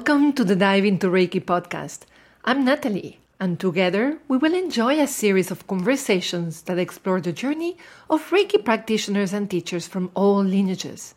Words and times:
Welcome 0.00 0.32
to 0.32 0.44
the 0.44 0.56
Dive 0.56 0.86
into 0.86 1.08
Reiki 1.08 1.44
podcast. 1.44 2.06
I'm 2.42 2.64
Natalie, 2.64 3.20
and 3.38 3.60
together 3.60 4.16
we 4.28 4.38
will 4.38 4.54
enjoy 4.54 4.98
a 4.98 5.06
series 5.06 5.50
of 5.50 5.66
conversations 5.66 6.62
that 6.62 6.78
explore 6.78 7.20
the 7.20 7.34
journey 7.34 7.76
of 8.08 8.30
Reiki 8.30 8.64
practitioners 8.64 9.34
and 9.34 9.50
teachers 9.50 9.86
from 9.86 10.10
all 10.14 10.42
lineages. 10.42 11.16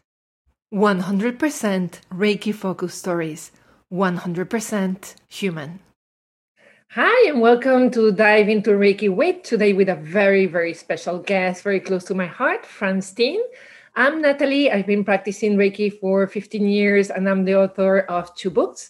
100% 0.74 1.92
Reiki 2.14 2.54
focused 2.54 3.00
stories, 3.00 3.54
100% 3.90 5.16
human. 5.30 5.80
Hi, 6.90 7.30
and 7.30 7.40
welcome 7.40 7.90
to 7.92 8.12
Dive 8.12 8.50
into 8.50 8.72
Reiki 8.72 9.08
with 9.08 9.44
today 9.44 9.72
with 9.72 9.88
a 9.88 9.96
very, 9.96 10.46
very 10.46 10.74
special 10.74 11.20
guest, 11.20 11.64
very 11.64 11.80
close 11.80 12.04
to 12.04 12.16
my 12.16 12.28
heart, 12.28 12.66
Frans 12.66 13.10
Stiene. 13.10 13.44
I'm 13.96 14.24
Natalie. 14.24 14.72
I've 14.72 14.88
been 14.88 15.04
practicing 15.04 15.56
Reiki 15.56 16.00
for 16.00 16.26
15 16.26 16.66
years, 16.66 17.12
and 17.12 17.30
I'm 17.30 17.46
the 17.46 17.56
author 17.56 18.00
of 18.00 18.34
two 18.36 18.50
books 18.50 18.90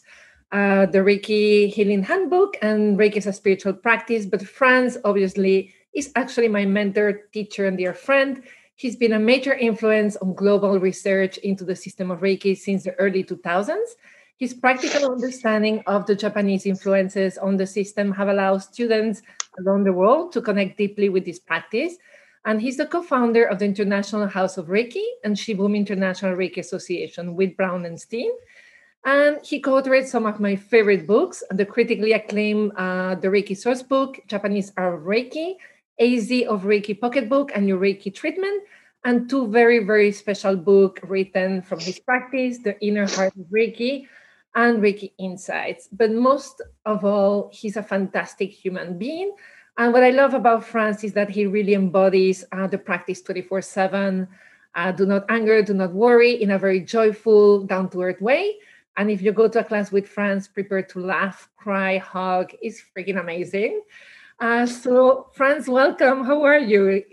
uh, 0.53 0.85
The 0.85 0.99
Reiki 0.99 1.67
Healing 1.67 2.03
Handbook 2.03 2.55
and 2.61 2.97
Reiki 2.97 3.17
is 3.17 3.25
a 3.25 3.33
Spiritual 3.33 3.73
Practice. 3.73 4.25
But 4.25 4.47
Frans, 4.47 4.97
obviously, 5.03 5.73
is 5.93 6.09
actually 6.15 6.47
my 6.47 6.63
mentor, 6.63 7.23
teacher, 7.33 7.65
and 7.65 7.77
dear 7.77 7.93
friend. 7.93 8.43
He's 8.75 8.95
been 8.95 9.11
a 9.11 9.19
major 9.19 9.53
influence 9.53 10.15
on 10.15 10.35
global 10.35 10.79
research 10.79 11.37
into 11.39 11.65
the 11.65 11.75
system 11.75 12.09
of 12.09 12.21
Reiki 12.21 12.57
since 12.57 12.83
the 12.83 12.93
early 12.95 13.25
2000s. 13.25 13.75
His 14.37 14.53
practical 14.53 15.11
understanding 15.11 15.83
of 15.85 16.05
the 16.05 16.15
Japanese 16.15 16.65
influences 16.65 17.37
on 17.37 17.57
the 17.57 17.67
system 17.67 18.13
have 18.13 18.29
allowed 18.29 18.59
students 18.59 19.21
around 19.59 19.83
the 19.83 19.91
world 19.91 20.31
to 20.31 20.41
connect 20.41 20.77
deeply 20.77 21.09
with 21.09 21.25
this 21.25 21.39
practice 21.39 21.97
and 22.45 22.61
he's 22.61 22.77
the 22.77 22.85
co-founder 22.85 23.45
of 23.45 23.59
the 23.59 23.65
International 23.65 24.27
House 24.27 24.57
of 24.57 24.67
Reiki 24.67 25.03
and 25.23 25.35
Shibumi 25.35 25.77
International 25.77 26.35
Reiki 26.35 26.57
Association 26.57 27.35
with 27.35 27.55
Bronwen 27.55 27.97
Stiene. 27.97 28.35
And 29.05 29.39
he 29.45 29.59
co-authored 29.59 30.05
some 30.05 30.25
of 30.25 30.39
my 30.39 30.55
favorite 30.55 31.07
books, 31.07 31.43
the 31.51 31.65
critically 31.65 32.13
acclaimed 32.13 32.71
uh, 32.75 33.15
The 33.15 33.27
Reiki 33.27 33.55
Source 33.55 33.83
Book, 33.83 34.19
Japanese 34.27 34.71
Art 34.77 34.95
of 34.95 35.01
Reiki, 35.01 35.55
AZ 35.99 36.31
of 36.47 36.63
Reiki 36.63 36.99
Pocketbook, 36.99 37.51
and 37.53 37.67
Your 37.67 37.79
Reiki 37.79 38.13
Treatment, 38.13 38.63
and 39.05 39.29
two 39.29 39.47
very, 39.47 39.79
very 39.79 40.11
special 40.11 40.55
books 40.55 41.01
written 41.03 41.61
from 41.61 41.79
his 41.79 41.99
practice, 41.99 42.59
The 42.59 42.79
Inner 42.85 43.07
Heart 43.07 43.35
of 43.35 43.45
Reiki 43.47 44.07
and 44.55 44.81
Reiki 44.81 45.11
Insights. 45.17 45.89
But 45.91 46.11
most 46.11 46.61
of 46.85 47.03
all, 47.03 47.49
he's 47.53 47.75
a 47.75 47.83
fantastic 47.83 48.51
human 48.51 48.97
being 48.97 49.33
and 49.77 49.93
what 49.93 50.03
I 50.03 50.11
love 50.11 50.33
about 50.33 50.63
Frans 50.63 51.03
is 51.03 51.13
that 51.13 51.29
he 51.29 51.45
really 51.45 51.73
embodies 51.73 52.43
uh, 52.51 52.67
the 52.67 52.77
practice 52.77 53.21
24 53.21 53.61
7. 53.61 54.27
Uh, 54.75 54.91
do 54.91 55.05
not 55.05 55.25
anger, 55.29 55.61
do 55.61 55.73
not 55.73 55.93
worry 55.93 56.41
in 56.41 56.51
a 56.51 56.57
very 56.57 56.79
joyful, 56.79 57.63
down 57.63 57.89
to 57.89 58.01
earth 58.01 58.21
way. 58.21 58.55
And 58.97 59.09
if 59.09 59.21
you 59.21 59.31
go 59.31 59.47
to 59.47 59.59
a 59.59 59.63
class 59.63 59.91
with 59.91 60.07
Frans, 60.07 60.47
prepare 60.47 60.83
to 60.83 60.99
laugh, 60.99 61.49
cry, 61.57 61.97
hug. 61.97 62.53
It's 62.61 62.83
freaking 62.95 63.19
amazing. 63.19 63.81
Uh, 64.39 64.65
so, 64.65 65.29
Frans, 65.33 65.67
welcome. 65.67 66.23
How 66.23 66.43
are 66.43 66.59
you? 66.59 67.03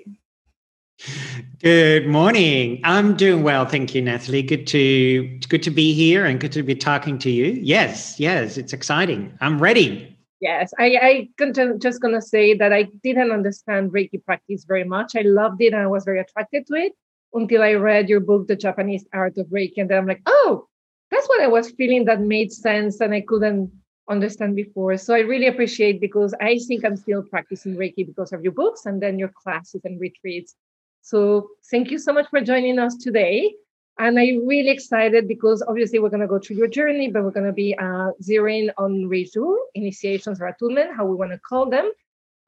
Good 1.62 2.06
morning. 2.06 2.80
I'm 2.84 3.16
doing 3.16 3.42
well, 3.42 3.64
thank 3.64 3.94
you, 3.94 4.02
Natalie. 4.02 4.42
Good 4.42 4.66
to 4.68 5.38
good 5.48 5.62
to 5.62 5.70
be 5.70 5.94
here 5.94 6.26
and 6.26 6.38
good 6.38 6.52
to 6.52 6.62
be 6.62 6.74
talking 6.74 7.18
to 7.20 7.30
you. 7.30 7.58
Yes, 7.62 8.20
yes, 8.20 8.58
it's 8.58 8.74
exciting. 8.74 9.32
I'm 9.40 9.58
ready. 9.60 10.16
Yes, 10.40 10.72
I, 10.78 11.28
I 11.38 11.76
just 11.78 12.00
gonna 12.00 12.22
say 12.22 12.54
that 12.54 12.72
I 12.72 12.84
didn't 13.02 13.30
understand 13.30 13.92
Reiki 13.92 14.24
practice 14.24 14.64
very 14.64 14.84
much. 14.84 15.14
I 15.14 15.20
loved 15.20 15.60
it 15.60 15.74
and 15.74 15.82
I 15.82 15.86
was 15.86 16.04
very 16.04 16.20
attracted 16.20 16.66
to 16.68 16.74
it 16.74 16.92
until 17.34 17.62
I 17.62 17.74
read 17.74 18.08
your 18.08 18.20
book, 18.20 18.48
The 18.48 18.56
Japanese 18.56 19.04
Art 19.12 19.36
of 19.36 19.46
Reiki, 19.48 19.78
and 19.78 19.90
then 19.90 19.98
I'm 19.98 20.06
like, 20.06 20.22
oh, 20.26 20.66
that's 21.10 21.26
what 21.28 21.42
I 21.42 21.46
was 21.46 21.70
feeling 21.72 22.06
that 22.06 22.20
made 22.20 22.52
sense 22.52 23.00
and 23.00 23.12
I 23.12 23.20
couldn't 23.20 23.70
understand 24.08 24.56
before. 24.56 24.96
So 24.96 25.14
I 25.14 25.20
really 25.20 25.46
appreciate 25.46 26.00
because 26.00 26.34
I 26.40 26.58
think 26.66 26.84
I'm 26.84 26.96
still 26.96 27.22
practicing 27.22 27.76
Reiki 27.76 28.06
because 28.06 28.32
of 28.32 28.42
your 28.42 28.52
books 28.52 28.86
and 28.86 29.00
then 29.00 29.18
your 29.18 29.28
classes 29.42 29.82
and 29.84 30.00
retreats. 30.00 30.54
So 31.02 31.48
thank 31.70 31.90
you 31.90 31.98
so 31.98 32.12
much 32.12 32.28
for 32.30 32.40
joining 32.40 32.78
us 32.78 32.96
today. 32.96 33.54
And 33.98 34.18
I'm 34.18 34.46
really 34.46 34.70
excited 34.70 35.28
because 35.28 35.62
obviously 35.66 35.98
we're 35.98 36.08
going 36.08 36.22
to 36.22 36.26
go 36.26 36.38
through 36.38 36.56
your 36.56 36.68
journey, 36.68 37.10
but 37.10 37.22
we're 37.22 37.30
going 37.30 37.46
to 37.46 37.52
be 37.52 37.76
uh, 37.76 38.12
zeroing 38.22 38.70
on 38.78 39.04
Reiju, 39.04 39.56
initiations 39.74 40.40
or 40.40 40.46
attunement, 40.46 40.96
how 40.96 41.04
we 41.04 41.16
want 41.16 41.32
to 41.32 41.38
call 41.38 41.68
them. 41.68 41.90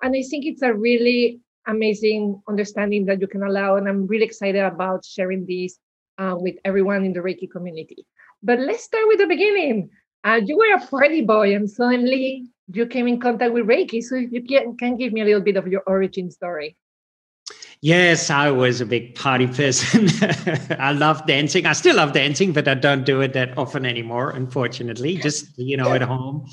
And 0.03 0.17
I 0.17 0.23
think 0.23 0.47
it's 0.47 0.63
a 0.63 0.73
really 0.73 1.41
amazing 1.67 2.41
understanding 2.49 3.05
that 3.07 3.21
you 3.21 3.27
can 3.27 3.43
allow. 3.43 3.77
And 3.77 3.89
I'm 3.89 4.07
really 4.07 4.25
excited 4.25 4.65
about 4.65 5.05
sharing 5.05 5.45
this 5.47 5.79
uh, 6.19 6.37
with 6.39 6.57
everyone 6.65 7.05
in 7.05 7.13
the 7.13 7.21
Reiki 7.21 7.51
community. 7.51 8.07
But 8.43 8.59
let's 8.59 8.85
start 8.85 9.05
with 9.09 9.19
the 9.19 9.27
beginning. 9.27 9.91
Uh, 10.25 10.41
you 10.45 10.57
were 10.57 10.75
a 10.75 10.87
party 10.87 11.21
boy, 11.21 11.55
and 11.55 11.71
suddenly 11.71 12.49
you 12.73 12.87
came 12.87 13.09
in 13.09 13.21
contact 13.21 13.53
with 13.53 13.67
Reiki. 13.67 14.03
So 14.03 14.17
if 14.17 14.33
you 14.33 14.43
can, 14.43 14.77
can 14.77 14.97
give 14.97 15.13
me 15.13 15.21
a 15.21 15.25
little 15.25 15.41
bit 15.41 15.57
of 15.57 15.67
your 15.67 15.83
origin 15.87 16.31
story. 16.31 16.77
Yes, 17.85 18.31
I 18.31 18.49
was 18.53 18.81
a 18.81 18.87
big 18.87 19.17
party 19.17 19.49
person. 19.49 20.09
I 20.79 20.93
love 20.93 21.27
dancing. 21.27 21.67
I 21.67 21.73
still 21.73 21.97
love 21.97 22.13
dancing, 22.13 22.53
but 22.53 22.69
I 22.69 22.75
don't 22.75 23.05
do 23.05 23.21
it 23.21 23.33
that 23.33 23.59
often 23.59 23.85
anymore, 23.85 24.31
unfortunately, 24.31 25.17
just, 25.17 25.59
you 25.59 25.77
know, 25.77 25.93
at 25.93 26.03
home. 26.03 26.47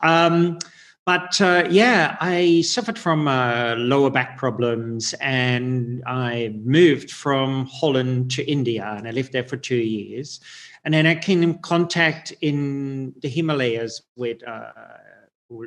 Um, 0.00 0.58
but 1.06 1.40
uh, 1.40 1.68
yeah, 1.70 2.16
I 2.20 2.62
suffered 2.62 2.98
from 2.98 3.28
uh, 3.28 3.76
lower 3.76 4.10
back 4.10 4.36
problems 4.38 5.14
and 5.20 6.02
I 6.04 6.52
moved 6.64 7.12
from 7.12 7.66
Holland 7.66 8.32
to 8.32 8.50
India 8.50 8.94
and 8.98 9.06
I 9.06 9.12
lived 9.12 9.32
there 9.32 9.44
for 9.44 9.56
two 9.56 9.76
years. 9.76 10.40
And 10.84 10.92
then 10.92 11.06
I 11.06 11.14
came 11.14 11.44
in 11.44 11.58
contact 11.58 12.32
in 12.40 13.14
the 13.22 13.28
Himalayas 13.28 14.02
with 14.16 14.46
uh, 14.46 14.72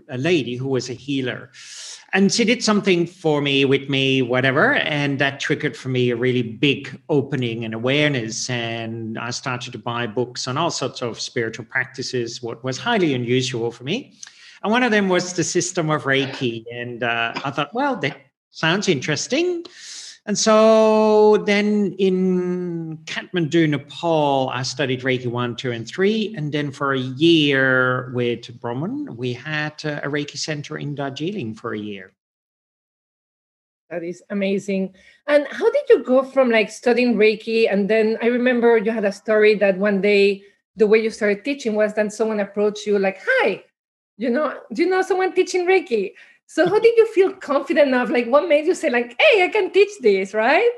a 0.10 0.18
lady 0.18 0.56
who 0.56 0.68
was 0.68 0.90
a 0.90 0.94
healer. 0.94 1.52
And 2.14 2.32
she 2.32 2.46
did 2.46 2.64
something 2.64 3.08
for 3.08 3.42
me, 3.42 3.66
with 3.66 3.90
me, 3.90 4.22
whatever. 4.22 4.76
And 4.76 5.20
that 5.20 5.40
triggered 5.40 5.76
for 5.76 5.90
me 5.90 6.12
a 6.12 6.16
really 6.16 6.44
big 6.44 7.02
opening 7.10 7.66
and 7.66 7.74
awareness. 7.74 8.50
And 8.50 9.18
I 9.20 9.32
started 9.32 9.72
to 9.74 9.80
buy 9.80 10.08
books 10.08 10.48
on 10.48 10.58
all 10.58 10.72
sorts 10.72 11.02
of 11.02 11.20
spiritual 11.20 11.66
practices, 11.66 12.42
what 12.42 12.64
was 12.64 12.78
highly 12.78 13.14
unusual 13.14 13.72
for 13.72 13.84
me. 13.84 14.14
And 14.64 14.72
one 14.72 14.84
of 14.84 14.92
them 14.92 15.10
was 15.10 15.34
the 15.34 15.44
system 15.44 15.90
of 15.90 16.04
Reiki. 16.04 16.64
And 16.72 17.04
uh, 17.04 17.34
I 17.44 17.52
thought, 17.52 17.74
well, 17.74 17.98
that 17.98 18.18
sounds 18.52 18.88
interesting. 18.88 19.66
And 20.28 20.38
so 20.38 21.38
then 21.46 21.94
in 22.00 22.98
Kathmandu, 23.06 23.70
Nepal, 23.70 24.50
I 24.52 24.64
studied 24.64 25.02
Reiki 25.02 25.28
1, 25.28 25.56
2, 25.56 25.72
and 25.72 25.88
3. 25.88 26.34
And 26.36 26.52
then 26.52 26.72
for 26.72 26.94
a 26.94 27.00
year 27.00 28.12
with 28.14 28.60
Bronwen, 28.60 29.16
we 29.16 29.34
had 29.34 29.74
uh, 29.86 30.02
a 30.04 30.10
Reiki 30.10 30.38
center 30.38 30.78
in 30.78 30.96
Darjeeling 30.96 31.54
for 31.54 31.76
a 31.76 31.80
year. 31.80 32.12
That 33.92 34.04
is 34.04 34.24
amazing. 34.32 34.96
And 35.28 35.46
how 35.52 35.70
did 35.70 35.84
you 35.90 36.04
go 36.04 36.24
from 36.24 36.50
like 36.50 36.72
studying 36.72 37.16
Reiki? 37.16 37.72
And 37.72 37.88
then 37.88 38.18
I 38.20 38.28
remember 38.28 38.78
you 38.78 38.90
had 38.90 39.06
a 39.06 39.12
story 39.12 39.54
that 39.56 39.78
one 39.78 40.02
day 40.02 40.42
the 40.76 40.88
way 40.88 40.98
you 41.04 41.12
started 41.12 41.46
teaching 41.46 41.76
was 41.76 41.94
that 41.94 42.12
someone 42.12 42.40
approached 42.40 42.88
you 42.88 42.98
like, 42.98 43.20
hi, 43.24 43.64
you 44.18 44.32
know, 44.32 44.58
do 44.74 44.84
you 44.84 44.90
know 44.90 45.04
someone 45.04 45.34
teaching 45.34 45.68
Reiki? 45.68 46.14
So 46.48 46.68
how 46.68 46.80
did 46.80 46.96
you 46.98 47.08
feel 47.08 47.34
confident 47.34 47.88
enough? 47.88 48.10
Like 48.10 48.28
what 48.28 48.48
made 48.48 48.66
you 48.66 48.76
say 48.76 48.90
like, 48.90 49.16
hey, 49.20 49.44
I 49.44 49.50
can 49.50 49.72
teach 49.72 49.92
this, 50.02 50.34
right? 50.34 50.70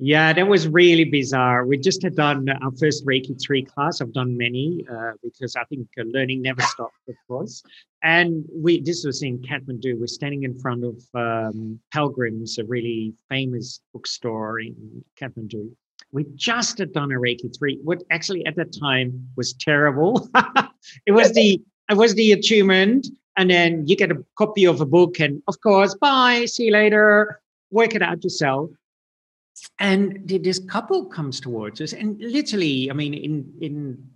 Yeah, 0.00 0.32
that 0.32 0.46
was 0.46 0.68
really 0.68 1.04
bizarre. 1.04 1.66
We 1.66 1.76
just 1.76 2.02
had 2.02 2.14
done 2.14 2.48
our 2.48 2.70
first 2.78 3.04
Reiki 3.04 3.36
3 3.44 3.64
class. 3.64 4.00
I've 4.00 4.12
done 4.12 4.36
many 4.36 4.86
uh, 4.88 5.12
because 5.24 5.56
I 5.56 5.64
think 5.64 5.88
uh, 5.98 6.04
learning 6.04 6.42
never 6.42 6.62
stops, 6.62 6.94
of 7.08 7.16
course. 7.26 7.64
And 8.04 8.44
we 8.54 8.80
this 8.80 9.04
was 9.04 9.24
in 9.24 9.38
Kathmandu. 9.38 9.98
We're 9.98 10.06
standing 10.06 10.44
in 10.44 10.56
front 10.60 10.84
of 10.84 11.02
um, 11.14 11.80
Pilgrims, 11.92 12.58
a 12.58 12.64
really 12.64 13.12
famous 13.28 13.80
bookstore 13.92 14.60
in 14.60 15.04
Kathmandu. 15.20 15.68
We 16.12 16.26
just 16.36 16.78
had 16.78 16.92
done 16.92 17.10
a 17.10 17.16
Reiki 17.16 17.56
3, 17.58 17.80
what 17.82 18.04
actually 18.12 18.46
at 18.46 18.54
that 18.54 18.72
time 18.78 19.28
was 19.36 19.54
terrible. 19.54 20.30
it 21.06 21.12
was 21.12 21.32
the 21.38 21.60
it 21.90 21.96
was 21.96 22.14
the 22.14 22.32
attunement 22.32 23.08
and 23.38 23.50
then 23.50 23.86
you 23.86 23.96
get 23.96 24.10
a 24.10 24.22
copy 24.36 24.66
of 24.66 24.80
a 24.80 24.86
book 24.86 25.18
and 25.20 25.40
of 25.46 25.58
course 25.60 25.94
bye 25.94 26.44
see 26.44 26.64
you 26.64 26.72
later 26.72 27.40
work 27.70 27.94
it 27.94 28.02
out 28.02 28.24
yourself. 28.24 28.70
And 29.78 30.26
this 30.26 30.58
couple 30.58 31.06
comes 31.06 31.40
towards 31.40 31.80
us 31.80 31.92
and 31.92 32.20
literally 32.20 32.90
i 32.90 32.94
mean 32.94 33.14
in 33.14 33.52
in 33.60 34.08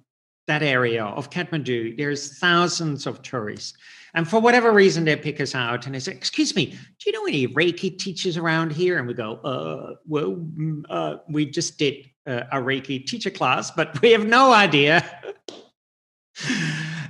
that 0.49 0.63
area 0.63 1.05
of 1.05 1.31
kathmandu 1.31 1.97
there's 1.97 2.39
thousands 2.39 3.07
of 3.07 3.23
tourists. 3.23 3.79
And 4.15 4.29
for 4.29 4.41
whatever 4.41 4.73
reason 4.73 5.07
they 5.07 5.17
pick 5.17 5.41
us 5.41 5.55
out 5.55 5.87
and 5.87 5.95
they 5.95 6.01
say 6.01 6.13
excuse 6.13 6.55
me 6.57 6.67
do 6.67 7.03
you 7.07 7.13
know 7.13 7.27
any 7.27 7.47
reiki 7.49 7.97
teachers 7.97 8.37
around 8.37 8.73
here? 8.73 8.99
And 8.99 9.07
we 9.07 9.15
go 9.15 9.35
uh 9.53 9.95
well 10.07 10.37
mm, 10.37 10.83
uh, 10.91 11.19
we 11.29 11.47
just 11.47 11.79
did 11.79 11.95
uh, 12.27 12.43
a 12.53 12.59
reiki 12.59 13.07
teacher 13.07 13.31
class 13.31 13.71
but 13.71 14.01
we 14.03 14.11
have 14.11 14.27
no 14.27 14.53
idea 14.53 14.97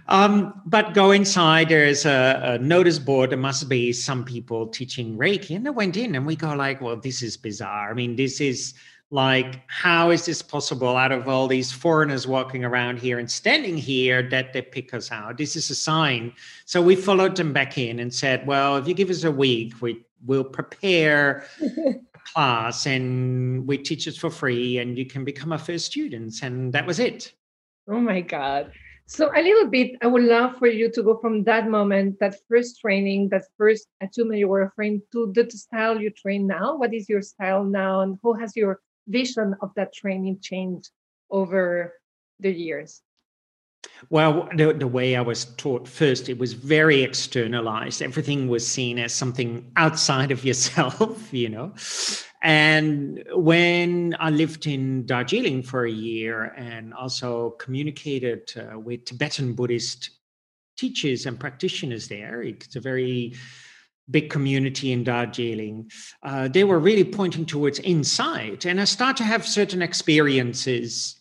um, 0.09 0.61
but 0.67 0.95
go 0.95 1.13
inside, 1.13 1.69
there's 1.69 2.05
a, 2.05 2.41
a, 2.43 2.59
notice 2.59 2.99
board. 2.99 3.31
There 3.31 3.39
must 3.39 3.69
be 3.69 3.93
some 3.93 4.25
people 4.25 4.67
teaching 4.67 5.17
Reiki. 5.17 5.55
And 5.55 5.67
I 5.67 5.71
went 5.71 5.97
in 5.97 6.15
and 6.15 6.27
we 6.27 6.37
go 6.37 6.55
like, 6.55 6.81
well, 6.81 6.97
this 6.97 7.23
is 7.23 7.37
bizarre. 7.37 7.91
I 7.91 7.95
mean, 7.95 8.17
this 8.17 8.41
is 8.41 8.75
like 9.13 9.61
how 9.69 10.09
is 10.11 10.25
this 10.25 10.41
possible 10.41 10.97
out 10.97 11.13
of 11.13 11.29
all 11.29 11.47
these 11.47 11.71
foreigners 11.71 12.27
walking 12.27 12.65
around 12.65 12.99
here 12.99 13.19
and 13.19 13.31
standing 13.31 13.77
here 13.77 14.27
that 14.31 14.55
they 14.55 14.63
pick 14.63 14.95
us 14.95 15.13
out 15.13 15.37
this 15.37 15.55
is 15.55 15.69
a 15.69 15.75
sign 15.75 16.33
so 16.65 16.81
we 16.81 16.97
followed 16.97 17.37
them 17.37 17.53
back 17.53 17.77
in 17.77 17.99
and 17.99 18.13
said 18.13 18.45
well 18.47 18.79
if 18.79 18.89
you 18.89 18.95
give 18.95 19.11
us 19.11 19.23
a 19.25 19.31
week 19.31 19.75
we 19.83 20.03
will 20.25 20.43
prepare 20.43 21.45
a 21.61 21.95
class 22.33 22.87
and 22.87 23.69
we 23.69 23.77
teach 23.77 24.07
it 24.07 24.17
for 24.17 24.31
free 24.31 24.79
and 24.79 24.97
you 24.97 25.05
can 25.05 25.27
become 25.27 25.53
our 25.53 25.59
first 25.59 25.85
students 25.85 26.43
and 26.43 26.73
that 26.73 26.87
was 26.87 26.99
it 26.99 27.35
oh 27.89 28.01
my 28.01 28.23
god 28.23 28.73
so 29.07 29.31
a 29.35 29.43
little 29.43 29.69
bit 29.69 29.97
i 30.03 30.07
would 30.07 30.23
love 30.23 30.57
for 30.59 30.69
you 30.69 30.91
to 30.91 31.03
go 31.03 31.17
from 31.19 31.45
that 31.45 31.69
moment 31.69 32.19
that 32.21 32.37
first 32.49 32.81
training 32.81 33.29
that 33.29 33.45
first 33.59 33.89
attunement 34.01 34.39
you 34.39 34.49
were 34.49 34.63
afraid 34.63 35.01
to 35.11 35.33
the 35.35 35.49
style 35.51 36.01
you 36.01 36.11
train 36.11 36.47
now 36.47 36.77
what 36.77 36.95
is 36.95 37.09
your 37.09 37.23
style 37.23 37.65
now 37.65 38.01
and 38.01 38.19
how 38.23 38.33
has 38.33 38.57
your 38.57 38.81
vision 39.09 39.55
of 39.61 39.71
that 39.75 39.93
training 39.93 40.39
changed 40.41 40.91
over 41.31 41.95
the 42.41 42.51
years? 42.51 43.03
Well, 44.11 44.49
the, 44.57 44.73
the, 44.73 44.87
way 44.87 45.17
I 45.17 45.21
was 45.21 45.47
taught 45.57 45.89
first, 45.89 46.29
it 46.29 46.39
was 46.39 46.53
very 46.53 47.03
externalized. 47.03 48.03
Everything 48.03 48.49
was 48.49 48.67
seen 48.67 48.99
as 48.99 49.15
something 49.15 49.71
outside 49.77 50.31
of 50.31 50.45
yourself, 50.49 51.33
you 51.33 51.49
know. 51.49 51.73
And 52.43 53.23
when 53.33 54.17
I 54.19 54.31
lived 54.31 54.67
in 54.67 55.07
Darjeeling 55.07 55.63
for 55.63 55.87
a 55.87 55.91
year 55.91 56.45
and 56.57 56.93
also 56.93 57.51
communicated 57.51 58.53
uh, 58.57 58.79
with 58.79 59.05
Tibetan 59.05 59.55
Buddhist 59.55 60.11
teachers 60.77 61.27
and 61.27 61.39
practitioners 61.39 62.09
there, 62.09 62.43
it's 62.43 62.75
a 62.75 62.81
very 62.81 63.35
big 64.11 64.31
community 64.31 64.93
in 64.93 65.05
Darjeeling, 65.05 65.91
uh, 66.23 66.49
they 66.49 66.65
were 66.65 66.79
really 66.79 67.05
pointing 67.05 67.47
towards 67.47 67.79
insight. 67.81 68.65
And 68.65 68.81
I 68.81 68.85
start 68.85 69.17
to 69.19 69.25
have 69.25 69.47
certain 69.47 69.83
experiences. 69.83 71.21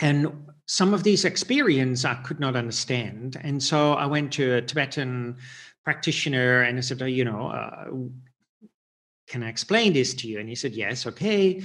And 0.00 0.46
some 0.66 0.94
of 0.94 1.02
these 1.02 1.24
experiences 1.24 2.04
I 2.04 2.14
could 2.14 2.40
not 2.40 2.56
understand. 2.56 3.38
And 3.42 3.62
so 3.62 3.94
I 3.94 4.06
went 4.06 4.32
to 4.34 4.54
a 4.54 4.62
Tibetan 4.62 5.36
practitioner 5.84 6.62
and 6.62 6.78
I 6.78 6.80
said, 6.80 7.02
oh, 7.02 7.06
you 7.06 7.24
know, 7.24 7.48
uh, 7.48 7.90
can 9.28 9.42
I 9.42 9.48
explain 9.48 9.92
this 9.92 10.14
to 10.14 10.28
you? 10.28 10.38
And 10.38 10.48
he 10.48 10.54
said, 10.54 10.72
yes, 10.72 11.06
okay. 11.06 11.62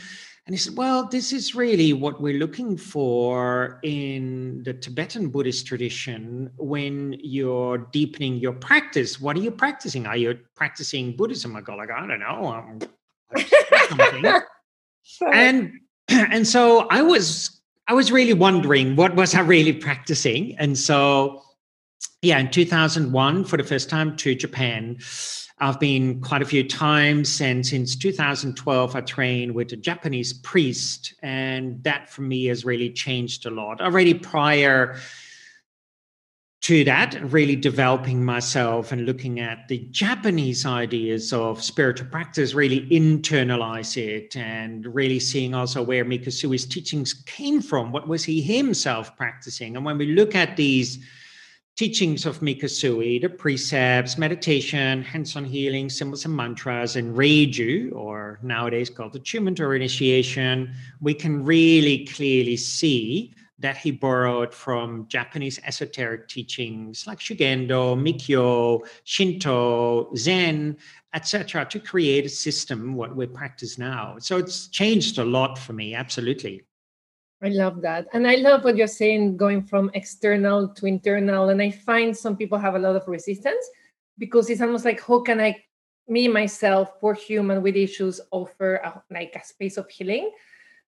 And 0.49 0.55
he 0.55 0.57
said, 0.57 0.75
Well, 0.75 1.07
this 1.07 1.31
is 1.31 1.53
really 1.53 1.93
what 1.93 2.19
we're 2.19 2.39
looking 2.39 2.75
for 2.75 3.79
in 3.83 4.63
the 4.63 4.73
Tibetan 4.73 5.29
Buddhist 5.29 5.67
tradition 5.67 6.49
when 6.57 7.15
you're 7.21 7.77
deepening 7.77 8.37
your 8.37 8.53
practice. 8.53 9.21
What 9.21 9.37
are 9.37 9.41
you 9.41 9.51
practicing? 9.51 10.07
Are 10.07 10.17
you 10.17 10.39
practicing 10.55 11.15
Buddhism? 11.15 11.55
I 11.55 11.61
go, 11.61 11.75
like, 11.75 11.91
I 11.91 11.99
don't 12.07 12.19
know. 12.19 12.47
Um, 12.47 12.79
and 15.31 15.71
and 16.09 16.47
so 16.47 16.87
I 16.89 17.03
was 17.03 17.58
I 17.89 17.93
was 17.93 18.11
really 18.11 18.33
wondering 18.33 18.95
what 18.95 19.15
was 19.15 19.33
I 19.33 19.41
really 19.41 19.73
practicing. 19.73 20.55
And 20.59 20.77
so 20.77 21.41
yeah, 22.21 22.37
in 22.37 22.51
2001, 22.51 23.45
for 23.45 23.57
the 23.57 23.63
first 23.63 23.89
time 23.89 24.15
to 24.17 24.35
Japan, 24.35 24.99
I've 25.57 25.79
been 25.79 26.21
quite 26.21 26.43
a 26.43 26.45
few 26.45 26.65
times, 26.65 27.41
and 27.41 27.65
since 27.65 27.95
2012, 27.95 28.95
I 28.95 29.01
trained 29.01 29.55
with 29.55 29.73
a 29.73 29.75
Japanese 29.75 30.33
priest, 30.33 31.15
and 31.23 31.83
that 31.83 32.11
for 32.11 32.21
me 32.21 32.45
has 32.45 32.63
really 32.63 32.91
changed 32.91 33.47
a 33.47 33.49
lot. 33.49 33.81
Already 33.81 34.13
prior 34.13 34.99
to 36.69 36.83
that, 36.83 37.19
really 37.31 37.55
developing 37.55 38.23
myself 38.23 38.91
and 38.91 39.07
looking 39.07 39.39
at 39.39 39.67
the 39.67 39.79
Japanese 39.89 40.67
ideas 40.67 41.33
of 41.33 41.63
spiritual 41.63 42.07
practice, 42.09 42.53
really 42.53 42.87
internalize 42.91 43.97
it 43.97 44.35
and 44.35 44.85
really 44.93 45.19
seeing 45.19 45.55
also 45.55 45.81
where 45.81 46.05
Mikao 46.05 46.27
Usui's 46.27 46.67
teachings 46.67 47.11
came 47.25 47.59
from. 47.59 47.91
What 47.91 48.07
was 48.07 48.23
he 48.23 48.39
himself 48.39 49.17
practicing? 49.17 49.77
And 49.77 49.83
when 49.83 49.97
we 49.97 50.13
look 50.13 50.35
at 50.35 50.57
these 50.57 51.03
teachings 51.75 52.27
of 52.27 52.39
Mikao 52.41 52.65
Usui, 52.65 53.19
the 53.19 53.29
precepts, 53.29 54.19
meditation, 54.19 55.01
hands-on 55.01 55.45
healing, 55.45 55.89
symbols 55.89 56.25
and 56.25 56.35
mantras, 56.35 56.95
and 56.97 57.17
Reiju, 57.17 57.91
or 57.93 58.37
nowadays 58.43 58.91
called 58.91 59.15
attunement 59.15 59.59
or 59.59 59.73
initiation, 59.73 60.71
we 61.01 61.15
can 61.15 61.43
really 61.43 62.05
clearly 62.05 62.57
see 62.57 63.33
that 63.59 63.77
he 63.77 63.91
borrowed 63.91 64.53
from 64.53 65.05
Japanese 65.07 65.59
esoteric 65.65 66.27
teachings 66.29 67.05
like 67.05 67.19
Shugendo, 67.19 67.95
Mikkyo, 67.95 68.79
Shinto, 69.03 70.13
Zen, 70.15 70.77
etc., 71.13 71.65
to 71.65 71.79
create 71.79 72.25
a 72.25 72.29
system 72.29 72.95
what 72.95 73.15
we 73.15 73.27
practice 73.27 73.77
now. 73.77 74.15
So 74.19 74.37
it's 74.37 74.67
changed 74.67 75.17
a 75.19 75.25
lot 75.25 75.57
for 75.57 75.73
me, 75.73 75.93
absolutely. 75.93 76.63
I 77.41 77.49
love 77.49 77.81
that. 77.81 78.07
And 78.13 78.27
I 78.27 78.35
love 78.35 78.63
what 78.63 78.77
you're 78.77 78.87
saying, 78.87 79.37
going 79.37 79.63
from 79.63 79.91
external 79.93 80.67
to 80.69 80.85
internal. 80.85 81.49
And 81.49 81.61
I 81.61 81.71
find 81.71 82.15
some 82.15 82.35
people 82.35 82.57
have 82.57 82.75
a 82.75 82.79
lot 82.79 82.95
of 82.95 83.07
resistance 83.07 83.65
because 84.17 84.49
it's 84.49 84.61
almost 84.61 84.85
like, 84.85 85.01
how 85.01 85.21
can 85.21 85.39
I, 85.39 85.63
me, 86.07 86.27
myself, 86.27 86.99
poor 86.99 87.13
human 87.13 87.61
with 87.61 87.75
issues, 87.75 88.19
offer 88.31 88.75
a, 88.75 89.01
like 89.09 89.35
a 89.35 89.45
space 89.45 89.77
of 89.77 89.89
healing? 89.89 90.31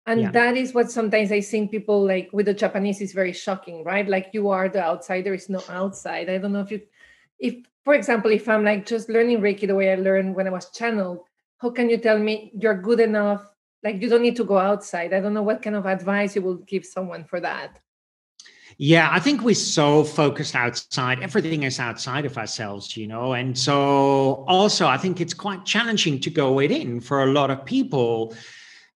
And 0.06 0.20
yeah. 0.20 0.30
that 0.30 0.56
is 0.56 0.72
what 0.72 0.90
sometimes 0.90 1.30
I 1.30 1.40
think 1.40 1.70
people 1.70 2.04
like 2.04 2.30
with 2.32 2.46
the 2.46 2.54
Japanese 2.54 3.00
is 3.00 3.12
very 3.12 3.32
shocking, 3.32 3.84
right? 3.84 4.08
Like 4.08 4.30
you 4.32 4.48
are 4.48 4.68
the 4.68 4.82
outsider, 4.82 5.34
is 5.34 5.48
no 5.48 5.62
outside. 5.68 6.28
I 6.30 6.38
don't 6.38 6.52
know 6.52 6.60
if 6.60 6.70
you, 6.70 6.80
if, 7.38 7.56
for 7.84 7.94
example, 7.94 8.30
if 8.30 8.48
I'm 8.48 8.64
like 8.64 8.86
just 8.86 9.08
learning 9.08 9.40
Reiki 9.40 9.66
the 9.66 9.74
way 9.74 9.92
I 9.92 9.96
learned 9.96 10.34
when 10.34 10.46
I 10.46 10.50
was 10.50 10.70
channeled, 10.70 11.20
how 11.58 11.70
can 11.70 11.90
you 11.90 11.98
tell 11.98 12.18
me 12.18 12.50
you're 12.58 12.80
good 12.80 13.00
enough 13.00 13.46
like 13.82 14.00
you 14.00 14.08
don't 14.08 14.22
need 14.22 14.36
to 14.36 14.44
go 14.44 14.58
outside 14.58 15.12
i 15.12 15.20
don't 15.20 15.34
know 15.34 15.42
what 15.42 15.62
kind 15.62 15.76
of 15.76 15.86
advice 15.86 16.34
you 16.34 16.42
will 16.42 16.56
give 16.56 16.84
someone 16.84 17.24
for 17.24 17.40
that 17.40 17.78
yeah 18.78 19.08
i 19.12 19.20
think 19.20 19.42
we're 19.42 19.54
so 19.54 20.04
focused 20.04 20.54
outside 20.54 21.20
everything 21.22 21.62
is 21.62 21.78
outside 21.78 22.24
of 22.24 22.36
ourselves 22.38 22.96
you 22.96 23.06
know 23.06 23.32
and 23.34 23.56
so 23.56 24.44
also 24.48 24.86
i 24.86 24.96
think 24.96 25.20
it's 25.20 25.34
quite 25.34 25.64
challenging 25.64 26.18
to 26.18 26.30
go 26.30 26.52
within 26.52 27.00
for 27.00 27.24
a 27.24 27.32
lot 27.32 27.50
of 27.50 27.64
people 27.64 28.34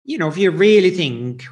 you 0.04 0.18
know 0.18 0.28
if 0.28 0.36
you 0.36 0.50
really 0.50 0.90
think 0.90 1.44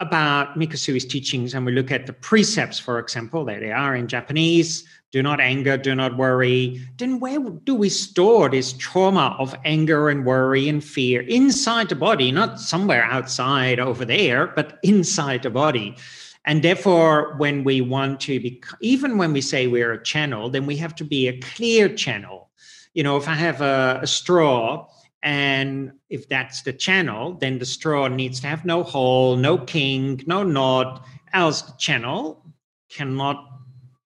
about 0.00 0.58
Mikao 0.58 0.72
Usui's 0.72 1.04
teachings 1.04 1.52
and 1.52 1.66
we 1.66 1.72
look 1.72 1.90
at 1.90 2.06
the 2.06 2.12
precepts 2.12 2.78
for 2.78 2.98
example 2.98 3.44
there 3.44 3.60
they 3.60 3.72
are 3.72 3.94
in 3.94 4.08
japanese 4.08 4.84
do 5.12 5.22
not 5.24 5.40
anger, 5.40 5.76
do 5.76 5.94
not 5.94 6.16
worry, 6.16 6.80
then 6.98 7.18
where 7.18 7.40
do 7.40 7.74
we 7.74 7.88
store 7.88 8.48
this 8.48 8.72
trauma 8.74 9.34
of 9.40 9.56
anger 9.64 10.08
and 10.08 10.24
worry 10.24 10.68
and 10.68 10.84
fear 10.84 11.22
inside 11.22 11.88
the 11.88 11.96
body, 11.96 12.30
not 12.30 12.60
somewhere 12.60 13.02
outside 13.02 13.80
over 13.80 14.04
there, 14.04 14.46
but 14.46 14.78
inside 14.84 15.42
the 15.42 15.50
body? 15.50 15.96
And 16.44 16.62
therefore, 16.62 17.34
when 17.38 17.64
we 17.64 17.80
want 17.80 18.20
to 18.20 18.38
be, 18.38 18.62
even 18.80 19.18
when 19.18 19.32
we 19.32 19.40
say 19.40 19.66
we're 19.66 19.92
a 19.92 20.02
channel, 20.02 20.48
then 20.48 20.64
we 20.64 20.76
have 20.76 20.94
to 20.96 21.04
be 21.04 21.26
a 21.26 21.40
clear 21.40 21.88
channel. 21.88 22.50
You 22.94 23.02
know, 23.02 23.16
if 23.16 23.26
I 23.26 23.34
have 23.34 23.60
a, 23.60 23.98
a 24.02 24.06
straw, 24.06 24.86
and 25.22 25.92
if 26.08 26.28
that's 26.28 26.62
the 26.62 26.72
channel, 26.72 27.34
then 27.34 27.58
the 27.58 27.66
straw 27.66 28.08
needs 28.08 28.40
to 28.40 28.46
have 28.46 28.64
no 28.64 28.82
hole, 28.82 29.36
no 29.36 29.58
kink, 29.58 30.26
no 30.26 30.42
knot, 30.42 31.04
else 31.32 31.62
the 31.62 31.74
channel 31.78 32.44
cannot 32.88 33.46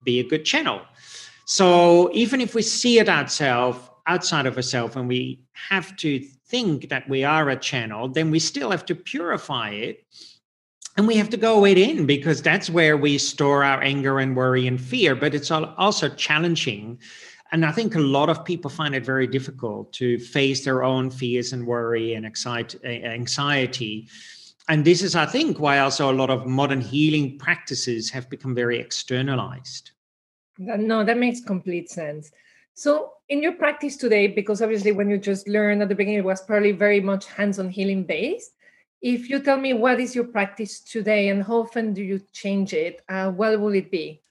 be 0.04 0.21
a 0.21 0.25
good 0.25 0.44
channel. 0.44 0.83
So 1.47 2.11
even 2.12 2.40
if 2.40 2.54
we 2.54 2.62
see 2.62 2.99
it 2.99 3.09
ourselves, 3.09 3.78
outside 4.06 4.47
of 4.47 4.56
ourselves, 4.56 4.97
and 4.97 5.09
we 5.09 5.40
have 5.52 5.97
to 5.97 6.21
think 6.21 6.88
that 6.88 7.09
we 7.09 7.25
are 7.25 7.49
a 7.49 7.56
channel, 7.56 8.09
then 8.09 8.30
we 8.30 8.38
still 8.38 8.71
have 8.71 8.85
to 8.87 8.94
purify 8.94 9.71
it. 9.71 10.04
And 10.97 11.09
we 11.09 11.16
have 11.16 11.30
to 11.30 11.37
go 11.37 11.61
within 11.61 12.06
because 12.06 12.40
that's 12.40 12.71
where 12.71 12.97
we 12.97 13.18
store 13.18 13.64
our 13.64 13.83
anger 13.83 14.21
and 14.21 14.37
worry 14.37 14.66
and 14.68 14.80
fear. 14.80 15.16
But 15.16 15.35
it's 15.35 15.50
also 15.50 16.09
challenging. 16.11 17.00
And 17.54 17.64
I 17.64 17.70
think 17.70 17.94
a 17.94 18.00
lot 18.00 18.30
of 18.30 18.44
people 18.44 18.68
find 18.68 18.96
it 18.96 19.06
very 19.06 19.28
difficult 19.28 19.92
to 19.92 20.18
face 20.18 20.64
their 20.64 20.82
own 20.82 21.08
fears 21.08 21.52
and 21.52 21.64
worry 21.64 22.14
and 22.14 22.26
anxiety. 22.26 24.08
And 24.68 24.84
this 24.84 25.02
is, 25.02 25.14
I 25.14 25.26
think, 25.26 25.61
why 25.61 25.78
also 25.78 26.11
a 26.11 26.18
lot 26.20 26.30
of 26.30 26.46
modern 26.46 26.80
healing 26.80 27.38
practices 27.38 28.11
have 28.11 28.28
become 28.28 28.56
very 28.56 28.80
externalized. 28.80 29.92
No, 30.58 31.04
that 31.04 31.16
makes 31.16 31.42
complete 31.42 31.88
sense. 31.88 32.32
So, 32.75 33.12
in 33.28 33.40
your 33.40 33.52
practice 33.52 33.96
today, 33.96 34.26
because 34.26 34.61
obviously 34.61 34.90
when 34.90 35.08
you 35.08 35.16
just 35.16 35.46
learned 35.46 35.80
at 35.80 35.88
the 35.88 35.94
beginning, 35.94 36.18
it 36.18 36.25
was 36.25 36.42
probably 36.42 36.73
very 36.73 37.00
much 37.00 37.26
hands 37.26 37.61
on 37.61 37.68
healing 37.68 38.02
based. 38.02 38.50
If 39.00 39.30
you 39.30 39.38
tell 39.38 39.58
me 39.58 39.75
what 39.75 40.00
is 40.00 40.12
your 40.12 40.25
practice 40.25 40.80
today 40.80 41.28
and 41.28 41.44
how 41.44 41.58
often 41.61 41.94
do 41.94 42.02
you 42.02 42.20
change 42.32 42.73
it, 42.73 43.02
uh, 43.08 43.30
what 43.30 43.61
will 43.61 43.75
it 43.75 43.92
be? 43.92 44.24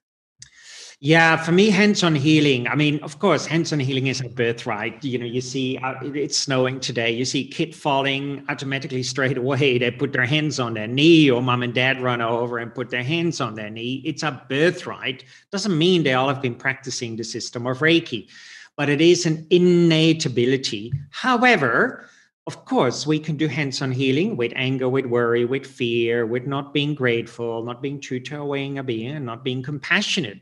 Yeah, 1.05 1.35
for 1.35 1.51
me, 1.51 1.69
hands-on 1.69 2.15
healing. 2.15 2.65
I 2.65 2.75
mean, 2.75 2.97
of 3.03 3.19
course, 3.19 3.45
hands-on 3.45 3.81
healing 3.81 4.07
is 4.07 4.21
a 4.21 4.29
birthright. 4.29 5.03
You 5.03 5.17
know, 5.17 5.25
you 5.25 5.41
see 5.41 5.77
uh, 5.79 5.95
it's 6.01 6.37
snowing 6.37 6.79
today. 6.79 7.11
You 7.11 7.25
see 7.25 7.45
kid 7.45 7.75
falling 7.75 8.45
automatically 8.47 9.03
straight 9.03 9.37
away. 9.37 9.77
They 9.77 9.91
put 9.91 10.13
their 10.13 10.25
hands 10.25 10.61
on 10.61 10.75
their 10.75 10.87
knee, 10.87 11.29
or 11.29 11.41
mom 11.41 11.61
and 11.61 11.73
dad 11.73 12.01
run 12.01 12.21
over 12.21 12.57
and 12.59 12.73
put 12.73 12.89
their 12.89 13.03
hands 13.03 13.41
on 13.41 13.53
their 13.53 13.69
knee. 13.69 14.01
It's 14.05 14.23
a 14.23 14.45
birthright. 14.47 15.25
Doesn't 15.51 15.77
mean 15.77 16.03
they 16.03 16.13
all 16.13 16.29
have 16.29 16.41
been 16.41 16.55
practicing 16.55 17.17
the 17.17 17.25
system 17.25 17.67
of 17.67 17.79
Reiki, 17.79 18.29
but 18.77 18.87
it 18.87 19.01
is 19.01 19.25
an 19.25 19.45
innate 19.49 20.25
ability. 20.25 20.93
However, 21.09 22.07
of 22.47 22.63
course, 22.63 23.05
we 23.05 23.19
can 23.19 23.35
do 23.35 23.49
hands 23.49 23.81
on 23.81 23.91
healing 23.91 24.37
with 24.37 24.53
anger, 24.55 24.87
with 24.87 25.05
worry, 25.05 25.43
with 25.43 25.67
fear, 25.67 26.25
with 26.25 26.47
not 26.47 26.73
being 26.73 26.95
grateful, 26.95 27.61
not 27.61 27.81
being 27.81 27.99
true 27.99 28.21
to 28.21 28.35
our 28.37 28.45
way 28.45 28.77
of 28.77 28.85
being, 28.85 29.17
and 29.17 29.25
not 29.25 29.43
being 29.43 29.61
compassionate. 29.61 30.39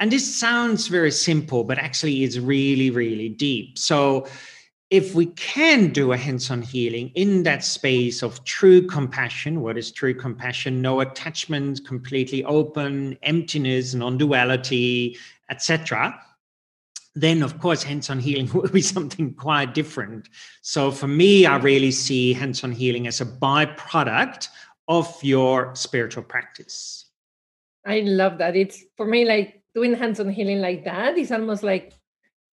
And 0.00 0.10
this 0.10 0.34
sounds 0.34 0.88
very 0.88 1.12
simple, 1.12 1.62
but 1.62 1.78
actually 1.78 2.24
it's 2.24 2.38
really, 2.38 2.90
really 2.90 3.28
deep. 3.28 3.78
So, 3.78 4.26
if 4.90 5.14
we 5.14 5.26
can 5.26 5.92
do 5.92 6.10
a 6.10 6.16
hands 6.16 6.50
on 6.50 6.62
healing 6.62 7.12
in 7.14 7.44
that 7.44 7.62
space 7.62 8.24
of 8.24 8.42
true 8.44 8.84
compassion, 8.84 9.60
what 9.60 9.78
is 9.78 9.92
true 9.92 10.14
compassion? 10.14 10.82
No 10.82 10.98
attachment, 10.98 11.86
completely 11.86 12.42
open, 12.42 13.16
emptiness, 13.22 13.94
non 13.94 14.18
duality, 14.18 15.16
etc 15.48 16.18
then 17.14 17.42
of 17.42 17.58
course 17.58 17.82
hands-on 17.82 18.20
healing 18.20 18.50
will 18.54 18.68
be 18.68 18.80
something 18.80 19.34
quite 19.34 19.74
different 19.74 20.28
so 20.62 20.90
for 20.90 21.08
me 21.08 21.46
i 21.46 21.56
really 21.56 21.90
see 21.90 22.32
hands-on 22.32 22.72
healing 22.72 23.06
as 23.06 23.20
a 23.20 23.26
byproduct 23.26 24.48
of 24.88 25.12
your 25.22 25.74
spiritual 25.74 26.22
practice 26.22 27.06
i 27.86 28.00
love 28.00 28.38
that 28.38 28.56
it's 28.56 28.84
for 28.96 29.06
me 29.06 29.24
like 29.24 29.59
doing 29.74 29.94
hands-on 29.94 30.28
healing 30.28 30.60
like 30.60 30.84
that 30.84 31.18
is 31.18 31.32
almost 31.32 31.62
like 31.62 31.92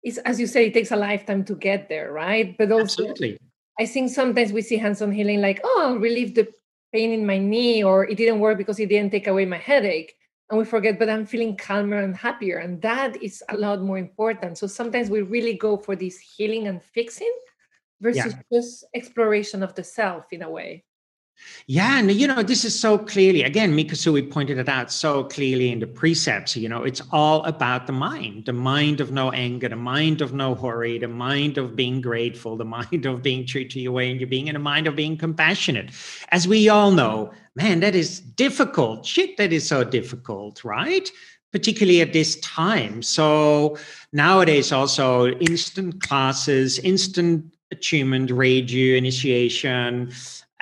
it's 0.04 0.18
as 0.20 0.40
you 0.40 0.48
say 0.48 0.68
it 0.68 0.74
takes 0.74 0.92
a 0.92 0.96
lifetime 0.96 1.44
to 1.44 1.56
get 1.56 1.90
there 1.90 2.12
right 2.12 2.58
but 2.58 2.72
also 2.72 3.10
Absolutely. 3.10 3.38
i 3.80 3.86
think 3.86 4.10
sometimes 4.10 4.54
we 4.54 4.62
see 4.62 4.78
hands-on 4.78 5.12
healing 5.12 5.42
like 5.42 5.60
oh 5.64 5.82
I'll 5.84 5.98
relieve 5.98 6.36
the 6.36 6.48
pain 6.94 7.12
in 7.12 7.26
my 7.26 7.38
knee 7.38 7.84
or 7.84 8.08
it 8.08 8.16
didn't 8.16 8.40
work 8.40 8.58
because 8.58 8.80
it 8.80 8.88
didn't 8.88 9.12
take 9.12 9.28
away 9.28 9.46
my 9.46 9.58
headache 9.58 10.14
and 10.50 10.58
we 10.58 10.64
forget 10.64 10.98
but 10.98 11.10
i'm 11.10 11.26
feeling 11.26 11.58
calmer 11.58 11.98
and 11.98 12.16
happier 12.16 12.60
and 12.60 12.82
that 12.82 13.22
is 13.22 13.44
a 13.50 13.58
lot 13.58 13.82
more 13.82 13.98
important 13.98 14.58
so 14.58 14.68
sometimes 14.68 15.10
we 15.10 15.22
really 15.22 15.56
go 15.56 15.76
for 15.76 15.96
this 15.96 16.18
healing 16.20 16.68
and 16.68 16.82
fixing 16.82 17.36
versus 18.00 18.34
yeah. 18.34 18.42
just 18.54 18.86
exploration 18.94 19.64
of 19.64 19.74
the 19.76 19.84
self 19.84 20.32
in 20.32 20.44
a 20.44 20.50
way 20.50 20.85
yeah, 21.68 22.00
and 22.00 22.12
you 22.12 22.28
know, 22.28 22.44
this 22.44 22.64
is 22.64 22.80
so 22.80 22.98
clearly, 22.98 23.44
again, 23.44 23.74
Mikao 23.74 23.92
Usui 23.92 24.30
pointed 24.32 24.58
it 24.58 24.70
out 24.70 24.92
so 24.92 25.24
clearly 25.24 25.72
in 25.72 25.80
the 25.80 25.88
precepts. 25.88 26.56
You 26.56 26.70
know, 26.70 26.84
it's 26.84 27.02
all 27.12 27.44
about 27.46 27.88
the 27.88 27.94
mind, 27.94 28.46
the 28.46 28.54
mind 28.54 29.02
of 29.02 29.12
no 29.12 29.32
anger, 29.32 29.70
the 29.70 29.76
mind 29.76 30.22
of 30.22 30.34
no 30.34 30.54
worry, 30.54 30.98
the 30.98 31.08
mind 31.08 31.58
of 31.58 31.76
being 31.76 32.02
grateful, 32.02 32.56
the 32.56 32.66
mind 32.80 33.06
of 33.06 33.22
being 33.22 33.46
true 33.46 33.66
to 33.66 33.80
your 33.80 33.94
way 33.94 34.12
and 34.12 34.20
your 34.20 34.30
being, 34.30 34.48
and 34.48 34.56
the 34.56 34.60
mind 34.60 34.88
of 34.88 34.96
being 34.96 35.18
compassionate. 35.18 35.92
As 36.30 36.48
we 36.48 36.70
all 36.70 36.92
know, 36.92 37.34
man, 37.56 37.80
that 37.80 37.96
is 37.96 38.20
difficult. 38.20 39.06
Shit, 39.06 39.38
that 39.38 39.52
is 39.52 39.68
so 39.68 39.84
difficult, 39.84 40.64
right? 40.64 41.10
particularly 41.52 42.02
at 42.02 42.12
this 42.12 42.36
time. 42.42 43.02
So 43.02 43.78
nowadays, 44.12 44.74
also 44.74 45.28
instant 45.28 46.02
classes, 46.02 46.80
instant 46.80 47.56
attunement, 47.72 48.30
radio 48.30 48.98
initiation, 48.98 50.12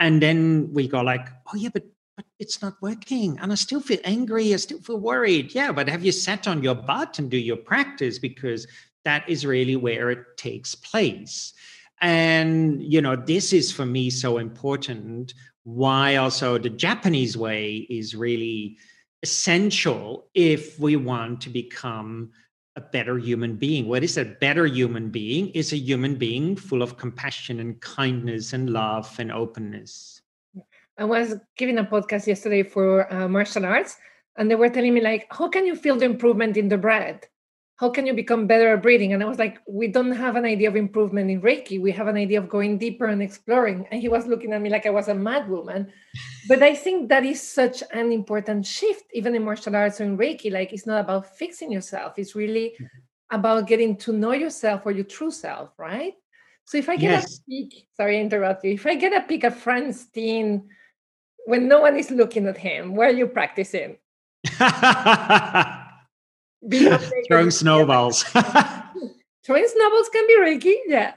and 0.03 0.21
then 0.21 0.69
we 0.73 0.87
go 0.87 1.01
like 1.01 1.29
oh 1.47 1.55
yeah 1.55 1.69
but 1.73 1.85
but 2.15 2.25
it's 2.37 2.61
not 2.61 2.75
working. 2.79 3.39
And 3.41 3.51
i 3.51 3.55
still 3.55 3.81
feel 3.81 3.99
angry 4.03 4.53
i 4.53 4.57
still 4.57 4.81
feel 4.87 4.99
worried. 4.99 5.55
Yeah 5.55 5.71
but 5.71 5.89
have 5.89 6.05
you 6.05 6.11
sat 6.11 6.47
on 6.47 6.61
your 6.61 6.75
butt 6.75 7.17
and 7.17 7.31
do 7.31 7.37
your 7.37 7.57
practice? 7.57 8.19
Because 8.19 8.67
that 9.05 9.27
is 9.27 9.45
really 9.45 9.75
where 9.75 10.11
it 10.11 10.37
takes 10.37 10.75
place. 10.75 11.53
And 12.01 12.83
you 12.83 13.01
know 13.01 13.15
this 13.15 13.53
is 13.53 13.71
for 13.71 13.85
me 13.85 14.09
so 14.09 14.37
important. 14.37 15.33
Why 15.63 16.17
also 16.17 16.57
the 16.57 16.69
japanese 16.69 17.35
way 17.37 17.87
is 17.89 18.13
really 18.13 18.77
essential 19.23 20.27
if 20.33 20.77
we 20.77 20.97
want 20.97 21.39
to 21.41 21.49
become 21.49 22.31
a 22.75 22.81
better 22.81 23.17
human 23.17 23.55
being. 23.55 23.87
What 23.87 24.03
is 24.03 24.17
a 24.17 24.25
better 24.25 24.65
human 24.65 25.09
being? 25.09 25.49
Is 25.49 25.73
a 25.73 25.77
human 25.77 26.15
being 26.15 26.55
full 26.55 26.81
of 26.81 26.97
compassion 26.97 27.59
and 27.59 27.79
kindness 27.81 28.53
and 28.53 28.69
love 28.69 29.13
and 29.19 29.31
openness. 29.31 30.21
I 30.97 31.05
was 31.05 31.35
giving 31.57 31.77
a 31.77 31.83
podcast 31.83 32.27
yesterday 32.27 32.63
for 32.63 33.11
uh, 33.11 33.27
martial 33.27 33.65
arts, 33.65 33.97
and 34.37 34.49
they 34.49 34.55
were 34.55 34.69
telling 34.69 34.93
me 34.93 35.01
like, 35.01 35.27
how 35.31 35.49
can 35.49 35.65
you 35.65 35.75
feel 35.75 35.95
the 35.95 36.05
improvement 36.05 36.57
in 36.57 36.69
the 36.69 36.77
breath? 36.77 37.27
How 37.77 37.89
can 37.89 38.05
you 38.05 38.13
become 38.13 38.45
better 38.45 38.73
at 38.73 38.83
breathing? 38.83 39.13
And 39.13 39.23
I 39.23 39.25
was 39.25 39.39
like, 39.39 39.59
we 39.67 39.87
don't 39.87 40.11
have 40.11 40.35
an 40.35 40.45
idea 40.45 40.69
of 40.69 40.75
improvement 40.75 41.31
in 41.31 41.41
Reiki. 41.41 41.81
We 41.81 41.91
have 41.91 42.07
an 42.07 42.15
idea 42.15 42.39
of 42.39 42.47
going 42.47 42.77
deeper 42.77 43.05
and 43.07 43.21
exploring. 43.21 43.87
And 43.91 43.99
he 43.99 44.09
was 44.09 44.27
looking 44.27 44.53
at 44.53 44.61
me 44.61 44.69
like 44.69 44.85
I 44.85 44.91
was 44.91 45.07
a 45.07 45.15
mad 45.15 45.49
woman. 45.49 45.91
but 46.47 46.61
I 46.61 46.75
think 46.75 47.09
that 47.09 47.25
is 47.25 47.41
such 47.41 47.83
an 47.91 48.11
important 48.11 48.65
shift, 48.65 49.05
even 49.13 49.35
in 49.35 49.43
martial 49.43 49.75
arts 49.75 49.99
or 49.99 50.03
in 50.03 50.17
Reiki. 50.17 50.51
Like 50.51 50.71
it's 50.71 50.85
not 50.85 51.01
about 51.01 51.35
fixing 51.35 51.71
yourself, 51.71 52.13
it's 52.17 52.35
really 52.35 52.75
mm-hmm. 52.75 53.35
about 53.35 53.67
getting 53.67 53.97
to 53.97 54.13
know 54.13 54.33
yourself 54.33 54.83
or 54.85 54.91
your 54.91 55.05
true 55.05 55.31
self, 55.31 55.71
right? 55.77 56.13
So 56.65 56.77
if 56.77 56.89
I 56.89 56.95
get 56.95 57.11
yes. 57.11 57.39
a 57.39 57.41
peek, 57.49 57.87
sorry, 57.97 58.17
I 58.17 58.21
interrupt 58.21 58.63
you. 58.63 58.71
If 58.73 58.85
I 58.85 58.95
get 58.95 59.13
a 59.13 59.27
peek 59.27 59.43
at 59.43 59.57
Frans 59.57 60.05
Stiene 60.05 60.63
when 61.45 61.67
no 61.67 61.81
one 61.81 61.97
is 61.97 62.09
looking 62.09 62.47
at 62.47 62.57
him, 62.57 62.95
where 62.95 63.09
are 63.09 63.13
you 63.13 63.27
practicing? 63.27 63.97
throwing 67.27 67.51
snowballs. 67.51 68.23
throwing 69.43 69.67
snowballs 69.67 70.09
can 70.09 70.27
be 70.27 70.37
Reiki, 70.39 70.75
yeah. 70.87 71.13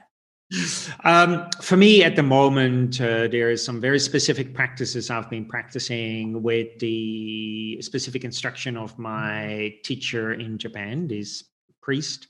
Um, 1.03 1.49
for 1.61 1.75
me, 1.75 2.03
at 2.03 2.15
the 2.15 2.23
moment, 2.23 3.01
uh, 3.01 3.27
there 3.27 3.51
is 3.51 3.63
some 3.63 3.81
very 3.81 3.99
specific 3.99 4.53
practices 4.53 5.09
I've 5.09 5.29
been 5.29 5.45
practicing 5.45 6.41
with 6.41 6.79
the 6.79 7.81
specific 7.81 8.23
instruction 8.23 8.77
of 8.77 8.97
my 8.97 9.75
teacher 9.83 10.33
in 10.33 10.57
Japan, 10.57 11.07
this 11.07 11.43
priest 11.81 12.27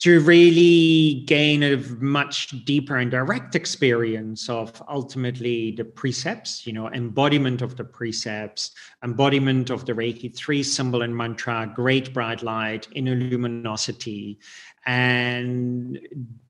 to 0.00 0.20
really 0.20 1.22
gain 1.26 1.62
a 1.62 1.76
much 1.98 2.64
deeper 2.64 2.96
and 2.96 3.10
direct 3.10 3.54
experience 3.54 4.48
of 4.48 4.82
ultimately 4.88 5.72
the 5.72 5.84
precepts, 5.84 6.66
you 6.66 6.72
know, 6.72 6.88
embodiment 6.88 7.60
of 7.60 7.76
the 7.76 7.84
precepts, 7.84 8.70
embodiment 9.04 9.68
of 9.68 9.84
the 9.84 9.92
Reiki 9.92 10.34
3 10.34 10.62
symbol 10.62 11.02
and 11.02 11.14
mantra, 11.14 11.70
great 11.74 12.14
bright 12.14 12.42
light, 12.42 12.88
inner 12.92 13.14
luminosity. 13.14 14.38
And 14.86 15.98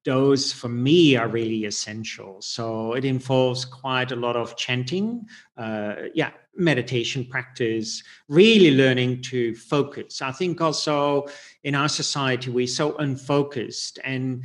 those 0.05 0.53
for 0.53 0.69
me 0.69 1.17
are 1.17 1.29
really 1.29 1.65
essential. 1.65 2.41
So 2.41 2.95
it 2.95 3.05
involves 3.05 3.65
quite 3.65 4.13
a 4.13 4.17
lot 4.17 4.37
of 4.37 4.57
chanting, 4.57 5.27
uh, 5.57 5.95
yeah, 6.15 6.31
meditation 6.57 7.25
practice, 7.25 8.03
really 8.29 8.77
learning 8.77 9.23
to 9.23 9.55
focus. 9.55 10.23
I 10.23 10.33
think 10.33 10.61
also 10.61 11.27
in 11.65 11.75
our 11.75 11.89
society, 11.89 12.51
we're 12.51 12.67
so 12.67 12.97
unfocused. 12.97 13.99
And 14.05 14.45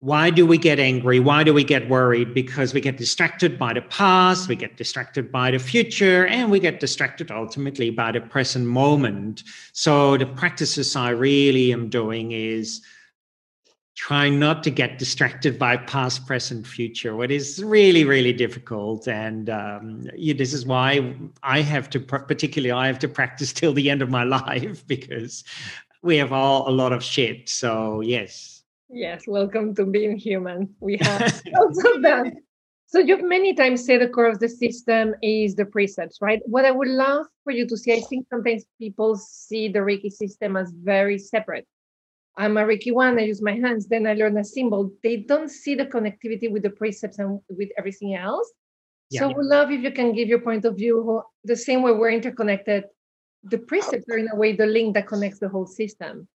why 0.00 0.30
do 0.30 0.46
we 0.46 0.58
get 0.58 0.78
angry? 0.78 1.20
Why 1.20 1.42
do 1.42 1.52
we 1.52 1.64
get 1.64 1.88
worried? 1.88 2.32
Because 2.32 2.72
we 2.72 2.80
get 2.80 2.96
distracted 2.96 3.58
by 3.58 3.72
the 3.72 3.82
past, 3.82 4.48
we 4.48 4.54
get 4.54 4.76
distracted 4.76 5.32
by 5.32 5.50
the 5.50 5.58
future, 5.58 6.26
and 6.26 6.50
we 6.50 6.60
get 6.60 6.80
distracted 6.80 7.30
ultimately 7.30 7.90
by 7.90 8.12
the 8.12 8.20
present 8.20 8.66
moment. 8.66 9.42
So 9.72 10.16
the 10.16 10.26
practices 10.26 10.94
I 10.96 11.10
really 11.10 11.72
am 11.72 11.88
doing 11.88 12.32
is 12.32 12.82
trying 13.96 14.38
not 14.38 14.62
to 14.62 14.70
get 14.70 14.98
distracted 14.98 15.58
by 15.58 15.76
past, 15.76 16.26
present, 16.26 16.66
future, 16.66 17.16
what 17.16 17.30
is 17.30 17.64
really, 17.64 18.04
really 18.04 18.32
difficult. 18.32 19.08
And 19.08 19.48
um, 19.48 20.06
yeah, 20.14 20.34
this 20.36 20.52
is 20.52 20.66
why 20.66 21.14
I 21.42 21.62
have 21.62 21.88
to, 21.90 22.00
particularly, 22.00 22.72
I 22.72 22.86
have 22.86 22.98
to 23.00 23.08
practice 23.08 23.52
till 23.54 23.72
the 23.72 23.90
end 23.90 24.02
of 24.02 24.10
my 24.10 24.22
life 24.40 24.86
because 24.86 25.44
we 26.02 26.18
have 26.18 26.32
all 26.32 26.68
a 26.68 26.70
lot 26.70 26.92
of 26.92 27.02
shit. 27.02 27.48
So, 27.48 28.02
yes. 28.02 28.62
Yes, 28.90 29.26
welcome 29.26 29.74
to 29.76 29.86
being 29.86 30.16
human. 30.16 30.74
We 30.78 30.98
have 31.00 31.42
lots 31.46 31.84
of 31.84 32.02
that. 32.02 32.34
So 32.88 33.00
you've 33.00 33.24
many 33.24 33.54
times 33.54 33.84
said 33.84 34.00
the 34.00 34.08
core 34.08 34.28
of 34.28 34.38
the 34.38 34.48
system 34.48 35.14
is 35.22 35.56
the 35.56 35.64
precepts, 35.64 36.18
right? 36.20 36.40
What 36.44 36.64
I 36.64 36.70
would 36.70 36.86
love 36.86 37.26
for 37.42 37.50
you 37.50 37.66
to 37.66 37.76
see, 37.76 37.94
I 37.94 38.00
think 38.00 38.26
sometimes 38.30 38.64
people 38.78 39.16
see 39.16 39.68
the 39.68 39.80
Reiki 39.80 40.12
system 40.12 40.56
as 40.56 40.70
very 40.70 41.18
separate 41.18 41.66
I'm 42.36 42.56
a 42.56 42.62
Reiki 42.62 42.92
one, 42.92 43.18
I 43.18 43.22
use 43.22 43.40
my 43.40 43.54
hands, 43.54 43.88
then 43.88 44.06
I 44.06 44.14
learn 44.14 44.36
a 44.36 44.44
symbol. 44.44 44.92
They 45.02 45.16
don't 45.16 45.48
see 45.48 45.74
the 45.74 45.86
connectivity 45.86 46.50
with 46.50 46.62
the 46.62 46.70
precepts 46.70 47.18
and 47.18 47.40
with 47.48 47.70
everything 47.78 48.14
else. 48.14 48.50
Yeah, 49.10 49.20
so 49.20 49.28
yeah. 49.28 49.36
we 49.36 49.44
love 49.44 49.70
if 49.70 49.80
you 49.82 49.92
can 49.92 50.12
give 50.12 50.28
your 50.28 50.40
point 50.40 50.64
of 50.64 50.76
view 50.76 51.22
the 51.44 51.56
same 51.56 51.82
way 51.82 51.92
we're 51.92 52.10
interconnected. 52.10 52.84
The 53.44 53.58
precepts 53.58 54.04
are 54.10 54.18
in 54.18 54.28
a 54.32 54.36
way 54.36 54.52
the 54.52 54.66
link 54.66 54.94
that 54.94 55.06
connects 55.06 55.38
the 55.38 55.48
whole 55.48 55.66
system. 55.66 56.28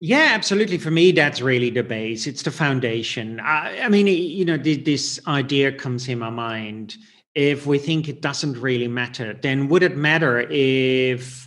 Yeah, 0.00 0.32
absolutely. 0.32 0.76
For 0.76 0.90
me, 0.90 1.12
that's 1.12 1.40
really 1.40 1.70
the 1.70 1.82
base. 1.82 2.26
It's 2.26 2.42
the 2.42 2.50
foundation. 2.50 3.40
I, 3.40 3.80
I 3.80 3.88
mean, 3.88 4.06
you 4.08 4.44
know, 4.44 4.58
this 4.58 5.20
idea 5.26 5.72
comes 5.72 6.06
in 6.08 6.18
my 6.18 6.28
mind. 6.28 6.96
If 7.34 7.66
we 7.66 7.78
think 7.78 8.08
it 8.08 8.20
doesn't 8.20 8.60
really 8.60 8.88
matter, 8.88 9.32
then 9.32 9.68
would 9.68 9.82
it 9.82 9.96
matter 9.96 10.40
if 10.50 11.45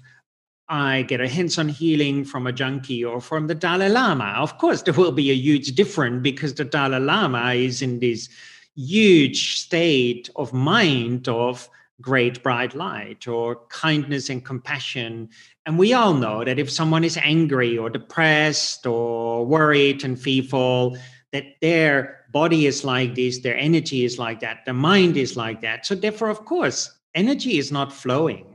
I 0.69 1.01
get 1.01 1.19
a 1.19 1.27
hands 1.27 1.57
on 1.57 1.67
healing 1.67 2.23
from 2.23 2.45
a 2.45 2.51
junkie 2.51 3.03
or 3.03 3.19
from 3.19 3.47
the 3.47 3.55
Dalai 3.55 3.89
Lama. 3.89 4.35
Of 4.37 4.59
course, 4.59 4.83
there 4.83 4.93
will 4.93 5.11
be 5.11 5.31
a 5.31 5.35
huge 5.35 5.73
difference 5.73 6.21
because 6.21 6.53
the 6.53 6.63
Dalai 6.63 6.99
Lama 6.99 7.53
is 7.53 7.81
in 7.81 7.99
this 7.99 8.29
huge 8.75 9.59
state 9.59 10.29
of 10.35 10.53
mind 10.53 11.27
of 11.27 11.67
great 12.01 12.41
bright 12.43 12.75
light 12.75 13.27
or 13.27 13.61
kindness 13.69 14.29
and 14.29 14.45
compassion. 14.45 15.29
And 15.65 15.77
we 15.77 15.93
all 15.93 16.13
know 16.13 16.45
that 16.45 16.59
if 16.59 16.69
someone 16.69 17.03
is 17.03 17.17
angry 17.17 17.77
or 17.77 17.89
depressed 17.89 18.85
or 18.85 19.45
worried 19.45 20.03
and 20.03 20.21
fearful, 20.21 20.97
that 21.33 21.45
their 21.61 22.25
body 22.31 22.67
is 22.67 22.83
like 22.83 23.15
this, 23.15 23.39
their 23.39 23.57
energy 23.57 24.05
is 24.05 24.19
like 24.19 24.39
that, 24.41 24.65
their 24.65 24.73
mind 24.73 25.17
is 25.17 25.35
like 25.35 25.61
that. 25.61 25.85
So 25.85 25.95
therefore, 25.95 26.29
of 26.29 26.45
course, 26.45 26.91
energy 27.15 27.57
is 27.57 27.71
not 27.71 27.91
flowing. 27.91 28.48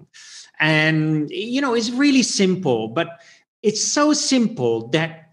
And 0.61 1.31
you 1.31 1.61
know, 1.61 1.75
it's 1.75 1.91
really 1.91 2.23
simple, 2.23 2.89
but 2.89 3.21
it's 3.63 3.83
so 3.83 4.13
simple 4.13 4.89
that 4.89 5.25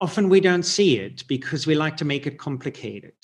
often 0.00 0.28
we 0.28 0.40
don't 0.40 0.64
see 0.64 0.98
it 0.98 1.24
because 1.28 1.66
we 1.66 1.74
like 1.74 1.96
to 1.98 2.04
make 2.04 2.26
it 2.26 2.38
complicated. 2.38 3.14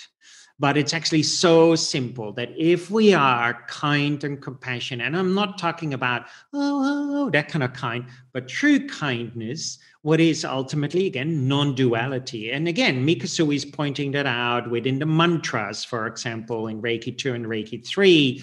But 0.60 0.76
it's 0.76 0.92
actually 0.92 1.22
so 1.22 1.76
simple 1.76 2.32
that 2.32 2.50
if 2.56 2.90
we 2.90 3.14
are 3.14 3.64
kind 3.68 4.22
and 4.24 4.42
compassionate, 4.42 5.06
and 5.06 5.16
I'm 5.16 5.34
not 5.34 5.56
talking 5.56 5.94
about, 5.94 6.22
oh, 6.52 6.82
oh, 6.84 7.26
oh 7.26 7.30
that 7.30 7.48
kind 7.48 7.62
of 7.62 7.72
kind, 7.72 8.06
but 8.32 8.48
true 8.48 8.86
kindness, 8.88 9.78
what 10.02 10.20
is 10.20 10.44
ultimately, 10.44 11.06
again, 11.06 11.46
non 11.46 11.74
duality. 11.74 12.50
And 12.50 12.66
again, 12.66 13.06
Mikasu 13.06 13.54
is 13.54 13.64
pointing 13.64 14.12
that 14.12 14.26
out 14.26 14.70
within 14.70 14.98
the 14.98 15.06
mantras, 15.06 15.84
for 15.84 16.06
example, 16.06 16.66
in 16.66 16.82
Reiki 16.82 17.16
2 17.16 17.34
and 17.34 17.46
Reiki 17.46 17.86
3, 17.86 18.42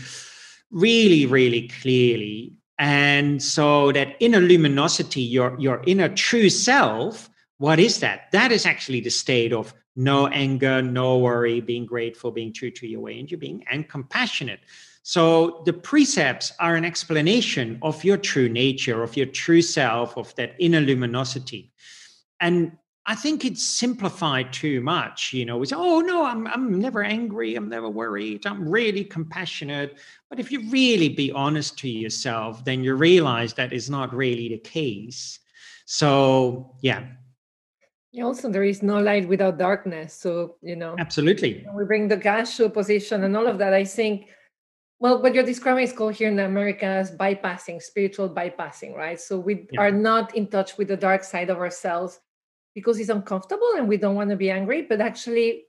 really, 0.71 1.25
really 1.25 1.67
clearly. 1.67 2.53
And 2.77 3.41
so 3.41 3.91
that 3.93 4.17
inner 4.19 4.41
luminosity, 4.41 5.21
your, 5.21 5.55
your 5.59 5.81
inner 5.87 6.09
true 6.09 6.49
self, 6.49 7.29
what 7.57 7.79
is 7.79 7.99
that? 8.01 8.31
That 8.31 8.51
is 8.51 8.65
actually 8.65 8.99
the 8.99 9.09
state 9.09 9.53
of 9.53 9.73
no 9.95 10.27
anger, 10.27 10.81
no 10.81 11.17
worry, 11.17 11.61
being 11.61 11.85
grateful, 11.85 12.31
being 12.31 12.51
true 12.51 12.71
to 12.71 12.87
your 12.87 12.99
way 12.99 13.17
into 13.17 13.37
being, 13.37 13.63
and 13.71 13.87
compassionate. 13.87 14.59
So 15.03 15.61
the 15.65 15.71
precepts 15.71 16.51
are 16.59 16.75
an 16.75 16.83
explanation 16.83 17.79
of 17.81 18.03
your 18.03 18.17
true 18.17 18.49
nature, 18.49 19.03
of 19.03 19.15
your 19.15 19.27
true 19.27 19.61
self, 19.61 20.17
of 20.17 20.35
that 20.35 20.55
inner 20.59 20.81
luminosity. 20.81 21.71
And 22.41 22.77
I 23.07 23.15
think 23.15 23.45
it's 23.45 23.63
simplified 23.63 24.51
too 24.51 24.81
much. 24.81 25.31
You 25.31 25.45
know, 25.45 25.61
it's 25.61 25.73
oh 25.73 26.01
no, 26.01 26.25
I'm 26.25 26.47
I'm 26.47 26.79
never 26.79 27.03
angry, 27.03 27.55
I'm 27.55 27.69
never 27.69 27.89
worried, 27.89 28.45
I'm 28.45 28.67
really 28.67 29.03
compassionate. 29.03 29.97
But 30.29 30.39
if 30.39 30.51
you 30.51 30.69
really 30.69 31.09
be 31.09 31.31
honest 31.31 31.77
to 31.79 31.89
yourself, 31.89 32.65
then 32.65 32.83
you 32.83 32.95
realize 32.95 33.53
that 33.53 33.73
is 33.73 33.89
not 33.89 34.13
really 34.13 34.49
the 34.49 34.57
case. 34.57 35.39
So 35.85 36.75
yeah, 36.81 37.05
also, 38.23 38.49
there 38.49 38.63
is 38.63 38.81
no 38.81 38.99
light 38.99 39.27
without 39.27 39.57
darkness. 39.57 40.13
So, 40.13 40.55
you 40.61 40.75
know, 40.75 40.95
absolutely. 40.97 41.65
We 41.73 41.85
bring 41.85 42.07
the 42.07 42.17
Gassho 42.17 42.71
position 42.73 43.23
and 43.23 43.35
all 43.35 43.47
of 43.47 43.57
that. 43.57 43.73
I 43.73 43.83
think, 43.83 44.29
well, 44.99 45.21
what 45.21 45.33
you're 45.33 45.43
describing 45.43 45.83
is 45.83 45.91
called 45.91 46.15
here 46.15 46.29
in 46.29 46.39
America 46.39 46.85
as 46.85 47.11
bypassing, 47.11 47.81
spiritual 47.81 48.29
bypassing, 48.29 48.95
right? 48.95 49.19
So 49.19 49.37
we 49.37 49.67
yeah. 49.71 49.81
are 49.81 49.91
not 49.91 50.35
in 50.35 50.47
touch 50.47 50.77
with 50.77 50.87
the 50.87 50.97
dark 50.97 51.23
side 51.23 51.49
of 51.49 51.57
ourselves 51.57 52.19
because 52.75 52.99
it's 52.99 53.09
uncomfortable 53.09 53.71
and 53.77 53.87
we 53.87 53.97
don't 53.97 54.15
want 54.15 54.29
to 54.29 54.35
be 54.35 54.51
angry. 54.51 54.83
But 54.83 55.01
actually, 55.01 55.63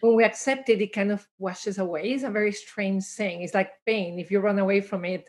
when 0.00 0.16
we 0.16 0.24
accept 0.24 0.68
it, 0.70 0.80
it 0.80 0.92
kind 0.92 1.12
of 1.12 1.26
washes 1.38 1.78
away. 1.78 2.10
It's 2.10 2.24
a 2.24 2.30
very 2.30 2.52
strange 2.52 3.04
thing. 3.04 3.42
It's 3.42 3.54
like 3.54 3.70
pain. 3.86 4.18
If 4.18 4.30
you 4.30 4.40
run 4.40 4.58
away 4.58 4.80
from 4.80 5.04
it, 5.04 5.28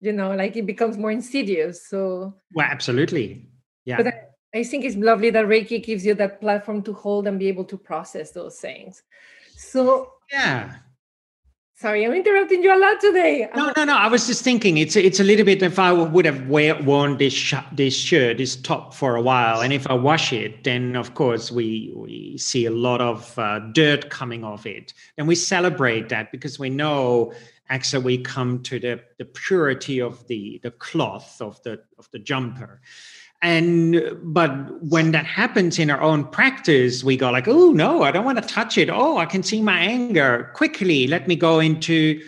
you 0.00 0.12
know, 0.12 0.34
like 0.34 0.56
it 0.56 0.66
becomes 0.66 0.96
more 0.96 1.10
insidious. 1.10 1.86
So, 1.86 2.34
well, 2.52 2.66
absolutely. 2.68 3.46
Yeah. 3.84 4.02
But 4.02 4.32
I 4.54 4.64
think 4.64 4.84
it's 4.84 4.96
lovely 4.96 5.30
that 5.30 5.46
Reiki 5.46 5.84
gives 5.84 6.04
you 6.06 6.14
that 6.14 6.40
platform 6.40 6.82
to 6.82 6.92
hold 6.92 7.26
and 7.26 7.38
be 7.38 7.48
able 7.48 7.64
to 7.64 7.76
process 7.76 8.30
those 8.30 8.58
things. 8.58 9.02
So 9.56 10.12
yeah. 10.32 10.76
Sorry, 11.78 12.06
I'm 12.06 12.14
interrupting 12.14 12.62
you 12.62 12.74
a 12.74 12.80
lot 12.80 13.02
today. 13.02 13.50
No, 13.54 13.70
no, 13.76 13.84
no. 13.84 13.94
I 13.94 14.06
was 14.08 14.26
just 14.26 14.42
thinking 14.42 14.78
it's 14.78 14.96
it's 14.96 15.20
a 15.20 15.24
little 15.24 15.44
bit. 15.44 15.62
If 15.62 15.78
I 15.78 15.92
would 15.92 16.24
have 16.24 16.48
wear, 16.48 16.82
worn 16.82 17.18
this 17.18 17.34
sh- 17.34 17.68
this 17.70 17.94
shirt, 17.94 18.38
this 18.38 18.56
top 18.56 18.94
for 18.94 19.14
a 19.14 19.20
while, 19.20 19.60
and 19.60 19.74
if 19.74 19.86
I 19.86 19.92
wash 19.92 20.32
it, 20.32 20.64
then 20.64 20.96
of 20.96 21.12
course 21.12 21.52
we 21.52 21.92
we 21.94 22.38
see 22.38 22.64
a 22.64 22.70
lot 22.70 23.02
of 23.02 23.38
uh, 23.38 23.58
dirt 23.74 24.08
coming 24.08 24.42
off 24.42 24.64
it, 24.64 24.94
and 25.18 25.28
we 25.28 25.34
celebrate 25.34 26.08
that 26.08 26.32
because 26.32 26.58
we 26.58 26.70
know 26.70 27.34
actually 27.68 28.04
we 28.04 28.18
come 28.22 28.62
to 28.62 28.80
the 28.80 29.02
the 29.18 29.26
purity 29.26 30.00
of 30.00 30.26
the 30.28 30.58
the 30.62 30.70
cloth 30.70 31.42
of 31.42 31.62
the 31.62 31.82
of 31.98 32.08
the 32.10 32.18
jumper 32.18 32.80
and 33.42 34.02
but 34.22 34.50
when 34.82 35.12
that 35.12 35.26
happens 35.26 35.78
in 35.78 35.90
our 35.90 36.00
own 36.00 36.24
practice 36.24 37.04
we 37.04 37.16
go 37.16 37.30
like 37.30 37.46
oh 37.46 37.70
no 37.72 38.02
i 38.02 38.10
don't 38.10 38.24
want 38.24 38.40
to 38.40 38.48
touch 38.48 38.78
it. 38.78 38.88
Oh 38.90 39.18
i 39.18 39.26
can 39.26 39.42
see 39.42 39.62
my 39.62 39.78
anger. 39.78 40.50
Quickly 40.54 41.06
let 41.06 41.28
me 41.28 41.36
go 41.36 41.60
into 41.60 42.20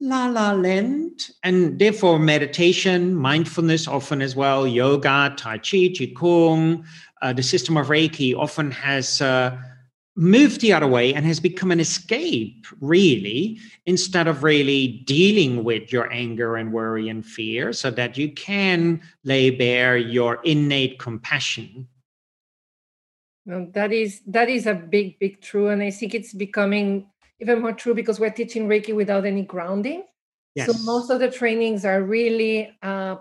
la 0.00 0.26
la 0.26 0.52
land. 0.52 1.30
And 1.42 1.78
therefore 1.78 2.18
meditation 2.18 3.14
mindfulness 3.14 3.88
often 3.88 4.22
as 4.22 4.36
well 4.36 4.66
yoga 4.66 5.34
tai 5.36 5.58
chi 5.58 5.90
qigong 5.96 6.84
uh, 7.22 7.32
the 7.32 7.42
system 7.42 7.76
of 7.76 7.86
reiki 7.86 8.36
often 8.36 8.70
has 8.70 9.20
uh, 9.20 9.56
moved 10.14 10.60
the 10.60 10.72
other 10.72 10.86
way 10.86 11.14
and 11.14 11.24
has 11.24 11.40
become 11.40 11.70
an 11.70 11.80
escape, 11.80 12.66
really, 12.80 13.58
instead 13.86 14.28
of 14.28 14.42
really 14.42 15.02
dealing 15.06 15.64
with 15.64 15.92
your 15.92 16.12
anger 16.12 16.56
and 16.56 16.72
worry 16.72 17.08
and 17.08 17.24
fear, 17.24 17.72
so 17.72 17.90
that 17.90 18.18
you 18.18 18.30
can 18.32 19.00
lay 19.24 19.50
bare 19.50 19.96
your 19.96 20.40
innate 20.44 20.98
compassion. 20.98 21.88
Well, 23.46 23.68
that 23.72 23.92
is 23.92 24.20
that 24.26 24.48
is 24.48 24.66
a 24.66 24.74
big, 24.74 25.18
big 25.18 25.40
true, 25.40 25.68
and 25.68 25.82
I 25.82 25.90
think 25.90 26.14
it's 26.14 26.32
becoming 26.32 27.10
even 27.40 27.60
more 27.60 27.72
true 27.72 27.94
because 27.94 28.20
we're 28.20 28.30
teaching 28.30 28.68
Reiki 28.68 28.94
without 28.94 29.26
any 29.26 29.42
grounding. 29.42 30.04
Yes. 30.54 30.70
So 30.70 30.78
most 30.84 31.10
of 31.10 31.18
the 31.18 31.30
trainings 31.30 31.84
are 31.84 32.02
really 32.02 32.76
uh, 32.82 33.16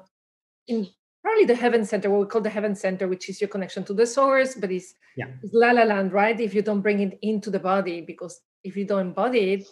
in 0.68 0.88
probably 1.24 1.46
the 1.46 1.56
heaven 1.56 1.86
center, 1.86 2.10
what 2.10 2.22
we 2.22 2.26
call 2.26 2.42
the 2.42 2.50
heaven 2.50 2.76
center, 2.76 3.08
which 3.08 3.30
is 3.30 3.40
your 3.40 3.48
connection 3.48 3.84
to 3.86 3.94
the 3.94 4.06
source, 4.06 4.56
but 4.56 4.72
it's, 4.72 4.96
yeah. 5.16 5.28
it's 5.44 5.54
la 5.54 5.72
la 5.72 5.84
land, 5.84 6.12
right? 6.12 6.40
If 6.40 6.54
you 6.54 6.62
don't 6.62 6.82
bring 6.82 7.00
it 7.00 7.20
into 7.22 7.50
the 7.50 7.60
body, 7.60 8.02
because 8.02 8.42
if 8.64 8.76
you 8.76 8.86
don't 8.86 9.02
embody 9.02 9.54
it, 9.54 9.68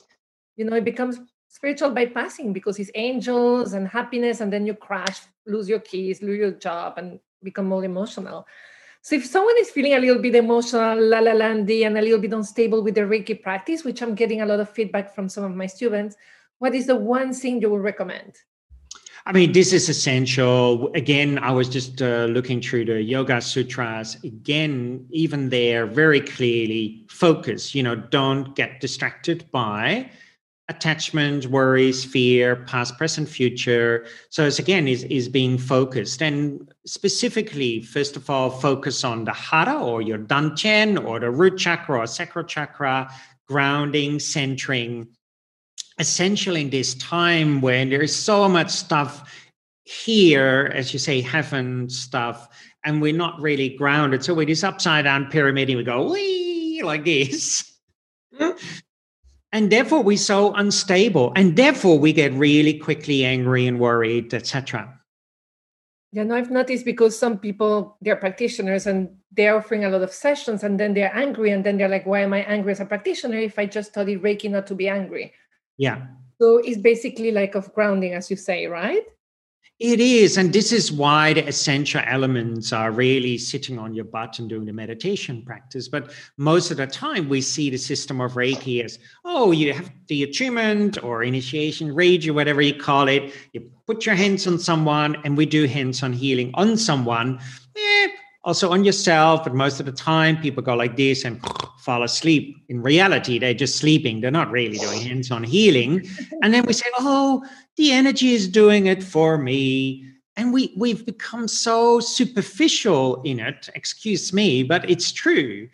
you 0.55 0.65
know, 0.65 0.75
it 0.75 0.85
becomes 0.85 1.19
spiritual 1.47 1.91
bypassing 1.91 2.53
because 2.53 2.77
it's 2.79 2.91
angels 2.93 3.73
and 3.73 3.87
happiness, 3.87 4.41
and 4.41 4.53
then 4.53 4.65
you 4.67 4.75
crash, 4.75 5.21
lose 5.47 5.67
your 5.67 5.79
keys, 5.79 6.21
lose 6.21 6.37
your 6.37 6.51
job, 6.51 6.97
and 6.97 7.19
become 7.43 7.65
more 7.65 7.83
emotional. 7.83 8.45
So 9.01 9.15
if 9.15 9.25
someone 9.25 9.55
is 9.59 9.69
feeling 9.69 9.93
a 9.93 9.99
little 9.99 10.21
bit 10.21 10.35
emotional, 10.35 11.01
la 11.01 11.19
la 11.19 11.31
landy, 11.31 11.85
and 11.85 11.97
a 11.97 12.01
little 12.01 12.19
bit 12.19 12.33
unstable 12.33 12.83
with 12.83 12.95
the 12.95 13.01
Reiki 13.01 13.41
practice, 13.41 13.83
which 13.83 14.01
I'm 14.01 14.13
getting 14.13 14.41
a 14.41 14.45
lot 14.45 14.59
of 14.59 14.69
feedback 14.69 15.15
from 15.15 15.29
some 15.29 15.45
of 15.45 15.55
my 15.55 15.67
students, 15.67 16.15
what 16.59 16.75
is 16.75 16.85
the 16.85 16.95
one 16.95 17.33
thing 17.33 17.61
you 17.61 17.69
would 17.69 17.81
recommend? 17.81 18.35
I 19.25 19.33
mean, 19.33 19.51
this 19.51 19.73
is 19.73 19.89
essential. 19.89 20.91
Again, 20.95 21.39
I 21.39 21.51
was 21.51 21.69
just 21.69 22.01
uh, 22.01 22.25
looking 22.25 22.61
through 22.61 22.85
the 22.85 23.01
Yoga 23.01 23.41
Sutras. 23.41 24.17
Again, 24.23 25.05
even 25.11 25.49
there, 25.49 25.85
very 25.85 26.21
clearly 26.21 27.05
focus. 27.09 27.75
You 27.75 27.83
know, 27.83 27.95
don't 27.95 28.55
get 28.55 28.79
distracted 28.79 29.45
by 29.51 30.09
attachment, 30.69 31.47
worries, 31.47 32.05
fear, 32.05 32.55
past, 32.55 32.97
present, 32.97 33.27
future. 33.27 34.05
So 34.29 34.45
it's 34.45 34.59
again 34.59 34.87
is 34.87 35.03
is 35.05 35.27
being 35.27 35.57
focused 35.57 36.21
and 36.21 36.71
specifically, 36.85 37.81
first 37.81 38.15
of 38.15 38.29
all, 38.29 38.49
focus 38.49 39.03
on 39.03 39.25
the 39.25 39.33
hara 39.33 39.83
or 39.83 40.01
your 40.01 40.19
dantian 40.19 41.03
or 41.03 41.19
the 41.19 41.31
root 41.31 41.57
chakra 41.57 41.99
or 41.99 42.07
sacral 42.07 42.45
chakra, 42.45 43.11
grounding, 43.47 44.19
centering 44.19 45.07
essential 45.99 46.55
in 46.55 46.69
this 46.69 46.95
time 46.95 47.61
when 47.61 47.89
there 47.89 48.01
is 48.01 48.15
so 48.15 48.47
much 48.49 48.69
stuff 48.69 49.31
here, 49.83 50.71
as 50.75 50.93
you 50.93 50.99
say, 50.99 51.21
heaven 51.21 51.89
stuff, 51.89 52.47
and 52.83 53.01
we're 53.01 53.13
not 53.13 53.39
really 53.41 53.69
grounded. 53.69 54.23
So 54.23 54.33
we're 54.33 54.45
this 54.45 54.63
upside 54.63 55.05
down 55.05 55.29
pyramid, 55.29 55.69
and 55.69 55.77
we 55.77 55.83
go 55.83 56.11
wee 56.11 56.81
like 56.83 57.05
this. 57.05 57.71
and 59.51 59.71
therefore 59.71 60.03
we're 60.03 60.17
so 60.17 60.53
unstable. 60.53 61.33
And 61.35 61.55
therefore 61.55 61.99
we 61.99 62.13
get 62.13 62.33
really 62.33 62.77
quickly 62.77 63.25
angry 63.25 63.67
and 63.67 63.79
worried, 63.79 64.33
etc. 64.33 64.95
Yeah, 66.11 66.23
no, 66.23 66.35
I've 66.35 66.49
noticed 66.49 66.85
because 66.85 67.17
some 67.17 67.37
people 67.37 67.97
they're 68.01 68.15
practitioners 68.15 68.87
and 68.87 69.09
they're 69.31 69.55
offering 69.55 69.85
a 69.85 69.89
lot 69.89 70.01
of 70.01 70.11
sessions 70.11 70.63
and 70.63 70.79
then 70.79 70.93
they're 70.93 71.15
angry 71.15 71.51
and 71.51 71.63
then 71.63 71.77
they're 71.77 71.89
like, 71.89 72.05
why 72.05 72.21
am 72.21 72.33
I 72.33 72.39
angry 72.43 72.71
as 72.71 72.79
a 72.79 72.85
practitioner 72.85 73.37
if 73.37 73.59
I 73.59 73.67
just 73.67 73.91
studied 73.91 74.23
Reiki 74.23 74.49
not 74.49 74.65
to 74.67 74.75
be 74.75 74.87
angry? 74.87 75.33
Yeah. 75.79 76.05
So 76.39 76.57
it's 76.57 76.77
basically 76.77 77.31
like 77.31 77.55
of 77.55 77.73
grounding, 77.73 78.13
as 78.13 78.29
you 78.29 78.35
say, 78.35 78.67
right? 78.67 79.03
It 79.79 80.01
is. 80.01 80.37
And 80.37 80.51
this 80.51 80.73
is 80.73 80.91
why 80.91 81.31
the 81.31 81.47
essential 81.47 82.01
elements 82.05 82.73
are 82.73 82.91
really 82.91 83.37
sitting 83.37 83.79
on 83.79 83.93
your 83.93 84.03
butt 84.03 84.39
and 84.39 84.49
doing 84.49 84.65
the 84.65 84.73
meditation 84.73 85.41
practice. 85.41 85.87
But 85.87 86.11
most 86.35 86.69
of 86.69 86.75
the 86.75 86.85
time, 86.85 87.29
we 87.29 87.39
see 87.39 87.69
the 87.69 87.77
system 87.77 88.19
of 88.19 88.33
Reiki 88.33 88.83
as 88.83 88.99
oh, 89.23 89.51
you 89.53 89.71
have 89.71 89.89
the 90.07 90.23
attunement 90.23 91.01
or 91.01 91.23
initiation, 91.23 91.95
Reiki, 91.95 92.29
whatever 92.29 92.61
you 92.61 92.73
call 92.73 93.07
it. 93.07 93.33
You 93.53 93.71
put 93.87 94.05
your 94.05 94.15
hands 94.15 94.45
on 94.47 94.59
someone, 94.59 95.15
and 95.23 95.37
we 95.37 95.45
do 95.45 95.65
hands 95.65 96.03
on 96.03 96.11
healing 96.11 96.51
on 96.55 96.75
someone. 96.75 97.39
Eh, 97.77 98.07
also 98.43 98.71
on 98.71 98.83
yourself, 98.83 99.43
but 99.43 99.53
most 99.53 99.79
of 99.79 99.85
the 99.85 99.91
time, 99.91 100.41
people 100.41 100.63
go 100.63 100.75
like 100.75 100.95
this 100.95 101.25
and 101.25 101.41
fall 101.79 102.03
asleep. 102.03 102.57
In 102.69 102.81
reality, 102.81 103.39
they're 103.39 103.53
just 103.53 103.77
sleeping. 103.77 104.21
They're 104.21 104.31
not 104.31 104.51
really 104.51 104.77
doing 104.77 105.01
hands 105.01 105.31
on 105.31 105.43
healing. 105.43 106.07
And 106.41 106.53
then 106.53 106.65
we 106.65 106.73
say, 106.73 106.87
oh, 106.99 107.45
the 107.75 107.91
energy 107.91 108.33
is 108.33 108.47
doing 108.47 108.85
it 108.85 109.03
for 109.03 109.37
me. 109.37 110.05
And 110.37 110.53
we, 110.53 110.73
we've 110.77 111.05
become 111.05 111.47
so 111.49 111.99
superficial 111.99 113.21
in 113.23 113.39
it, 113.39 113.69
excuse 113.75 114.31
me, 114.31 114.63
but 114.63 114.89
it's 114.89 115.11
true. 115.11 115.67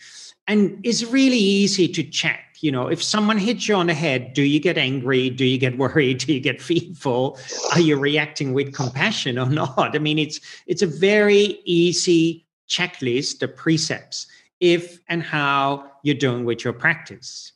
and 0.48 0.80
it's 0.84 1.04
really 1.04 1.38
easy 1.38 1.88
to 1.88 2.04
check 2.04 2.42
you 2.62 2.72
know 2.72 2.88
if 2.88 3.04
someone 3.04 3.38
hits 3.38 3.68
you 3.68 3.76
on 3.76 3.88
the 3.88 3.94
head 3.94 4.34
do 4.34 4.44
you 4.44 4.60
get 4.60 4.78
angry 4.78 5.30
do 5.30 5.46
you 5.46 5.58
get 5.58 5.78
worried 5.84 6.20
do 6.20 6.34
you 6.34 6.40
get 6.40 6.62
fearful 6.62 7.38
are 7.74 7.80
you 7.80 7.98
reacting 7.98 8.54
with 8.54 8.74
compassion 8.74 9.38
or 9.38 9.50
not 9.50 9.96
i 9.96 10.00
mean 10.00 10.20
it's 10.20 10.40
it's 10.68 10.82
a 10.82 10.88
very 10.88 11.60
easy 11.66 12.45
checklist 12.68 13.40
the 13.40 13.48
precepts 13.48 14.28
if 14.60 15.00
and 15.10 15.22
how 15.22 15.92
you're 16.04 16.16
doing 16.16 16.46
with 16.46 16.64
your 16.64 16.74
practice 16.74 17.54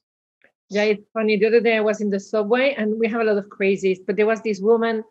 yeah 0.70 0.84
it's 0.84 1.04
funny 1.14 1.38
the 1.38 1.48
other 1.48 1.62
day 1.62 1.78
i 1.78 1.82
was 1.82 2.02
in 2.02 2.10
the 2.10 2.20
subway 2.20 2.74
and 2.78 3.00
we 3.00 3.08
have 3.08 3.22
a 3.22 3.24
lot 3.24 3.38
of 3.38 3.46
crazies 3.46 4.00
but 4.06 4.16
there 4.16 4.28
was 4.28 4.42
this 4.42 4.60
woman 4.60 5.04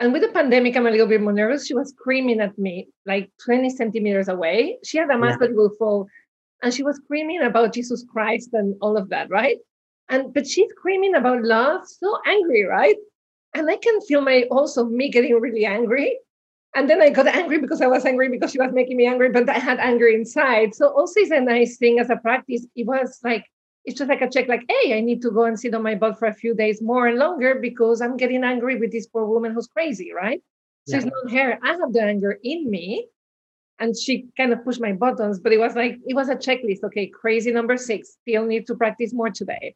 and 0.00 0.12
with 0.12 0.22
the 0.22 0.28
pandemic 0.28 0.76
i'm 0.76 0.86
a 0.86 0.90
little 0.90 1.06
bit 1.06 1.20
more 1.20 1.32
nervous 1.32 1.66
she 1.66 1.74
was 1.74 1.90
screaming 1.90 2.40
at 2.40 2.56
me 2.58 2.88
like 3.06 3.30
20 3.44 3.70
centimeters 3.70 4.28
away 4.28 4.78
she 4.84 4.98
had 4.98 5.10
a 5.10 5.18
mask 5.18 5.40
yeah. 5.40 5.48
that 5.48 5.56
will 5.56 5.70
fall 5.78 6.08
and 6.64 6.72
she 6.72 6.82
was 6.82 6.96
screaming 6.96 7.42
about 7.42 7.74
Jesus 7.74 8.04
Christ 8.10 8.50
and 8.54 8.74
all 8.80 8.96
of 8.96 9.10
that, 9.10 9.28
right? 9.30 9.58
And 10.08 10.32
but 10.32 10.46
she's 10.46 10.70
screaming 10.70 11.14
about 11.14 11.42
love, 11.42 11.86
so 11.86 12.18
angry, 12.26 12.64
right? 12.64 12.96
And 13.54 13.70
I 13.70 13.76
can 13.76 14.00
feel 14.00 14.22
my 14.22 14.44
also 14.50 14.86
me 14.86 15.10
getting 15.10 15.34
really 15.34 15.66
angry. 15.66 16.18
And 16.74 16.90
then 16.90 17.00
I 17.00 17.10
got 17.10 17.26
angry 17.26 17.58
because 17.58 17.80
I 17.80 17.86
was 17.86 18.04
angry 18.04 18.28
because 18.28 18.50
she 18.50 18.58
was 18.58 18.72
making 18.72 18.96
me 18.96 19.06
angry, 19.06 19.30
but 19.30 19.48
I 19.48 19.58
had 19.58 19.78
anger 19.78 20.08
inside. 20.08 20.74
So 20.74 20.88
also 20.88 21.20
it's 21.20 21.30
a 21.30 21.40
nice 21.40 21.76
thing 21.76 22.00
as 22.00 22.10
a 22.10 22.16
practice. 22.16 22.66
It 22.74 22.86
was 22.86 23.20
like 23.22 23.44
it's 23.84 23.98
just 23.98 24.08
like 24.08 24.22
a 24.22 24.30
check, 24.30 24.48
like, 24.48 24.64
hey, 24.68 24.96
I 24.96 25.00
need 25.00 25.20
to 25.22 25.30
go 25.30 25.44
and 25.44 25.60
sit 25.60 25.74
on 25.74 25.82
my 25.82 25.94
butt 25.94 26.18
for 26.18 26.26
a 26.26 26.34
few 26.34 26.54
days 26.54 26.80
more 26.80 27.06
and 27.06 27.18
longer 27.18 27.56
because 27.56 28.00
I'm 28.00 28.16
getting 28.16 28.42
angry 28.42 28.76
with 28.76 28.90
this 28.90 29.06
poor 29.06 29.26
woman 29.26 29.52
who's 29.52 29.66
crazy, 29.66 30.10
right? 30.12 30.42
So 30.88 30.96
yeah. 30.96 31.02
it's 31.02 31.12
not 31.12 31.32
her. 31.32 31.58
I 31.62 31.72
have 31.72 31.92
the 31.92 32.02
anger 32.02 32.38
in 32.42 32.70
me 32.70 33.08
and 33.78 33.96
she 33.96 34.26
kind 34.36 34.52
of 34.52 34.64
pushed 34.64 34.80
my 34.80 34.92
buttons 34.92 35.38
but 35.38 35.52
it 35.52 35.58
was 35.58 35.74
like 35.74 35.98
it 36.06 36.14
was 36.14 36.28
a 36.28 36.36
checklist 36.36 36.82
okay 36.84 37.06
crazy 37.06 37.50
number 37.50 37.76
six 37.76 38.16
still 38.22 38.44
need 38.44 38.66
to 38.66 38.74
practice 38.74 39.12
more 39.12 39.30
today 39.30 39.74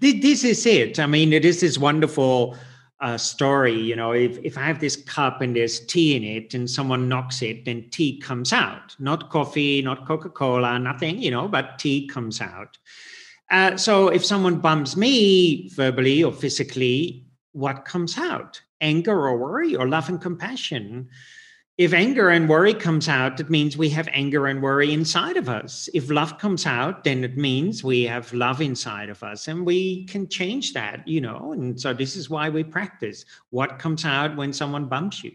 this 0.00 0.44
is 0.44 0.66
it 0.66 0.98
i 0.98 1.06
mean 1.06 1.32
it 1.32 1.44
is 1.44 1.60
this 1.60 1.78
wonderful 1.78 2.56
uh, 3.04 3.18
story 3.18 3.78
you 3.78 3.94
know 3.94 4.12
if, 4.12 4.38
if 4.38 4.56
i 4.56 4.62
have 4.62 4.80
this 4.80 4.96
cup 4.96 5.42
and 5.42 5.54
there's 5.54 5.80
tea 5.80 6.16
in 6.16 6.24
it 6.24 6.54
and 6.54 6.68
someone 6.68 7.06
knocks 7.06 7.42
it 7.42 7.66
then 7.66 7.84
tea 7.90 8.18
comes 8.18 8.52
out. 8.52 8.96
Not 8.98 9.28
coffee 9.28 9.82
not 9.82 10.06
coca-cola 10.06 10.78
nothing 10.78 11.18
you 11.18 11.30
know 11.30 11.46
but 11.46 11.78
tea 11.78 12.08
comes 12.08 12.40
out. 12.40 12.78
Uh, 13.50 13.76
so 13.76 14.08
if 14.08 14.24
someone 14.24 14.58
bumps 14.58 14.96
me 14.96 15.68
verbally 15.68 16.24
or 16.24 16.32
physically 16.32 17.26
what 17.52 17.84
comes 17.84 18.16
out? 18.16 18.62
Anger 18.80 19.28
or 19.28 19.36
worry 19.36 19.76
or 19.76 19.86
love 19.86 20.08
and 20.08 20.20
compassion 20.20 21.08
if 21.76 21.92
anger 21.92 22.28
and 22.28 22.48
worry 22.48 22.72
comes 22.72 23.08
out, 23.08 23.40
it 23.40 23.50
means 23.50 23.76
we 23.76 23.88
have 23.90 24.08
anger 24.12 24.46
and 24.46 24.62
worry 24.62 24.92
inside 24.92 25.36
of 25.36 25.48
us. 25.48 25.88
If 25.92 26.08
love 26.08 26.38
comes 26.38 26.66
out, 26.66 27.02
then 27.02 27.24
it 27.24 27.36
means 27.36 27.82
we 27.82 28.04
have 28.04 28.32
love 28.32 28.60
inside 28.60 29.08
of 29.08 29.22
us 29.24 29.48
and 29.48 29.66
we 29.66 30.04
can 30.04 30.28
change 30.28 30.72
that, 30.74 31.06
you 31.06 31.20
know. 31.20 31.52
And 31.52 31.80
so 31.80 31.92
this 31.92 32.14
is 32.14 32.30
why 32.30 32.48
we 32.48 32.62
practice 32.62 33.24
what 33.50 33.80
comes 33.80 34.04
out 34.04 34.36
when 34.36 34.52
someone 34.52 34.86
bumps 34.86 35.24
you. 35.24 35.32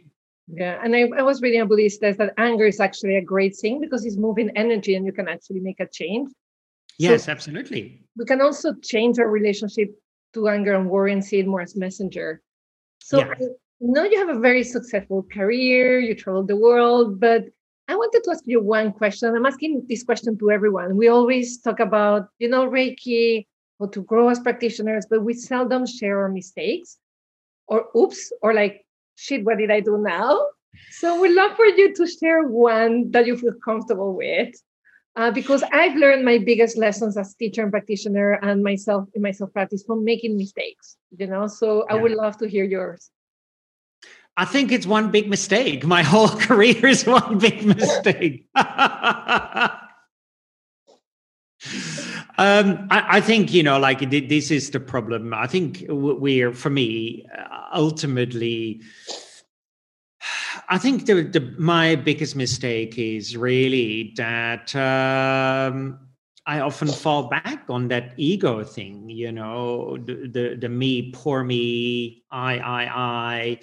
Yeah. 0.48 0.80
And 0.82 0.96
I, 0.96 1.10
I 1.18 1.24
was 1.24 1.42
reading 1.42 1.60
a 1.62 1.66
Buddhist 1.66 2.00
that 2.02 2.34
anger 2.38 2.66
is 2.66 2.80
actually 2.80 3.18
a 3.18 3.22
great 3.22 3.56
thing 3.58 3.82
because 3.82 4.06
it's 4.06 4.18
moving 4.18 4.50
energy 4.56 4.96
and 4.96 5.06
you 5.06 5.12
can 5.12 5.28
actually 5.28 5.60
make 5.60 5.82
a 5.82 5.88
change. 5.88 6.30
Yes, 6.98 7.26
so 7.26 7.34
absolutely. 7.34 8.02
We 8.16 8.26
can 8.26 8.42
also 8.42 8.74
change 8.82 9.20
our 9.20 9.30
relationship 9.30 9.90
to 10.34 10.48
anger 10.48 10.74
and 10.74 10.90
worry 10.90 11.12
and 11.12 11.24
see 11.24 11.40
it 11.40 11.48
more 11.48 11.62
as 11.62 11.76
messenger. 11.76 12.42
So 13.00 13.20
yeah 13.20 13.34
know 13.82 14.04
you 14.04 14.18
have 14.18 14.36
a 14.36 14.40
very 14.40 14.64
successful 14.64 15.26
career, 15.32 16.00
you 16.00 16.16
travel 16.16 16.44
the 16.44 16.56
world, 16.56 17.20
but 17.20 17.46
I 17.88 17.96
wanted 17.96 18.24
to 18.24 18.32
ask 18.32 18.44
you 18.46 18.62
one 18.62 18.92
question. 18.92 19.36
I'm 19.36 19.46
asking 19.46 19.86
this 19.90 20.04
question 20.04 20.38
to 20.38 20.52
everyone. 20.52 20.96
We 20.96 21.08
always 21.08 21.60
talk 21.60 21.80
about, 21.80 22.28
you 22.38 22.48
know, 22.48 22.70
Reiki, 22.70 23.48
how 23.80 23.88
to 23.88 24.04
grow 24.04 24.30
as 24.30 24.40
practitioners, 24.40 25.08
but 25.10 25.24
we 25.24 25.34
seldom 25.34 25.88
share 25.88 26.20
our 26.22 26.30
mistakes 26.30 26.98
or 27.68 27.86
oops, 27.96 28.32
or 28.42 28.54
like, 28.54 28.86
shit, 29.16 29.44
what 29.44 29.58
did 29.58 29.72
I 29.72 29.80
do 29.80 29.98
now? 29.98 30.40
So 30.92 31.20
we'd 31.20 31.34
love 31.34 31.56
for 31.56 31.66
you 31.66 31.94
to 31.96 32.08
share 32.08 32.44
one 32.44 33.10
that 33.12 33.26
you 33.26 33.38
feel 33.38 33.54
comfortable 33.64 34.16
with. 34.16 34.54
Uh, 35.16 35.32
because 35.32 35.64
I've 35.74 35.96
learned 35.96 36.24
my 36.24 36.38
biggest 36.38 36.78
lessons 36.78 37.18
as 37.18 37.34
teacher 37.36 37.64
and 37.64 37.72
practitioner 37.72 38.34
and 38.34 38.64
myself 38.64 39.10
in 39.16 39.22
my 39.22 39.32
self 39.32 39.52
practice 39.52 39.84
from 39.84 40.06
making 40.06 40.38
mistakes, 40.38 40.98
you 41.18 41.28
know. 41.28 41.48
So 41.48 41.86
yeah. 41.90 41.96
I 41.96 42.02
would 42.02 42.12
love 42.12 42.38
to 42.38 42.48
hear 42.48 42.64
yours. 42.64 43.10
I 44.40 44.46
think 44.46 44.72
it's 44.72 44.88
one 44.88 45.12
big 45.12 45.30
mistake. 45.30 45.86
My 45.86 46.02
whole 46.02 46.30
career 46.48 46.86
is 46.86 47.06
one 47.06 47.40
big 47.40 47.66
mistake. 47.66 48.48
um, 48.56 48.70
I, 52.90 53.18
I, 53.18 53.22
think 53.22 53.54
you 53.54 53.64
know, 53.64 53.78
like 53.78 54.10
this 54.10 54.50
is 54.50 54.72
the 54.72 54.80
problem. 54.80 55.34
I 55.34 55.46
think 55.46 55.84
we're, 55.90 56.54
for 56.54 56.70
me, 56.70 57.28
uh, 57.38 57.66
ultimately, 57.74 58.82
I 60.70 60.78
think 60.78 61.06
the, 61.06 61.24
the 61.24 61.42
my 61.58 61.96
biggest 61.96 62.38
mistake 62.38 62.98
is 62.98 63.36
really 63.36 64.14
that. 64.16 64.74
Um, 64.74 66.00
I 66.50 66.62
often 66.62 66.88
fall 66.88 67.30
back 67.30 67.66
on 67.70 67.90
that 67.90 68.14
ego 68.18 68.64
thing, 68.64 69.08
you 69.08 69.32
know, 69.32 69.98
the, 69.98 70.28
the, 70.28 70.58
the 70.60 70.68
me, 70.68 71.12
poor 71.12 71.44
me, 71.44 72.24
I, 72.32 72.58
I, 72.58 73.60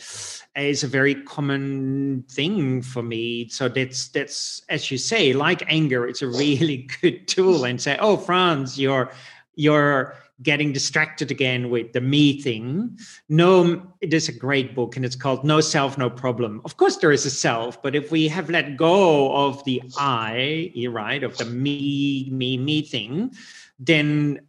I 0.55 0.61
is 0.61 0.85
a 0.85 0.87
very 0.87 1.17
common 1.17 2.25
thing 2.31 2.83
for 2.83 3.03
me. 3.03 3.49
So 3.49 3.69
that's 3.69 4.07
that's 4.11 4.63
as 4.69 4.89
you 4.93 4.99
say, 4.99 5.33
like 5.33 5.65
anger, 5.67 6.07
it's 6.07 6.23
a 6.23 6.29
really 6.29 6.89
good 7.01 7.27
tool. 7.27 7.65
And 7.65 7.83
say, 7.83 7.97
oh, 7.99 8.19
Frans, 8.19 8.79
you're 8.79 9.11
you're 9.57 10.15
getting 10.43 10.73
distracted 10.73 11.31
again 11.31 11.71
with 11.71 11.93
the 11.93 12.01
me 12.01 12.41
thing. 12.41 12.99
No, 13.29 13.83
it 14.01 14.13
is 14.13 14.29
a 14.29 14.33
great 14.33 14.75
book 14.75 14.97
and 14.97 15.05
it's 15.05 15.17
called 15.17 15.45
No 15.45 15.61
Self, 15.61 15.97
No 15.97 16.11
Problem. 16.11 16.61
Of 16.65 16.77
course, 16.77 16.97
there 16.97 17.13
is 17.13 17.25
a 17.25 17.31
self, 17.31 17.81
but 17.83 17.95
if 17.95 18.11
we 18.11 18.29
have 18.29 18.51
let 18.51 18.77
go 18.77 19.35
of 19.35 19.65
the 19.65 19.83
I, 19.97 20.73
right, 20.91 21.23
of 21.23 21.37
the 21.39 21.47
me, 21.47 22.29
me, 22.31 22.59
me 22.59 22.83
thing, 22.83 23.33
then 23.79 24.41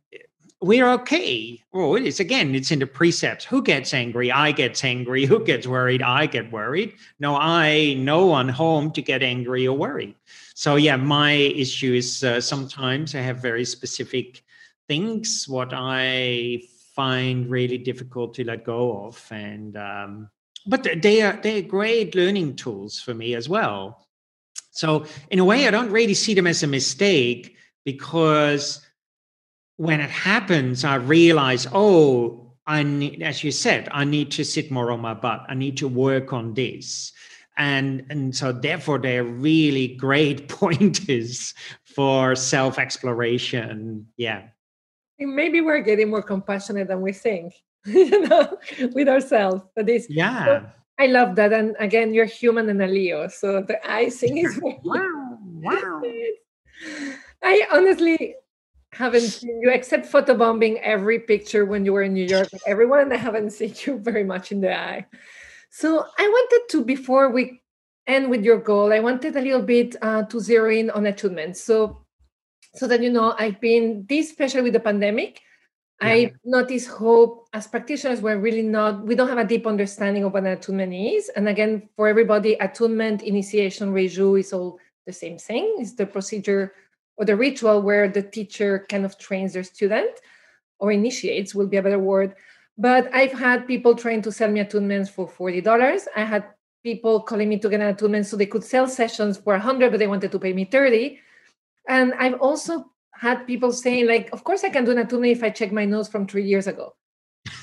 we're 0.59 0.89
okay. 0.89 1.63
Oh, 1.71 1.95
it 1.95 2.03
is 2.03 2.19
again, 2.19 2.55
it's 2.55 2.71
in 2.71 2.79
the 2.79 2.87
precepts. 2.87 3.45
Who 3.45 3.61
gets 3.61 3.93
angry? 3.93 4.31
I 4.31 4.51
get 4.51 4.83
angry. 4.83 5.25
Who 5.25 5.43
gets 5.43 5.67
worried? 5.67 6.01
I 6.01 6.25
get 6.25 6.51
worried. 6.51 6.93
No, 7.19 7.35
I, 7.35 7.93
no 7.99 8.25
one 8.25 8.49
home 8.49 8.91
to 8.91 9.01
get 9.01 9.21
angry 9.21 9.67
or 9.67 9.77
worried. 9.77 10.15
So, 10.55 10.75
yeah, 10.75 10.95
my 10.95 11.33
issue 11.33 11.93
is 11.93 12.23
uh, 12.23 12.41
sometimes 12.41 13.13
I 13.13 13.19
have 13.19 13.37
very 13.37 13.65
specific 13.65 14.43
things 14.87 15.45
what 15.47 15.71
I 15.73 16.61
find 16.95 17.49
really 17.49 17.77
difficult 17.77 18.33
to 18.35 18.43
let 18.43 18.65
go 18.65 19.05
of, 19.05 19.27
and 19.31 19.77
um, 19.77 20.29
but 20.65 20.87
they 21.01 21.21
are 21.21 21.39
they're 21.41 21.61
great 21.61 22.15
learning 22.15 22.55
tools 22.55 22.99
for 22.99 23.13
me 23.13 23.35
as 23.35 23.47
well. 23.47 24.07
So 24.71 25.05
in 25.29 25.39
a 25.39 25.45
way, 25.45 25.67
I 25.67 25.71
don't 25.71 25.91
really 25.91 26.13
see 26.13 26.33
them 26.33 26.47
as 26.47 26.63
a 26.63 26.67
mistake 26.67 27.55
because 27.83 28.85
when 29.77 30.01
it 30.01 30.09
happens, 30.09 30.83
I 30.83 30.95
realize, 30.95 31.67
oh, 31.71 32.53
I 32.67 32.83
need, 32.83 33.23
as 33.23 33.43
you 33.43 33.51
said, 33.51 33.87
I 33.91 34.03
need 34.03 34.31
to 34.31 34.43
sit 34.43 34.69
more 34.69 34.91
on 34.91 34.99
my 34.99 35.13
butt. 35.13 35.45
I 35.47 35.55
need 35.55 35.77
to 35.77 35.87
work 35.87 36.33
on 36.33 36.53
this. 36.53 37.11
And, 37.57 38.05
and 38.09 38.35
so 38.35 38.51
therefore 38.51 38.99
they're 38.99 39.23
really 39.23 39.95
great 39.95 40.47
pointers 40.49 41.53
for 41.85 42.35
self 42.35 42.77
exploration. 42.77 44.07
Yeah 44.17 44.49
maybe 45.19 45.61
we're 45.61 45.81
getting 45.81 46.09
more 46.09 46.21
compassionate 46.21 46.87
than 46.87 47.01
we 47.01 47.13
think 47.13 47.53
you 47.85 48.27
know 48.27 48.57
with 48.93 49.07
ourselves. 49.07 49.63
But 49.75 49.85
this 49.85 50.07
yeah. 50.09 50.45
So 50.45 50.65
i 50.99 51.07
love 51.07 51.35
that 51.35 51.53
and 51.53 51.75
again 51.79 52.13
you're 52.13 52.25
human 52.25 52.69
and 52.69 52.81
a 52.81 52.87
leo 52.87 53.27
so 53.27 53.61
the 53.61 53.77
icing 53.89 54.37
is 54.37 54.59
wow 54.83 55.37
wow. 55.61 56.01
I 57.43 57.67
honestly 57.71 58.35
haven't 58.93 59.21
seen 59.21 59.61
you 59.61 59.69
except 59.69 60.11
photobombing 60.11 60.79
every 60.81 61.19
picture 61.19 61.65
when 61.65 61.85
you 61.85 61.93
were 61.93 62.03
in 62.03 62.13
new 62.13 62.25
york 62.25 62.51
with 62.51 62.63
everyone 62.65 63.11
i 63.13 63.17
haven't 63.17 63.51
seen 63.51 63.73
you 63.85 63.99
very 63.99 64.23
much 64.23 64.51
in 64.51 64.61
the 64.61 64.75
eye. 64.75 65.05
So 65.69 66.05
i 66.17 66.27
wanted 66.27 66.63
to 66.71 66.83
before 66.83 67.29
we 67.29 67.61
end 68.07 68.29
with 68.29 68.43
your 68.43 68.57
goal 68.57 68.91
i 68.93 68.99
wanted 68.99 69.35
a 69.35 69.41
little 69.41 69.61
bit 69.61 69.95
uh, 70.01 70.23
to 70.23 70.39
zero 70.39 70.71
in 70.71 70.89
on 70.89 71.05
attunement 71.05 71.57
so 71.57 72.05
so 72.77 72.87
that 72.87 73.01
you 73.01 73.09
know 73.09 73.35
i've 73.39 73.59
been 73.59 74.05
this 74.07 74.29
especially 74.29 74.61
with 74.61 74.73
the 74.73 74.79
pandemic 74.79 75.41
yeah. 76.01 76.07
i 76.09 76.33
noticed 76.45 76.89
hope 76.89 77.47
as 77.53 77.67
practitioners 77.67 78.21
we're 78.21 78.37
really 78.37 78.61
not 78.61 79.03
we 79.03 79.15
don't 79.15 79.29
have 79.29 79.37
a 79.39 79.45
deep 79.45 79.65
understanding 79.65 80.23
of 80.23 80.33
what 80.33 80.43
an 80.43 80.49
attunement 80.49 80.93
is. 80.93 81.29
And 81.35 81.49
again 81.49 81.89
for 81.95 82.07
everybody 82.07 82.53
attunement 82.53 83.23
initiation 83.23 83.93
reiju 83.93 84.39
is 84.39 84.53
all 84.53 84.79
the 85.05 85.13
same 85.13 85.37
thing. 85.37 85.75
It's 85.79 85.93
the 85.93 86.05
procedure 86.05 86.73
or 87.17 87.25
the 87.25 87.35
ritual 87.35 87.81
where 87.81 88.07
the 88.07 88.21
teacher 88.21 88.85
kind 88.89 89.05
of 89.05 89.17
trains 89.17 89.53
their 89.53 89.63
student 89.63 90.11
or 90.79 90.91
initiates 90.91 91.55
will 91.55 91.67
be 91.67 91.77
a 91.77 91.81
better 91.81 91.99
word. 91.99 92.35
But 92.77 93.09
i've 93.13 93.33
had 93.33 93.65
people 93.65 93.95
trying 93.95 94.21
to 94.21 94.31
sell 94.31 94.51
me 94.51 94.63
attunements 94.63 95.09
for 95.09 95.27
$40 95.27 96.05
i 96.15 96.23
had 96.23 96.43
people 96.83 97.21
calling 97.21 97.49
me 97.49 97.57
to 97.57 97.69
get 97.69 97.81
an 97.81 97.87
attunement 97.87 98.27
so 98.27 98.37
they 98.37 98.45
could 98.45 98.63
sell 98.63 98.87
sessions 98.87 99.37
for 99.37 99.53
100 99.53 99.89
but 99.89 99.97
they 99.97 100.07
wanted 100.07 100.31
to 100.31 100.39
pay 100.39 100.53
me 100.53 100.65
30 100.65 101.19
and 101.87 102.13
I've 102.15 102.39
also 102.41 102.91
had 103.13 103.47
people 103.47 103.71
saying 103.71 104.07
like, 104.07 104.29
"Of 104.33 104.43
course, 104.43 104.63
I 104.63 104.69
can 104.69 104.85
do 104.85 104.91
an 104.91 104.99
attunement 104.99 105.37
if 105.37 105.43
I 105.43 105.49
check 105.49 105.71
my 105.71 105.85
notes 105.85 106.09
from 106.09 106.27
three 106.27 106.45
years 106.45 106.67
ago." 106.67 106.95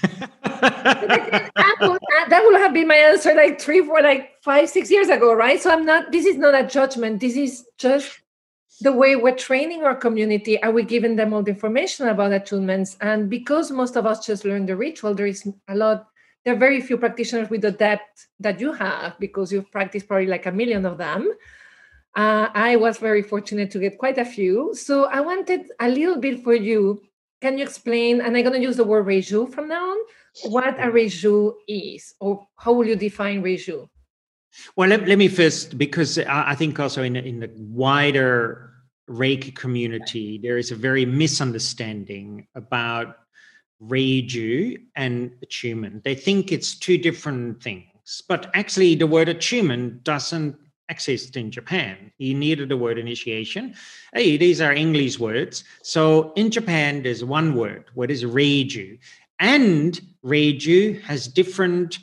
that, 0.03 1.77
will, 1.81 1.93
uh, 1.95 2.29
that 2.29 2.43
will 2.43 2.59
have 2.59 2.73
been 2.73 2.89
my 2.89 2.97
answer 2.97 3.35
like 3.35 3.61
three, 3.61 3.85
four, 3.85 4.03
like 4.03 4.33
five, 4.43 4.69
six 4.69 4.91
years 4.91 5.09
ago, 5.09 5.35
right? 5.35 5.61
So 5.61 5.71
I'm 5.71 5.85
not. 5.85 6.13
This 6.13 6.27
is 6.27 6.37
not 6.37 6.55
a 6.55 6.67
judgment. 6.67 7.21
This 7.21 7.37
is 7.37 7.65
just 7.79 8.21
the 8.81 8.93
way 8.93 9.17
we're 9.17 9.37
training 9.37 9.85
our 9.85 9.95
community. 9.95 10.63
Are 10.63 10.73
we 10.73 10.83
giving 10.83 11.17
them 11.17 11.33
all 11.33 11.43
the 11.43 11.53
information 11.53 12.09
about 12.09 12.33
attunements? 12.33 12.97
And 13.01 13.31
because 13.31 13.71
most 13.71 13.97
of 13.97 14.07
us 14.07 14.27
just 14.27 14.45
learn 14.45 14.67
the 14.67 14.77
ritual, 14.77 15.15
there 15.15 15.27
is 15.27 15.49
a 15.69 15.75
lot. 15.75 16.09
There 16.45 16.55
are 16.55 16.59
very 16.59 16.81
few 16.81 16.99
practitioners 16.99 17.49
with 17.49 17.63
the 17.63 17.71
depth 17.71 18.27
that 18.41 18.61
you 18.61 18.73
have 18.73 19.19
because 19.19 19.51
you've 19.51 19.71
practiced 19.71 20.07
probably 20.09 20.27
like 20.27 20.47
a 20.47 20.53
million 20.53 20.85
of 20.85 20.99
them. 20.99 21.33
Uh, 22.17 22.49
I 22.55 22.77
was 22.77 22.99
very 22.99 23.23
fortunate 23.23 23.71
to 23.73 23.79
get 23.79 23.99
quite 23.99 24.19
a 24.19 24.25
few. 24.25 24.75
So 24.75 25.05
I 25.05 25.21
wanted 25.21 25.67
a 25.81 25.89
little 25.89 26.19
bit 26.19 26.45
for 26.45 26.55
you. 26.55 27.03
Can 27.41 27.59
you 27.59 27.65
explain? 27.65 28.21
And 28.21 28.37
I'm 28.37 28.43
going 28.45 28.55
to 28.55 28.63
use 28.63 28.77
the 28.77 28.85
word 28.85 29.07
reiju 29.07 29.53
from 29.53 29.69
now 29.69 29.85
on. 29.85 29.99
What 30.45 30.79
a 30.79 30.91
reiju 30.91 31.55
is, 31.69 32.15
or 32.21 32.47
how 32.57 32.73
will 32.73 32.87
you 32.87 32.97
define 32.97 33.43
reiju? 33.43 33.89
Well, 34.77 34.89
let, 34.89 35.07
let 35.07 35.19
me 35.19 35.29
first, 35.29 35.77
because 35.77 36.19
I 36.19 36.55
think 36.55 36.79
also 36.79 37.03
in, 37.03 37.17
in 37.17 37.41
the 37.41 37.51
wider 37.57 38.71
Reiki 39.09 39.55
community, 39.55 40.39
there 40.39 40.57
is 40.57 40.71
a 40.71 40.77
very 40.77 41.05
misunderstanding 41.05 42.47
about 42.55 43.19
Reiju 43.83 44.81
and 44.97 45.33
attunement. 45.43 46.05
They 46.05 46.15
think 46.15 46.53
it's 46.53 46.79
two 46.79 46.97
different 46.97 47.63
things, 47.63 48.23
but 48.29 48.51
actually, 48.55 48.95
the 48.95 49.07
word 49.07 49.29
attunement 49.29 50.05
doesn't 50.05 50.57
exist 50.89 51.37
in 51.37 51.51
Japan. 51.51 52.13
You 52.19 52.35
needed 52.35 52.69
the 52.69 52.77
word 52.77 52.99
initiation. 52.99 53.75
Hey, 54.13 54.37
these 54.37 54.61
are 54.61 54.73
English 54.73 55.19
words. 55.19 55.65
So 55.83 56.33
in 56.35 56.51
Japan, 56.51 57.03
there's 57.03 57.25
one 57.25 57.55
word, 57.55 57.87
what 57.95 58.11
is 58.11 58.25
Reiju. 58.25 58.99
And 59.41 60.01
Reiju 60.25 61.01
has 61.03 61.27
different 61.27 61.99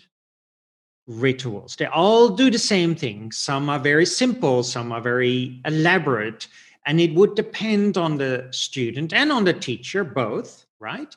rituals. 1.07 1.75
They 1.75 1.85
all 1.85 2.29
do 2.29 2.49
the 2.49 2.59
same 2.59 2.95
thing. 2.95 3.31
Some 3.31 3.69
are 3.69 3.79
very 3.79 4.05
simple, 4.05 4.63
some 4.63 4.91
are 4.91 5.01
very 5.01 5.61
elaborate. 5.65 6.47
And 6.85 6.99
it 6.99 7.13
would 7.13 7.35
depend 7.35 7.97
on 7.97 8.17
the 8.17 8.47
student 8.51 9.13
and 9.13 9.31
on 9.31 9.43
the 9.43 9.53
teacher, 9.53 10.03
both, 10.03 10.65
right? 10.79 11.15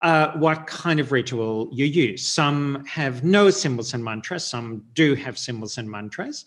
Uh, 0.00 0.32
what 0.38 0.66
kind 0.66 0.98
of 0.98 1.12
ritual 1.12 1.68
you 1.70 1.84
use. 1.84 2.26
Some 2.26 2.84
have 2.86 3.22
no 3.22 3.50
symbols 3.50 3.94
and 3.94 4.02
mantras, 4.02 4.44
some 4.44 4.84
do 4.94 5.14
have 5.14 5.38
symbols 5.38 5.78
and 5.78 5.88
mantras 5.88 6.44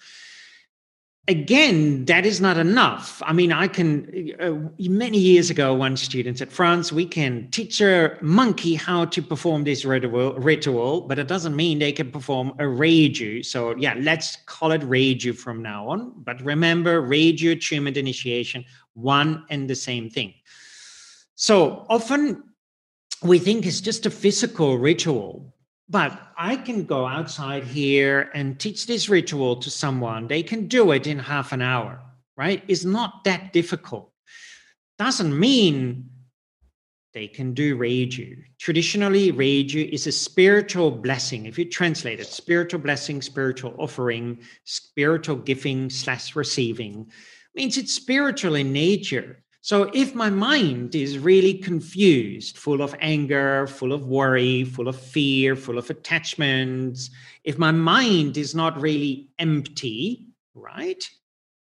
again, 1.28 2.06
that 2.06 2.26
is 2.26 2.40
not 2.40 2.58
enough. 2.58 3.22
I 3.26 3.34
mean, 3.34 3.52
I 3.52 3.68
can, 3.68 4.32
uh, 4.40 4.52
many 4.90 5.18
years 5.18 5.50
ago, 5.50 5.74
one 5.74 5.98
student 5.98 6.38
said, 6.38 6.52
Frans, 6.52 6.92
we 6.92 7.06
can 7.06 7.50
teach 7.52 7.82
a 7.82 8.18
monkey 8.22 8.76
how 8.76 9.06
to 9.06 9.22
perform 9.22 9.64
this 9.64 9.86
ritual, 9.86 10.34
ritual, 10.36 11.02
but 11.02 11.18
it 11.18 11.28
doesn't 11.28 11.56
mean 11.56 11.80
they 11.80 11.92
can 11.92 12.12
perform 12.12 12.50
a 12.60 12.64
reiju. 12.64 13.46
So, 13.46 13.76
yeah, 13.76 13.96
let's 13.98 14.38
call 14.46 14.72
it 14.72 14.82
reiju 14.82 15.36
from 15.36 15.62
now 15.62 15.88
on. 15.90 16.14
But 16.18 16.42
remember, 16.42 17.02
reiju, 17.02 17.54
attunement, 17.54 17.98
initiation, 17.98 18.66
one 18.94 19.46
and 19.50 19.70
the 19.70 19.76
same 19.76 20.10
thing. 20.10 20.34
So 21.36 21.86
often 21.90 22.44
we 23.22 23.40
think 23.40 23.66
it's 23.66 23.82
just 23.82 24.06
a 24.06 24.10
physical 24.10 24.78
ritual, 24.78 25.54
but 25.88 26.20
I 26.38 26.56
can 26.56 26.86
go 26.86 27.06
outside 27.06 27.64
here 27.64 28.32
and 28.34 28.60
teach 28.60 28.88
this 28.88 29.08
ritual 29.08 29.58
to 29.58 29.70
someone. 29.70 30.28
They 30.28 30.44
can 30.44 30.68
do 30.68 30.92
it 30.92 31.06
in 31.08 31.20
half 31.20 31.52
an 31.52 31.62
hour, 31.62 32.02
right? 32.36 32.64
It's 32.68 32.86
not 32.86 33.24
that 33.26 33.54
difficult. 33.54 34.12
Doesn't 34.98 35.38
mean 35.38 36.10
they 37.14 37.28
can 37.28 37.54
do 37.54 37.78
Reiju. 37.78 38.44
Traditionally, 38.60 39.32
Reiju 39.32 39.90
is 39.90 40.08
a 40.08 40.12
spiritual 40.12 40.92
blessing. 40.92 41.46
If 41.46 41.58
you 41.58 41.70
translate 41.70 42.20
it, 42.20 42.28
spiritual 42.28 42.82
blessing, 42.82 43.22
spiritual 43.22 43.74
offering, 43.78 44.40
spiritual 44.66 45.38
giving 45.38 45.90
slash 45.90 46.36
receiving, 46.36 47.10
means 47.56 47.78
it's 47.78 47.94
spiritual 47.94 48.56
in 48.56 48.74
nature. 48.74 49.44
So 49.66 49.90
if 49.96 50.14
my 50.14 50.30
mind 50.30 50.94
is 50.94 51.18
really 51.18 51.56
confused, 51.56 52.56
full 52.56 52.84
of 52.84 52.94
anger, 53.00 53.66
full 53.66 53.94
of 53.94 54.06
worry, 54.06 54.64
full 54.64 54.88
of 54.88 54.96
fear, 54.96 55.56
full 55.56 55.80
of 55.80 55.90
attachments, 55.90 57.10
if 57.44 57.58
my 57.58 57.72
mind 57.72 58.38
is 58.38 58.54
not 58.54 58.80
really 58.80 59.28
empty, 59.40 60.28
right? 60.54 61.04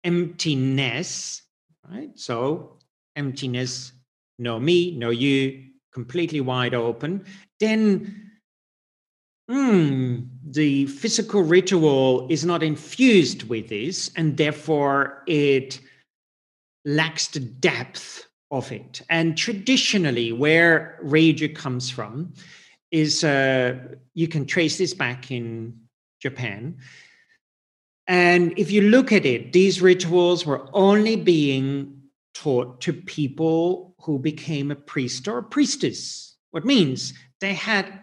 Emptiness, 0.05 1.43
right? 1.91 2.17
So 2.17 2.79
emptiness, 3.17 3.91
no 4.39 4.61
me, 4.61 4.97
no 4.97 5.11
you, 5.11 5.65
completely 5.93 6.41
wide 6.41 6.75
open, 6.75 7.25
then 7.59 8.31
mm, 9.51 10.29
the 10.45 10.87
physical 10.87 11.43
ritual 11.43 12.29
is 12.31 12.45
not 12.45 12.63
infused 12.63 13.49
with 13.49 13.69
this, 13.69 14.13
and 14.15 14.37
therefore 14.37 15.25
it 15.27 15.81
lacks 16.89 17.29
the 17.29 17.41
depth 17.41 18.27
of 18.51 18.73
it. 18.73 19.03
And 19.11 19.37
traditionally, 19.37 20.33
where 20.33 20.99
Reiju 21.05 21.55
comes 21.55 21.91
from 21.91 22.33
is 22.91 23.23
uh, 23.23 23.77
you 24.15 24.27
can 24.27 24.47
trace 24.47 24.79
this 24.79 24.95
back 24.95 25.31
in 25.31 25.79
Japan. 26.21 26.79
And 28.07 28.59
if 28.59 28.71
you 28.71 28.81
look 28.81 29.13
at 29.13 29.27
it, 29.27 29.53
these 29.53 29.83
rituals 29.83 30.47
were 30.47 30.67
only 30.73 31.17
being 31.17 32.01
taught 32.33 32.81
to 32.81 32.95
people 32.95 33.95
who 34.01 34.19
became 34.19 34.71
a 34.71 34.77
priest 34.77 35.29
or 35.29 35.39
a 35.39 35.43
priestess. 35.43 36.37
What 36.53 36.65
means 36.65 37.13
they 37.43 37.53
had 37.53 38.01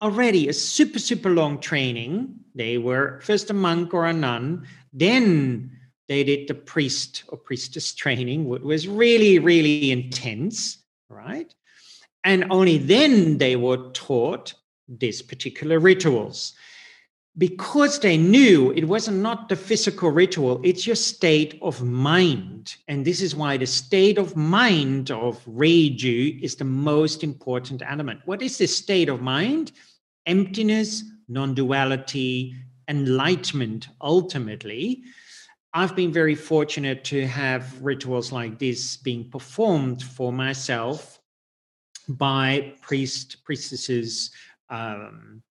already 0.00 0.48
a 0.48 0.52
super, 0.52 1.00
super 1.00 1.30
long 1.30 1.58
training. 1.58 2.36
They 2.54 2.78
were 2.78 3.20
first 3.24 3.50
a 3.50 3.54
monk 3.54 3.92
or 3.92 4.06
a 4.06 4.12
nun, 4.12 4.64
then 4.92 5.72
they 6.08 6.24
did 6.24 6.48
the 6.48 6.54
priest 6.54 7.24
or 7.28 7.38
priestess 7.38 7.94
training, 7.94 8.46
which 8.48 8.62
was 8.62 8.88
really, 8.88 9.38
really 9.38 9.90
intense, 9.90 10.78
right? 11.08 11.54
And 12.24 12.46
only 12.50 12.78
then 12.78 13.38
they 13.38 13.56
were 13.56 13.90
taught 13.92 14.54
these 14.88 15.22
particular 15.22 15.78
rituals. 15.78 16.54
Because 17.36 18.00
they 18.00 18.16
knew 18.16 18.72
it 18.72 18.88
was 18.88 19.08
not 19.08 19.48
the 19.48 19.54
physical 19.54 20.10
ritual, 20.10 20.60
it's 20.64 20.86
your 20.86 20.96
state 20.96 21.56
of 21.62 21.82
mind. 21.82 22.74
And 22.88 23.04
this 23.04 23.20
is 23.20 23.36
why 23.36 23.56
the 23.56 23.66
state 23.66 24.18
of 24.18 24.34
mind 24.34 25.12
of 25.12 25.44
Reiju 25.44 26.42
is 26.42 26.56
the 26.56 26.64
most 26.64 27.22
important 27.22 27.82
element. 27.86 28.22
What 28.24 28.42
is 28.42 28.58
this 28.58 28.76
state 28.76 29.08
of 29.08 29.20
mind? 29.20 29.70
Emptiness, 30.26 31.04
non 31.28 31.54
duality, 31.54 32.56
enlightenment, 32.88 33.88
ultimately. 34.00 35.04
I've 35.74 35.94
been 35.94 36.12
very 36.12 36.34
fortunate 36.34 37.04
to 37.04 37.26
have 37.26 37.80
rituals 37.82 38.32
like 38.32 38.58
this 38.58 38.96
being 38.96 39.30
performed 39.30 40.02
for 40.02 40.32
myself 40.32 41.20
by 42.08 42.74
priest 42.80 43.44
priestesses 43.44 44.30
um, 44.70 45.42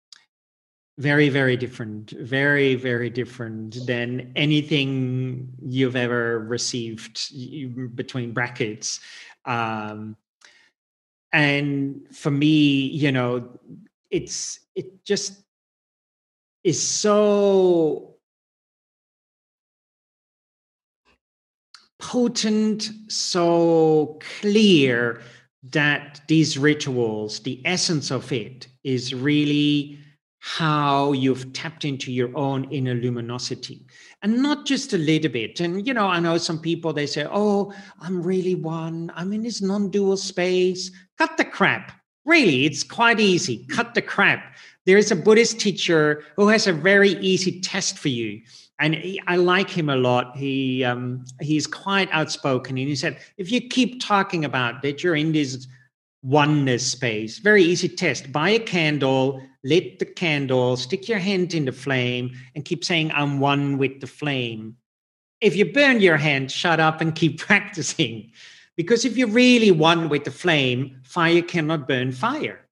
very 0.97 1.30
very 1.30 1.56
different 1.56 2.10
very 2.10 2.73
very 2.73 3.10
different 3.10 3.86
than 3.86 4.32
anything 4.36 5.53
you've 5.62 5.95
ever 5.95 6.39
received 6.39 7.95
between 7.95 8.32
brackets. 8.34 8.99
Um, 9.45 10.17
and 11.32 12.08
for 12.12 12.32
me 12.32 12.88
you 12.88 13.12
know 13.12 13.60
it's 14.10 14.60
it 14.75 15.03
just 15.06 15.43
is 16.63 16.82
so 16.82 18.16
potent, 22.08 22.89
so 23.10 24.17
clear 24.39 25.22
that 25.62 26.22
these 26.30 26.58
rituals, 26.58 27.41
the 27.41 27.62
essence 27.65 28.12
of 28.12 28.32
it, 28.32 28.65
is 28.86 29.13
really 29.13 30.00
how 30.39 31.12
you've 31.12 31.52
tapped 31.52 31.84
into 31.84 32.10
your 32.10 32.36
own 32.38 32.63
inner 32.72 32.93
luminosity. 32.93 33.86
And 34.22 34.41
not 34.41 34.65
just 34.65 34.93
a 34.93 34.98
little 34.98 35.30
bit. 35.30 35.60
And 35.60 35.86
you 35.86 35.93
know 35.93 36.08
i 36.08 36.22
know 36.22 36.38
some 36.38 36.60
people 36.60 36.93
they 36.93 37.06
say 37.06 37.28
oh 37.30 37.74
i'm 38.00 38.24
really 38.24 38.56
one. 38.56 39.12
I'm 39.13 39.34
in 39.34 39.43
this 39.43 39.62
non-dual 39.62 40.15
space. 40.15 40.89
Cut 41.17 41.36
the 41.36 41.43
crap. 41.43 41.91
Really 42.24 42.65
it's 42.65 42.84
quite 42.84 43.20
easy. 43.20 43.65
Cut 43.70 43.93
the 43.93 44.02
crap 44.02 44.56
there's 44.88 45.12
a 45.12 45.15
buddhist 45.15 45.60
teacher 45.60 46.23
who 46.36 46.47
has 46.47 46.65
a 46.65 46.73
very 46.73 47.12
easy 47.19 47.62
test 47.62 48.00
for 48.00 48.10
you 48.10 48.41
and 48.80 48.95
he, 48.95 49.21
I 49.28 49.38
like 49.38 49.69
him 49.69 49.89
a 49.89 49.95
lot. 49.95 50.38
He 50.38 50.84
um, 50.84 51.26
he's 51.41 51.67
quite 51.67 52.10
outspoken, 52.12 52.78
and 52.78 52.88
he 52.88 52.95
said, 52.95 53.17
if 53.38 53.52
you 53.52 53.62
keep 53.62 54.02
talking 54.02 54.45
about 54.45 54.82
that 54.84 55.04
you're 55.04 55.15
in 55.15 55.32
this 55.32 55.67
oneness 56.23 56.86
space, 56.86 57.39
very 57.39 57.63
easy 57.63 57.89
test. 57.89 58.32
Buy 58.32 58.50
a 58.50 58.60
candle, 58.60 59.41
lit 59.63 60.00
the 60.00 60.06
candle, 60.06 60.78
stick 60.78 61.08
your 61.08 61.19
hand 61.19 61.54
in 61.54 61.65
the 61.65 61.71
flame, 61.71 62.36
and 62.56 62.65
keep 62.65 62.84
saying, 62.86 63.12
"I'm 63.13 63.39
one 63.39 63.78
with 63.78 64.00
the 64.00 64.08
flame." 64.08 64.78
If 65.41 65.56
you 65.56 65.71
burn 65.71 66.02
your 66.02 66.17
hand, 66.17 66.52
shut 66.52 66.80
up 66.80 67.02
and 67.02 67.15
keep 67.21 67.39
practicing. 67.39 68.32
Because 68.76 69.06
if 69.06 69.17
you're 69.17 69.28
really 69.28 69.71
one 69.71 70.08
with 70.08 70.23
the 70.23 70.32
flame, 70.32 71.00
fire 71.04 71.41
cannot 71.41 71.88
burn 71.88 72.12
fire. 72.12 72.67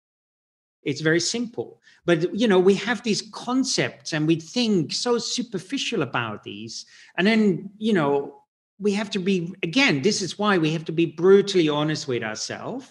It's 0.83 1.01
very 1.01 1.19
simple. 1.19 1.81
But 2.05 2.35
you 2.35 2.47
know, 2.47 2.59
we 2.59 2.75
have 2.75 3.03
these 3.03 3.21
concepts 3.33 4.13
and 4.13 4.27
we 4.27 4.35
think 4.35 4.93
so 4.93 5.17
superficial 5.17 6.01
about 6.01 6.43
these. 6.43 6.85
And 7.17 7.25
then, 7.25 7.71
you 7.77 7.93
know, 7.93 8.43
we 8.79 8.93
have 8.93 9.09
to 9.11 9.19
be 9.19 9.53
again, 9.63 10.01
this 10.01 10.21
is 10.21 10.37
why 10.37 10.57
we 10.57 10.71
have 10.71 10.85
to 10.85 10.91
be 10.91 11.05
brutally 11.05 11.69
honest 11.69 12.07
with 12.07 12.23
ourselves 12.23 12.87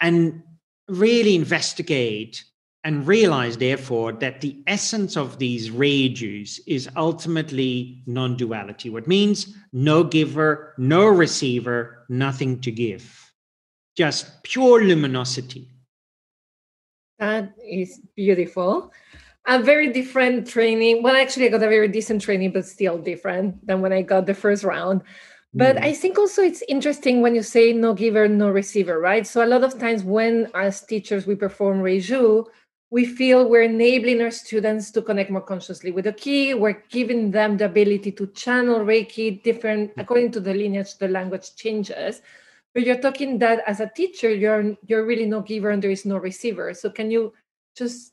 and 0.00 0.42
really 0.88 1.34
investigate 1.34 2.44
and 2.84 3.06
realize 3.06 3.56
therefore 3.56 4.12
that 4.12 4.42
the 4.42 4.62
essence 4.66 5.16
of 5.16 5.38
these 5.38 5.70
reijus 5.70 6.60
is 6.66 6.88
ultimately 6.96 8.02
non-duality 8.06 8.90
what 8.90 9.08
means 9.08 9.56
no 9.72 10.04
giver 10.04 10.74
no 10.76 11.06
receiver 11.06 12.04
nothing 12.10 12.60
to 12.60 12.70
give 12.70 13.32
just 13.96 14.42
pure 14.42 14.84
luminosity 14.84 15.73
that 17.24 17.44
is 17.80 17.90
beautiful 18.16 18.92
a 19.46 19.56
very 19.62 19.88
different 19.98 20.46
training 20.54 21.02
well 21.02 21.16
actually 21.24 21.46
i 21.46 21.52
got 21.56 21.68
a 21.68 21.74
very 21.76 21.88
decent 21.98 22.20
training 22.26 22.50
but 22.56 22.64
still 22.76 22.98
different 23.10 23.48
than 23.66 23.80
when 23.82 23.92
i 23.92 24.02
got 24.02 24.26
the 24.26 24.38
first 24.44 24.62
round 24.64 25.02
but 25.56 25.76
mm. 25.76 25.84
I 25.84 25.92
think 25.92 26.18
also 26.18 26.42
it's 26.42 26.64
interesting 26.68 27.22
when 27.22 27.36
you 27.36 27.42
say 27.44 27.72
no 27.72 27.94
giver, 27.94 28.26
no 28.26 28.50
receiver, 28.50 28.98
right? 28.98 29.24
So 29.24 29.44
a 29.44 29.46
lot 29.46 29.62
of 29.62 29.78
times 29.78 30.02
when 30.02 30.50
as 30.52 30.82
teachers 30.82 31.28
we 31.28 31.36
perform 31.36 31.78
Reiju, 31.78 32.46
we 32.90 33.04
feel 33.04 33.48
we're 33.48 33.62
enabling 33.62 34.20
our 34.20 34.30
students 34.30 34.90
to 34.92 35.02
connect 35.02 35.30
more 35.30 35.40
consciously 35.40 35.92
with 35.92 36.04
the 36.06 36.12
key. 36.12 36.54
We're 36.54 36.82
giving 36.90 37.30
them 37.30 37.56
the 37.56 37.66
ability 37.66 38.12
to 38.12 38.26
channel 38.28 38.80
Reiki 38.80 39.42
different 39.42 39.92
according 39.96 40.32
to 40.32 40.40
the 40.40 40.54
lineage, 40.54 40.98
the 40.98 41.08
language 41.08 41.54
changes. 41.54 42.20
But 42.74 42.84
you're 42.84 43.00
talking 43.00 43.38
that 43.38 43.62
as 43.66 43.80
a 43.80 43.88
teacher, 43.88 44.30
you're 44.30 44.76
you're 44.86 45.06
really 45.06 45.26
no 45.26 45.40
giver 45.40 45.70
and 45.70 45.82
there 45.82 45.92
is 45.92 46.04
no 46.04 46.16
receiver. 46.16 46.74
So 46.74 46.90
can 46.90 47.10
you 47.10 47.32
just 47.76 48.12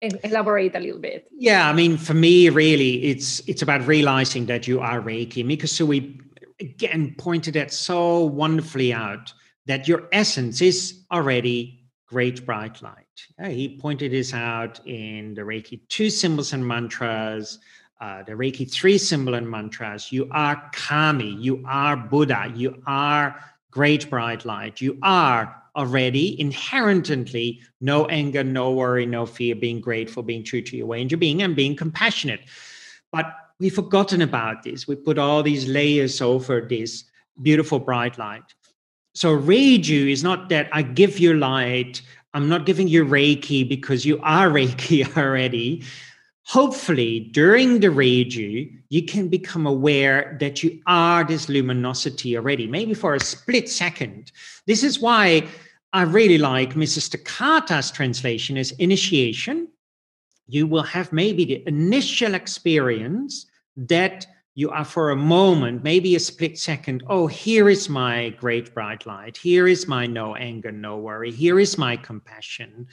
elaborate 0.00 0.76
a 0.76 0.80
little 0.80 1.00
bit? 1.00 1.28
Yeah, 1.36 1.68
I 1.68 1.72
mean, 1.72 1.96
for 1.96 2.14
me, 2.14 2.48
really, 2.48 3.04
it's 3.04 3.40
it's 3.48 3.62
about 3.62 3.86
realizing 3.86 4.46
that 4.46 4.68
you 4.68 4.80
are 4.80 5.00
Reiki. 5.00 5.44
Mikao 5.44 5.66
Usui 5.66 6.20
again 6.60 7.14
pointed 7.18 7.54
that 7.54 7.72
so 7.72 8.24
wonderfully 8.24 8.92
out 8.92 9.32
that 9.66 9.88
your 9.88 10.08
essence 10.12 10.62
is 10.62 11.04
already 11.10 11.86
great 12.06 12.46
bright 12.46 12.80
light. 12.82 13.04
Yeah, 13.38 13.48
he 13.48 13.76
pointed 13.78 14.12
this 14.12 14.32
out 14.32 14.80
in 14.86 15.34
the 15.34 15.42
Reiki 15.42 15.80
2 15.88 16.08
symbols 16.08 16.52
and 16.52 16.66
mantras, 16.66 17.58
uh, 18.00 18.22
the 18.22 18.32
Reiki 18.32 18.70
3 18.70 18.96
symbol 18.96 19.34
and 19.34 19.50
mantras. 19.50 20.12
You 20.12 20.28
are 20.30 20.70
Kami, 20.72 21.30
you 21.30 21.64
are 21.66 21.96
Buddha, 21.96 22.52
you 22.54 22.80
are 22.86 23.42
great 23.76 24.08
bright 24.08 24.46
light, 24.46 24.80
you 24.80 24.98
are 25.02 25.54
already 25.76 26.40
inherently 26.40 27.60
no 27.82 28.06
anger, 28.06 28.42
no 28.42 28.72
worry, 28.72 29.04
no 29.04 29.26
fear, 29.26 29.54
being 29.54 29.82
grateful, 29.82 30.22
being 30.22 30.42
true 30.42 30.62
to 30.62 30.76
your 30.78 30.86
way 30.86 31.02
and 31.02 31.10
your 31.10 31.18
being, 31.18 31.42
and 31.42 31.54
being 31.54 31.76
compassionate. 31.76 32.40
But 33.12 33.26
we've 33.60 33.74
forgotten 33.74 34.22
about 34.22 34.62
this. 34.62 34.88
We 34.88 34.96
put 34.96 35.18
all 35.18 35.42
these 35.42 35.68
layers 35.68 36.22
over 36.22 36.62
this 36.62 37.04
beautiful 37.42 37.78
bright 37.78 38.16
light. 38.16 38.48
So 39.14 39.36
Reiju 39.36 40.10
is 40.10 40.24
not 40.24 40.48
that 40.48 40.70
I 40.72 40.80
give 40.80 41.18
you 41.18 41.34
light, 41.34 42.00
I'm 42.32 42.48
not 42.48 42.64
giving 42.64 42.88
you 42.88 43.04
Reiki 43.04 43.68
because 43.68 44.06
you 44.06 44.18
are 44.22 44.48
Reiki 44.58 45.04
already. 45.18 45.84
Hopefully, 46.46 47.20
during 47.32 47.80
the 47.80 47.88
Reiju, 47.88 48.70
you 48.88 49.02
can 49.04 49.28
become 49.28 49.66
aware 49.66 50.36
that 50.40 50.62
you 50.62 50.80
are 50.86 51.24
this 51.24 51.48
luminosity 51.48 52.36
already, 52.36 52.66
maybe 52.66 52.94
for 52.94 53.14
a 53.14 53.20
split 53.20 53.68
second. 53.68 54.30
This 54.66 54.84
is 54.84 55.00
why 55.00 55.46
I 55.92 56.02
really 56.02 56.38
like 56.38 56.74
Mrs. 56.74 57.10
Takata's 57.10 57.90
translation 57.90 58.56
as 58.56 58.70
initiation 58.72 59.68
you 60.48 60.66
will 60.66 60.82
have 60.82 61.12
maybe 61.12 61.44
the 61.44 61.62
initial 61.66 62.34
experience 62.34 63.46
that 63.76 64.26
you 64.54 64.70
are 64.70 64.84
for 64.84 65.10
a 65.10 65.16
moment, 65.16 65.82
maybe 65.82 66.16
a 66.16 66.20
split 66.20 66.58
second, 66.58 67.02
oh, 67.08 67.26
here 67.26 67.68
is 67.68 67.88
my 67.88 68.30
great 68.30 68.72
bright 68.72 69.04
light. 69.04 69.36
Here 69.36 69.66
is 69.66 69.86
my 69.86 70.06
no 70.06 70.34
anger, 70.34 70.72
no 70.72 70.96
worry. 70.96 71.30
Here 71.30 71.60
is 71.60 71.76
my 71.76 71.96
compassion. 71.96 72.86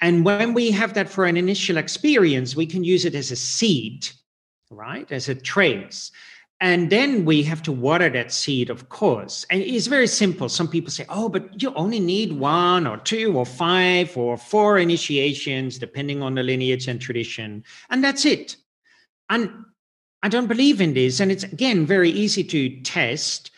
And 0.00 0.24
when 0.24 0.54
we 0.54 0.70
have 0.72 0.94
that 0.94 1.08
for 1.08 1.24
an 1.24 1.36
initial 1.36 1.76
experience, 1.76 2.56
we 2.56 2.66
can 2.66 2.84
use 2.84 3.04
it 3.04 3.14
as 3.14 3.30
a 3.30 3.36
seed, 3.36 4.08
right? 4.70 5.10
As 5.10 5.28
a 5.28 5.34
trace. 5.34 6.10
And 6.60 6.90
then 6.90 7.24
we 7.24 7.42
have 7.42 7.62
to 7.64 7.72
water 7.72 8.08
that 8.10 8.32
seed, 8.32 8.70
of 8.70 8.88
course. 8.88 9.44
And 9.50 9.60
it's 9.60 9.86
very 9.86 10.06
simple. 10.06 10.48
Some 10.48 10.68
people 10.68 10.90
say, 10.90 11.04
oh, 11.08 11.28
but 11.28 11.60
you 11.60 11.74
only 11.74 12.00
need 12.00 12.32
one 12.32 12.86
or 12.86 12.96
two 12.98 13.36
or 13.36 13.44
five 13.44 14.16
or 14.16 14.36
four 14.36 14.78
initiations, 14.78 15.78
depending 15.78 16.22
on 16.22 16.34
the 16.34 16.42
lineage 16.42 16.88
and 16.88 17.00
tradition. 17.00 17.64
And 17.90 18.02
that's 18.02 18.24
it. 18.24 18.56
And 19.28 19.50
I 20.22 20.28
don't 20.28 20.46
believe 20.46 20.80
in 20.80 20.94
this. 20.94 21.20
And 21.20 21.30
it's, 21.30 21.44
again, 21.44 21.86
very 21.86 22.10
easy 22.10 22.44
to 22.44 22.80
test 22.82 23.50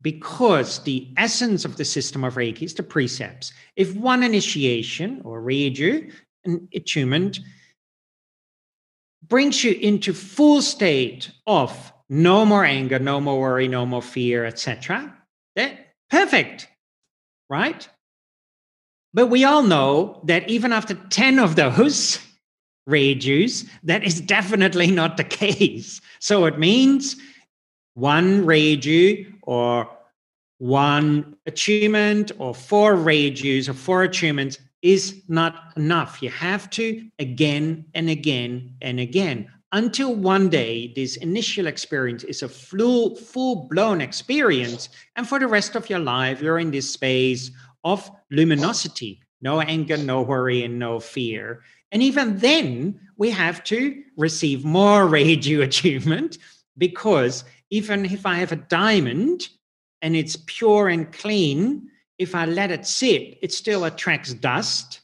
because 0.00 0.82
the 0.84 1.08
essence 1.16 1.64
of 1.64 1.76
the 1.76 1.84
system 1.84 2.24
of 2.24 2.34
Reiki 2.34 2.62
is 2.62 2.74
the 2.74 2.82
precepts. 2.82 3.52
If 3.76 3.94
one 3.94 4.22
initiation 4.22 5.20
or 5.24 5.42
reiju, 5.42 6.12
an 6.44 6.68
attunement, 6.74 7.40
brings 9.26 9.62
you 9.64 9.72
into 9.72 10.14
full 10.14 10.62
state 10.62 11.30
of 11.46 11.92
no 12.08 12.44
more 12.46 12.64
anger, 12.64 12.98
no 12.98 13.20
more 13.20 13.40
worry, 13.40 13.68
no 13.68 13.84
more 13.84 14.02
fear, 14.02 14.44
etc. 14.44 15.14
that 15.56 15.88
Perfect, 16.10 16.68
right? 17.50 17.86
But 19.12 19.26
we 19.26 19.44
all 19.44 19.62
know 19.62 20.22
that 20.24 20.48
even 20.48 20.72
after 20.72 20.94
10 20.94 21.38
of 21.38 21.56
those 21.56 22.18
reijus, 22.88 23.68
that 23.82 24.04
is 24.04 24.20
definitely 24.20 24.90
not 24.90 25.16
the 25.16 25.24
case. 25.44 26.00
So 26.20 26.46
it 26.46 26.58
means 26.58 27.16
one 27.94 28.44
reiju 28.44 29.37
or 29.48 29.88
one 30.58 31.34
attunement 31.46 32.32
or 32.36 32.54
four 32.54 32.96
reijus 32.96 33.66
or 33.66 33.72
four 33.72 34.06
attunements 34.06 34.58
is 34.82 35.22
not 35.26 35.72
enough. 35.74 36.22
You 36.22 36.28
have 36.28 36.68
to 36.70 37.08
again 37.18 37.86
and 37.94 38.10
again 38.10 38.74
and 38.82 39.00
again 39.00 39.48
until 39.72 40.14
one 40.14 40.50
day 40.50 40.92
this 40.94 41.16
initial 41.16 41.66
experience 41.66 42.24
is 42.24 42.42
a 42.42 42.48
full 42.48 43.16
full 43.16 43.68
blown 43.70 44.02
experience 44.02 44.90
and 45.16 45.26
for 45.26 45.38
the 45.38 45.46
rest 45.46 45.74
of 45.76 45.88
your 45.88 45.98
life 45.98 46.40
you're 46.40 46.58
in 46.58 46.70
this 46.70 46.90
space 46.90 47.50
of 47.84 48.10
luminosity 48.30 49.20
no 49.42 49.60
anger 49.60 49.98
no 49.98 50.22
worry 50.22 50.64
and 50.64 50.78
no 50.78 50.98
fear 50.98 51.60
and 51.92 52.02
even 52.02 52.38
then 52.38 52.98
we 53.18 53.28
have 53.28 53.62
to 53.62 54.02
receive 54.16 54.64
more 54.64 55.06
reiju 55.14 55.62
attunement 55.62 56.38
because 56.78 57.44
even 57.70 58.04
if 58.04 58.26
i 58.26 58.36
have 58.36 58.52
a 58.52 58.56
diamond 58.56 59.48
and 60.02 60.14
it's 60.14 60.36
pure 60.46 60.88
and 60.88 61.12
clean 61.12 61.88
if 62.18 62.34
i 62.34 62.44
let 62.44 62.70
it 62.70 62.86
sit 62.86 63.38
it 63.42 63.52
still 63.52 63.84
attracts 63.84 64.34
dust 64.34 65.00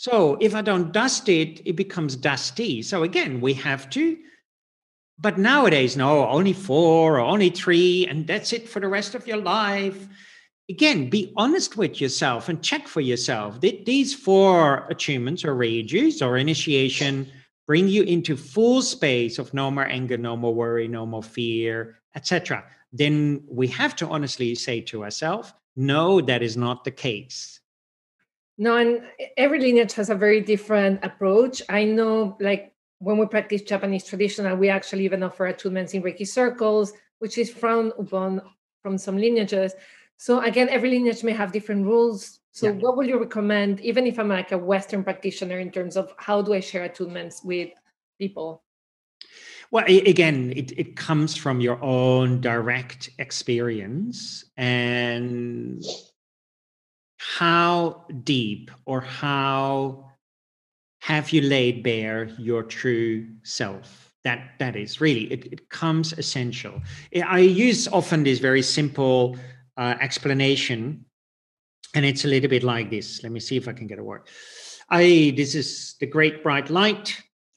so 0.00 0.38
if 0.40 0.54
I 0.54 0.62
don't 0.62 0.92
dust 0.92 1.28
it, 1.28 1.60
it 1.66 1.76
becomes 1.76 2.16
dusty. 2.16 2.80
So 2.80 3.02
again, 3.02 3.42
we 3.42 3.52
have 3.52 3.90
to. 3.90 4.16
But 5.18 5.36
nowadays, 5.36 5.94
no, 5.94 6.26
only 6.26 6.54
four 6.54 7.16
or 7.16 7.20
only 7.20 7.50
three, 7.50 8.06
and 8.06 8.26
that's 8.26 8.54
it 8.54 8.66
for 8.66 8.80
the 8.80 8.88
rest 8.88 9.14
of 9.14 9.26
your 9.26 9.36
life. 9.36 10.08
Again, 10.70 11.10
be 11.10 11.34
honest 11.36 11.76
with 11.76 12.00
yourself 12.00 12.48
and 12.48 12.62
check 12.62 12.88
for 12.88 13.02
yourself. 13.02 13.60
Did 13.60 13.84
these 13.84 14.14
four 14.14 14.88
attunements 14.90 15.44
or 15.44 15.54
reijus 15.54 16.26
or 16.26 16.38
initiation 16.38 17.30
bring 17.70 17.86
you 17.86 18.02
into 18.02 18.36
full 18.36 18.82
space 18.82 19.38
of 19.38 19.54
no 19.54 19.70
more 19.70 19.86
anger, 19.86 20.18
no 20.18 20.36
more 20.36 20.54
worry, 20.54 20.88
no 20.88 21.06
more 21.06 21.22
fear, 21.22 22.00
etc.? 22.16 22.64
Then 22.92 23.44
we 23.48 23.68
have 23.68 23.94
to 23.96 24.08
honestly 24.08 24.56
say 24.56 24.80
to 24.90 25.04
ourselves, 25.04 25.52
no, 25.76 26.20
that 26.20 26.42
is 26.42 26.56
not 26.56 26.82
the 26.82 26.90
case 26.90 27.60
no, 28.60 28.76
and 28.76 29.00
every 29.38 29.58
lineage 29.58 29.94
has 29.94 30.10
a 30.10 30.14
very 30.14 30.42
different 30.42 31.02
approach. 31.02 31.62
I 31.70 31.82
know, 31.84 32.36
like 32.40 32.74
when 32.98 33.16
we 33.16 33.24
practice 33.24 33.62
Japanese 33.62 34.04
traditional, 34.04 34.54
we 34.54 34.68
actually 34.68 35.06
even 35.06 35.22
offer 35.22 35.50
attunements 35.50 35.94
in 35.94 36.02
Reiki 36.02 36.28
circles, 36.28 36.92
which 37.20 37.38
is 37.38 37.50
frowned 37.50 37.94
upon 37.98 38.42
from 38.82 38.98
some 38.98 39.16
lineages. 39.16 39.72
So 40.18 40.42
again, 40.42 40.68
every 40.68 40.90
lineage 40.90 41.24
may 41.24 41.32
have 41.32 41.52
different 41.52 41.86
rules. 41.86 42.39
So 42.52 42.66
yeah. 42.66 42.72
what 42.72 42.96
would 42.96 43.06
you 43.06 43.18
recommend, 43.18 43.80
even 43.80 44.06
if 44.06 44.18
I'm 44.18 44.28
like 44.28 44.52
a 44.52 44.58
Western 44.58 45.04
practitioner, 45.04 45.58
in 45.58 45.70
terms 45.70 45.96
of 45.96 46.14
how 46.18 46.42
do 46.42 46.52
I 46.52 46.60
share 46.60 46.88
attunements 46.88 47.44
with 47.44 47.70
people? 48.18 48.62
Well, 49.70 49.84
again, 49.86 50.52
it, 50.56 50.72
it 50.76 50.96
comes 50.96 51.36
from 51.36 51.60
your 51.60 51.80
own 51.82 52.40
direct 52.40 53.10
experience. 53.18 54.44
And 54.56 55.84
how 57.18 58.06
deep 58.24 58.70
or 58.84 59.00
how 59.00 60.10
have 61.02 61.30
you 61.30 61.42
laid 61.42 61.84
bare 61.84 62.24
your 62.38 62.64
true 62.64 63.28
self? 63.42 64.10
that 64.24 64.52
that 64.58 64.76
is 64.76 65.00
really 65.00 65.32
it, 65.32 65.46
it 65.52 65.68
comes 65.70 66.12
essential 66.12 66.80
i 67.26 67.38
use 67.38 67.88
often 67.88 68.22
this 68.22 68.38
very 68.38 68.62
simple 68.62 69.36
uh, 69.76 69.94
explanation 70.00 71.04
and 71.94 72.04
it's 72.04 72.24
a 72.24 72.28
little 72.28 72.48
bit 72.48 72.62
like 72.62 72.90
this. 72.90 73.22
Let 73.22 73.32
me 73.32 73.40
see 73.40 73.56
if 73.56 73.68
i 73.68 73.72
can 73.72 73.86
get 73.86 73.98
a 73.98 74.04
word. 74.04 74.22
I 74.88 75.34
this 75.36 75.54
is 75.54 75.96
the 76.00 76.06
great 76.06 76.42
bright 76.42 76.70
light 76.70 77.16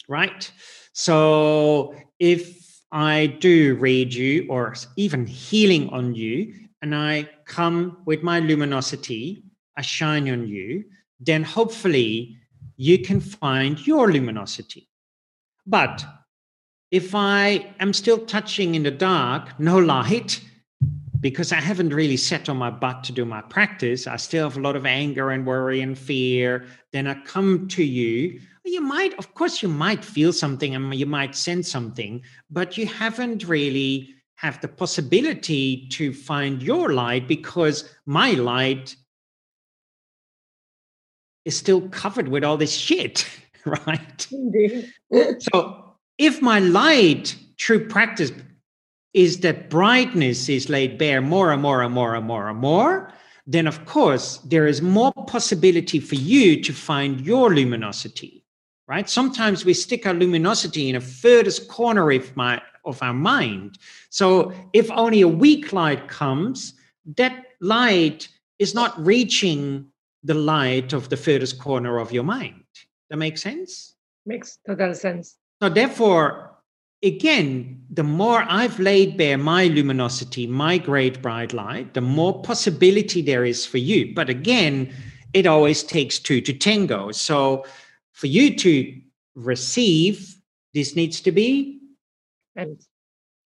right? 0.10 0.52
So 0.94 1.96
if 2.20 2.62
i 2.92 3.26
do 3.40 3.76
reiju 3.78 4.48
or 4.50 4.76
even 4.98 5.26
healing 5.26 5.90
on 5.90 6.14
you 6.14 6.54
and 6.84 6.94
i 6.94 7.28
come 7.46 7.98
with 8.06 8.22
my 8.22 8.40
luminosity 8.40 9.44
i 9.78 9.82
shine 9.82 10.30
on 10.30 10.48
you 10.48 10.84
then 11.20 11.42
hopefully 11.42 12.38
you 12.76 13.00
can 13.00 13.20
find 13.20 13.86
your 13.86 14.12
luminosity. 14.12 14.90
But 15.66 16.04
if 16.92 17.16
I 17.16 17.74
am 17.80 17.94
still 17.94 18.26
touching 18.26 18.76
in 18.76 18.84
the 18.84 18.92
dark, 18.92 19.60
no 19.60 19.78
light, 19.78 20.42
because 21.24 21.54
I 21.54 21.62
haven't 21.62 21.94
really 21.94 22.18
sat 22.18 22.50
on 22.50 22.58
my 22.58 22.70
butt 22.70 23.06
to 23.06 23.14
do 23.14 23.24
my 23.24 23.42
practice, 23.42 24.08
I 24.08 24.18
still 24.18 24.44
have 24.50 24.58
a 24.58 24.62
lot 24.62 24.76
of 24.76 24.86
anger 24.86 25.32
and 25.32 25.46
worry 25.46 25.80
and 25.80 25.98
fear, 25.98 26.66
then 26.92 27.08
I 27.08 27.14
come 27.24 27.70
to 27.70 27.84
you. 27.84 28.42
You 28.66 28.82
might, 28.82 29.18
of 29.18 29.34
course, 29.34 29.64
you 29.64 29.70
might 29.70 30.04
feel 30.04 30.34
something 30.34 30.76
and 30.76 30.94
you 30.94 31.06
might 31.06 31.34
sense 31.34 31.72
something, 31.72 32.22
but 32.52 32.78
you 32.78 32.88
haven't 32.88 33.48
really 33.48 34.14
have 34.36 34.60
the 34.60 34.68
possibility 34.68 35.88
to 35.92 36.14
find 36.14 36.62
your 36.62 36.92
light 36.92 37.26
because 37.26 37.90
my 38.06 38.32
light 38.32 38.94
is 41.46 41.56
still 41.56 41.88
covered 41.88 42.28
with 42.28 42.44
all 42.44 42.58
this 42.58 42.76
shit, 42.76 43.26
right? 43.66 44.28
Indeed. 44.30 44.92
so 45.40 45.96
if 46.18 46.42
my 46.42 46.60
light 46.60 47.38
true 47.58 47.88
practice 47.88 48.34
is 49.14 49.40
that 49.40 49.70
brightness 49.70 50.50
is 50.50 50.70
laid 50.70 50.98
bare 50.98 51.22
more 51.22 51.52
and 51.52 51.62
more 51.62 51.82
and 51.82 51.94
more 51.94 52.16
and 52.16 52.26
more 52.26 52.50
and 52.50 52.60
more, 52.60 53.14
then 53.46 53.68
of 53.68 53.86
course 53.86 54.38
there 54.40 54.68
is 54.68 54.82
more 54.82 55.12
possibility 55.28 56.00
for 56.00 56.16
you 56.16 56.62
to 56.62 56.74
find 56.74 57.22
your 57.22 57.54
luminosity, 57.54 58.46
right? 58.88 59.10
Sometimes 59.10 59.66
we 59.66 59.74
stick 59.74 60.06
our 60.06 60.14
luminosity 60.14 60.90
in 60.90 60.96
a 60.96 61.02
furthest 61.02 61.68
corner 61.68 62.12
of 62.12 62.36
my 62.36 62.62
of 62.86 63.02
our 63.02 63.14
mind. 63.14 63.78
So 64.10 64.52
if 64.74 64.92
only 64.92 65.22
a 65.22 65.28
weak 65.28 65.72
light 65.72 66.10
comes, 66.10 66.74
that 67.16 67.46
light 67.62 68.28
is 68.60 68.74
not 68.74 68.94
reaching 69.04 69.88
the 70.24 70.34
light 70.34 70.94
of 70.94 71.10
the 71.10 71.18
furthest 71.18 71.60
corner 71.60 71.98
of 72.00 72.12
your 72.12 72.24
mind. 72.24 72.64
That 73.10 73.18
makes 73.18 73.42
sense? 73.42 73.96
Makes 74.26 74.60
total 74.66 74.94
sense. 74.94 75.38
So 75.62 75.70
therefore, 75.70 76.53
again, 77.04 77.84
the 77.90 78.04
more 78.04 78.46
I've 78.48 78.80
laid 78.80 79.18
bare 79.18 79.38
my 79.38 79.68
luminosity, 79.68 80.48
my 80.48 80.78
great 80.78 81.22
bright 81.22 81.54
light, 81.54 81.94
the 81.94 82.02
more 82.02 82.42
possibility 82.42 83.22
there 83.22 83.46
is 83.46 83.66
for 83.66 83.78
you. 83.78 84.14
But 84.16 84.30
again, 84.30 84.94
it 85.34 85.46
always 85.46 85.84
takes 85.84 86.18
two 86.18 86.42
to 86.42 86.54
tango. 86.54 87.12
So 87.12 87.66
for 88.14 88.28
you 88.28 88.56
to 88.58 89.00
receive, 89.36 90.36
this 90.74 90.96
needs 90.96 91.22
to 91.22 91.32
be 91.32 91.80
empty, 92.56 92.88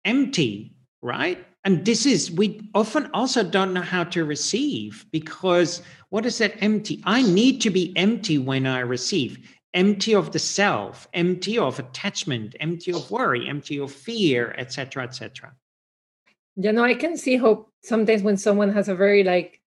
empty 0.04 0.74
right? 1.04 1.46
And 1.64 1.84
this 1.84 2.06
is, 2.06 2.30
we 2.30 2.68
often 2.74 3.08
also 3.14 3.42
don't 3.42 3.72
know 3.72 3.82
how 3.82 4.04
to 4.04 4.24
receive 4.24 5.06
because 5.12 5.82
what 6.08 6.26
is 6.26 6.38
that 6.38 6.62
empty? 6.62 7.02
I 7.04 7.22
need 7.22 7.60
to 7.60 7.70
be 7.70 7.96
empty 7.96 8.38
when 8.38 8.66
I 8.66 8.80
receive 8.80 9.38
empty 9.74 10.14
of 10.14 10.32
the 10.32 10.38
self, 10.38 11.08
empty 11.12 11.58
of 11.58 11.78
attachment, 11.78 12.54
empty 12.60 12.92
of 12.92 13.10
worry, 13.10 13.48
empty 13.48 13.78
of 13.78 13.92
fear, 13.92 14.54
etc., 14.56 15.02
etc. 15.02 15.52
You 16.56 16.72
know, 16.72 16.84
I 16.84 16.94
can 16.94 17.16
see 17.16 17.36
how 17.36 17.66
sometimes 17.82 18.22
when 18.22 18.36
someone 18.36 18.72
has 18.72 18.88
a 18.88 18.94
very 18.94 19.24
like 19.24 19.60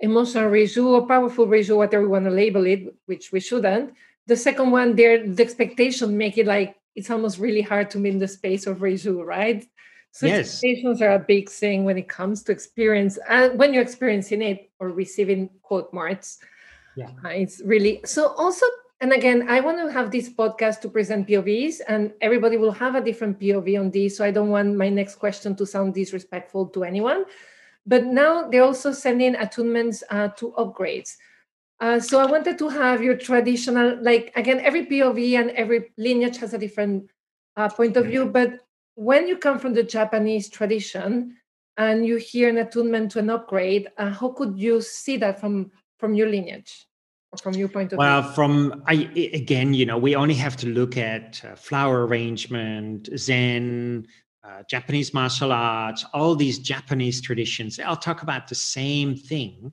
emotional 0.00 0.50
reiju 0.50 0.84
or 0.84 1.06
powerful 1.06 1.46
reiju, 1.46 1.76
whatever 1.76 2.02
we 2.02 2.08
want 2.08 2.26
to 2.26 2.30
label 2.30 2.66
it, 2.66 2.94
which 3.06 3.32
we 3.32 3.40
shouldn't. 3.40 3.94
The 4.26 4.36
second 4.36 4.70
one, 4.70 4.94
there 4.96 5.26
the 5.26 5.42
expectation 5.42 6.16
make 6.16 6.36
it 6.36 6.46
like 6.46 6.76
it's 6.94 7.10
almost 7.10 7.38
really 7.38 7.62
hard 7.62 7.90
to 7.90 7.98
meet 7.98 8.18
the 8.18 8.28
space 8.28 8.66
of 8.66 8.78
reiju, 8.78 9.24
right? 9.24 9.66
So 10.10 10.26
yes. 10.26 10.40
expectations 10.40 11.02
are 11.02 11.12
a 11.12 11.18
big 11.18 11.48
thing 11.50 11.84
when 11.84 11.98
it 11.98 12.08
comes 12.08 12.42
to 12.44 12.52
experience, 12.52 13.18
and 13.28 13.52
uh, 13.52 13.54
when 13.56 13.72
you're 13.72 13.82
experiencing 13.82 14.42
it 14.42 14.70
or 14.78 14.88
receiving 14.88 15.50
quote 15.62 15.92
marks. 15.92 16.38
Yeah, 16.96 17.10
uh, 17.22 17.28
it's 17.28 17.60
really 17.62 18.00
so. 18.04 18.28
Also, 18.38 18.64
and 19.00 19.12
again, 19.12 19.48
I 19.48 19.60
want 19.60 19.78
to 19.78 19.92
have 19.92 20.10
this 20.10 20.30
podcast 20.30 20.80
to 20.80 20.88
present 20.88 21.28
POVs, 21.28 21.80
and 21.86 22.12
everybody 22.22 22.56
will 22.56 22.72
have 22.72 22.94
a 22.94 23.00
different 23.00 23.38
POV 23.38 23.78
on 23.78 23.90
this. 23.90 24.16
So 24.16 24.24
I 24.24 24.30
don't 24.30 24.48
want 24.48 24.74
my 24.76 24.88
next 24.88 25.16
question 25.16 25.54
to 25.56 25.66
sound 25.66 25.94
disrespectful 25.94 26.68
to 26.68 26.84
anyone. 26.84 27.24
But 27.84 28.04
now 28.04 28.48
they're 28.48 28.64
also 28.64 28.92
sending 28.92 29.34
attunements 29.34 30.02
uh, 30.10 30.28
to 30.38 30.52
upgrades. 30.58 31.16
Uh, 31.78 32.00
so 32.00 32.18
I 32.18 32.26
wanted 32.26 32.58
to 32.58 32.68
have 32.70 33.02
your 33.02 33.16
traditional, 33.16 33.98
like 34.02 34.32
again, 34.34 34.60
every 34.60 34.86
POV 34.86 35.38
and 35.38 35.50
every 35.50 35.92
lineage 35.98 36.38
has 36.38 36.54
a 36.54 36.58
different 36.58 37.10
uh, 37.56 37.68
point 37.68 37.98
of 37.98 38.06
view. 38.06 38.24
But 38.26 38.60
when 38.94 39.28
you 39.28 39.36
come 39.36 39.58
from 39.58 39.74
the 39.74 39.82
Japanese 39.82 40.48
tradition 40.48 41.36
and 41.76 42.06
you 42.06 42.16
hear 42.16 42.48
an 42.48 42.56
attunement 42.58 43.12
to 43.12 43.18
an 43.18 43.28
upgrade, 43.28 43.88
uh, 43.98 44.10
how 44.10 44.30
could 44.30 44.58
you 44.58 44.80
see 44.80 45.18
that 45.18 45.38
from 45.38 45.70
from 45.98 46.14
your 46.14 46.28
lineage? 46.28 46.85
From 47.40 47.54
your 47.54 47.68
point 47.68 47.92
of 47.92 47.98
well, 47.98 48.20
view? 48.20 48.26
Well, 48.26 48.34
from 48.34 48.82
I 48.86 48.94
again, 49.32 49.74
you 49.74 49.86
know, 49.86 49.98
we 49.98 50.16
only 50.16 50.34
have 50.34 50.56
to 50.58 50.66
look 50.66 50.96
at 50.96 51.42
uh, 51.44 51.54
flower 51.54 52.06
arrangement, 52.06 53.08
Zen, 53.16 54.06
uh, 54.44 54.62
Japanese 54.68 55.12
martial 55.12 55.52
arts, 55.52 56.04
all 56.14 56.34
these 56.34 56.58
Japanese 56.58 57.20
traditions. 57.20 57.78
I'll 57.80 57.96
talk 57.96 58.22
about 58.22 58.48
the 58.48 58.54
same 58.54 59.16
thing, 59.16 59.72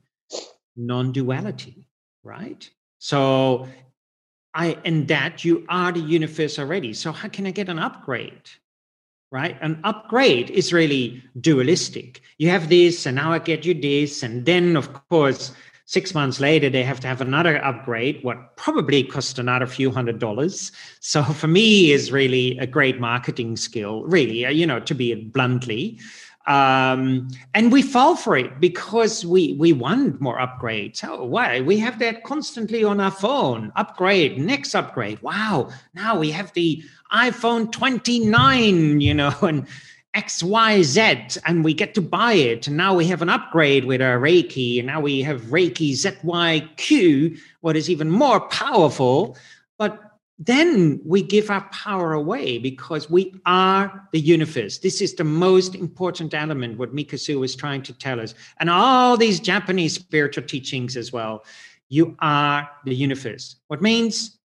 non-duality, 0.76 1.86
right? 2.22 2.68
So, 2.98 3.68
I 4.54 4.78
in 4.84 5.06
that 5.06 5.44
you 5.44 5.66
are 5.68 5.92
the 5.92 6.00
universe 6.00 6.58
already. 6.58 6.92
So 6.92 7.12
how 7.12 7.28
can 7.28 7.46
I 7.46 7.50
get 7.50 7.68
an 7.68 7.78
upgrade? 7.78 8.50
Right? 9.30 9.56
An 9.60 9.80
upgrade 9.82 10.50
is 10.50 10.72
really 10.72 11.20
dualistic. 11.40 12.22
You 12.38 12.50
have 12.50 12.68
this, 12.68 13.04
and 13.04 13.16
now 13.16 13.32
I 13.32 13.40
get 13.40 13.64
you 13.64 13.74
this, 13.74 14.22
and 14.22 14.46
then 14.46 14.76
of 14.76 14.92
course 15.08 15.52
Six 15.86 16.14
months 16.14 16.40
later, 16.40 16.70
they 16.70 16.82
have 16.82 17.00
to 17.00 17.06
have 17.06 17.20
another 17.20 17.62
upgrade, 17.62 18.22
what 18.22 18.56
probably 18.56 19.04
cost 19.04 19.38
another 19.38 19.66
few 19.66 19.90
hundred 19.90 20.18
dollars. 20.18 20.72
So 21.00 21.22
for 21.22 21.46
me, 21.46 21.92
is 21.92 22.10
really 22.10 22.56
a 22.58 22.66
great 22.66 23.00
marketing 23.00 23.56
skill, 23.56 24.04
really, 24.04 24.46
uh, 24.46 24.50
you 24.50 24.66
know, 24.66 24.80
to 24.80 24.94
be 24.94 25.14
bluntly. 25.14 25.98
Um, 26.46 27.28
and 27.54 27.72
we 27.72 27.80
fall 27.80 28.16
for 28.16 28.36
it 28.36 28.60
because 28.60 29.24
we 29.24 29.54
we 29.54 29.72
want 29.72 30.20
more 30.20 30.38
upgrades. 30.38 31.02
Oh, 31.02 31.24
why? 31.24 31.60
We 31.60 31.78
have 31.78 31.98
that 32.00 32.24
constantly 32.24 32.84
on 32.84 33.00
our 33.00 33.10
phone. 33.10 33.72
Upgrade, 33.76 34.38
next 34.38 34.74
upgrade. 34.74 35.20
Wow! 35.22 35.70
Now 35.94 36.18
we 36.18 36.30
have 36.30 36.52
the 36.52 36.82
iPhone 37.12 37.70
29, 37.70 39.00
you 39.00 39.14
know, 39.14 39.34
and 39.42 39.66
XYZ 40.14 41.38
and 41.44 41.64
we 41.64 41.74
get 41.74 41.94
to 41.94 42.00
buy 42.00 42.34
it. 42.34 42.66
And 42.66 42.76
now 42.76 42.94
we 42.94 43.06
have 43.06 43.22
an 43.22 43.28
upgrade 43.28 43.84
with 43.84 44.00
our 44.00 44.18
Reiki. 44.18 44.78
And 44.78 44.86
now 44.86 45.00
we 45.00 45.22
have 45.22 45.42
Reiki 45.42 45.92
ZYQ, 45.92 47.38
what 47.60 47.76
is 47.76 47.90
even 47.90 48.10
more 48.10 48.40
powerful. 48.48 49.36
But 49.78 50.00
then 50.38 51.00
we 51.04 51.22
give 51.22 51.50
our 51.50 51.68
power 51.70 52.12
away 52.12 52.58
because 52.58 53.10
we 53.10 53.34
are 53.46 54.08
the 54.12 54.20
universe. 54.20 54.78
This 54.78 55.00
is 55.00 55.14
the 55.14 55.24
most 55.24 55.74
important 55.74 56.34
element, 56.34 56.78
what 56.78 56.94
Mikao 56.94 57.14
Usui 57.14 57.38
was 57.38 57.54
trying 57.54 57.82
to 57.82 57.92
tell 57.92 58.20
us. 58.20 58.34
And 58.60 58.70
all 58.70 59.16
these 59.16 59.40
Japanese 59.40 59.94
spiritual 59.94 60.44
teachings 60.44 60.96
as 60.96 61.12
well. 61.12 61.44
You 61.88 62.16
are 62.20 62.68
the 62.84 62.94
universe. 62.94 63.56
What 63.68 63.82
means 63.82 64.38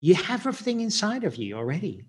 you 0.00 0.14
have 0.14 0.46
everything 0.46 0.80
inside 0.80 1.24
of 1.24 1.36
you 1.36 1.56
already. 1.56 2.04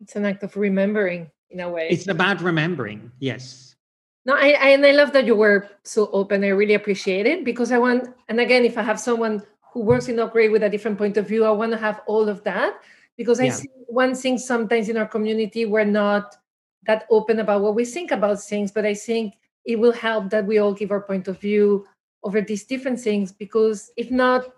It's 0.00 0.16
an 0.16 0.24
act 0.24 0.42
of 0.42 0.56
remembering 0.56 1.30
in 1.50 1.60
a 1.60 1.68
way. 1.68 1.88
It's 1.90 2.08
about 2.08 2.40
remembering. 2.40 3.10
Yes. 3.18 3.76
No, 4.24 4.34
I, 4.34 4.56
I 4.60 4.68
and 4.70 4.84
I 4.84 4.90
love 4.90 5.12
that 5.12 5.26
you 5.26 5.36
were 5.36 5.68
so 5.84 6.10
open. 6.12 6.42
I 6.42 6.48
really 6.48 6.74
appreciate 6.74 7.26
it 7.26 7.44
because 7.44 7.70
I 7.70 7.78
want, 7.78 8.08
and 8.28 8.40
again, 8.40 8.64
if 8.64 8.76
I 8.76 8.82
have 8.82 8.98
someone 8.98 9.42
who 9.72 9.80
works 9.80 10.08
in 10.08 10.18
upgrade 10.18 10.50
with 10.50 10.64
a 10.64 10.68
different 10.68 10.98
point 10.98 11.16
of 11.16 11.28
view, 11.28 11.44
I 11.44 11.50
want 11.50 11.72
to 11.72 11.78
have 11.78 12.00
all 12.06 12.28
of 12.28 12.42
that 12.44 12.80
because 13.16 13.38
I 13.38 13.44
yeah. 13.44 13.52
see 13.52 13.68
one 13.86 14.14
thing 14.14 14.36
sometimes 14.36 14.88
in 14.88 14.96
our 14.96 15.06
community 15.06 15.64
we're 15.64 15.84
not 15.84 16.36
that 16.86 17.06
open 17.10 17.40
about 17.40 17.62
what 17.62 17.74
we 17.74 17.84
think 17.84 18.10
about 18.10 18.40
things, 18.40 18.72
but 18.72 18.84
I 18.84 18.94
think 18.94 19.34
it 19.64 19.78
will 19.78 19.92
help 19.92 20.30
that 20.30 20.46
we 20.46 20.58
all 20.58 20.72
give 20.72 20.90
our 20.90 21.00
point 21.00 21.28
of 21.28 21.40
view 21.40 21.86
over 22.22 22.40
these 22.40 22.64
different 22.64 23.00
things 23.00 23.32
because 23.32 23.90
if 23.96 24.10
not, 24.10 24.48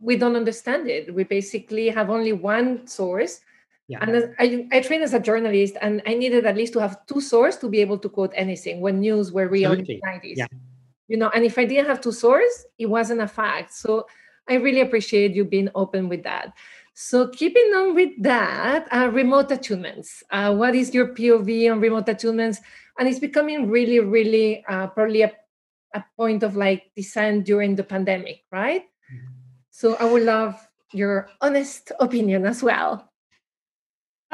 we 0.00 0.16
don't 0.16 0.36
understand 0.36 0.88
it. 0.88 1.12
We 1.14 1.24
basically 1.24 1.88
have 1.88 2.10
only 2.10 2.32
one 2.32 2.86
source 2.86 3.40
yeah. 3.88 3.98
And 4.00 4.34
I, 4.38 4.66
I 4.72 4.80
trained 4.80 5.04
as 5.04 5.14
a 5.14 5.20
journalist, 5.20 5.76
and 5.80 6.02
I 6.06 6.14
needed 6.14 6.44
at 6.44 6.56
least 6.56 6.72
to 6.72 6.80
have 6.80 7.06
two 7.06 7.20
sources 7.20 7.60
to 7.60 7.68
be 7.68 7.80
able 7.80 7.98
to 7.98 8.08
quote 8.08 8.32
anything 8.34 8.80
when 8.80 9.00
news 9.00 9.30
were 9.30 9.48
real 9.48 9.72
Absolutely. 9.72 9.94
in 9.94 10.20
the 10.22 10.28
90s. 10.28 10.36
Yeah. 10.36 10.46
You 11.08 11.16
know, 11.16 11.30
and 11.32 11.44
if 11.44 11.56
I 11.56 11.64
didn't 11.64 11.86
have 11.86 12.00
two 12.00 12.10
sources, 12.10 12.66
it 12.78 12.86
wasn't 12.86 13.20
a 13.20 13.28
fact. 13.28 13.72
So 13.74 14.06
I 14.48 14.54
really 14.54 14.80
appreciate 14.80 15.34
you 15.34 15.44
being 15.44 15.70
open 15.74 16.08
with 16.08 16.24
that. 16.24 16.52
So, 16.94 17.28
keeping 17.28 17.74
on 17.76 17.94
with 17.94 18.10
that, 18.22 18.88
uh, 18.90 19.10
remote 19.12 19.50
attunements. 19.50 20.22
Uh, 20.30 20.54
what 20.54 20.74
is 20.74 20.94
your 20.94 21.08
POV 21.08 21.70
on 21.70 21.78
remote 21.78 22.06
attunements? 22.06 22.58
And 22.98 23.06
it's 23.06 23.18
becoming 23.18 23.68
really, 23.68 24.00
really 24.00 24.64
uh, 24.66 24.86
probably 24.86 25.20
a, 25.20 25.32
a 25.92 26.02
point 26.16 26.42
of 26.42 26.56
like 26.56 26.90
design 26.96 27.42
during 27.42 27.76
the 27.76 27.84
pandemic, 27.84 28.44
right? 28.50 28.84
Mm-hmm. 29.12 29.26
So, 29.70 29.96
I 29.96 30.10
would 30.10 30.22
love 30.22 30.56
your 30.92 31.28
honest 31.42 31.92
opinion 32.00 32.46
as 32.46 32.62
well. 32.62 33.12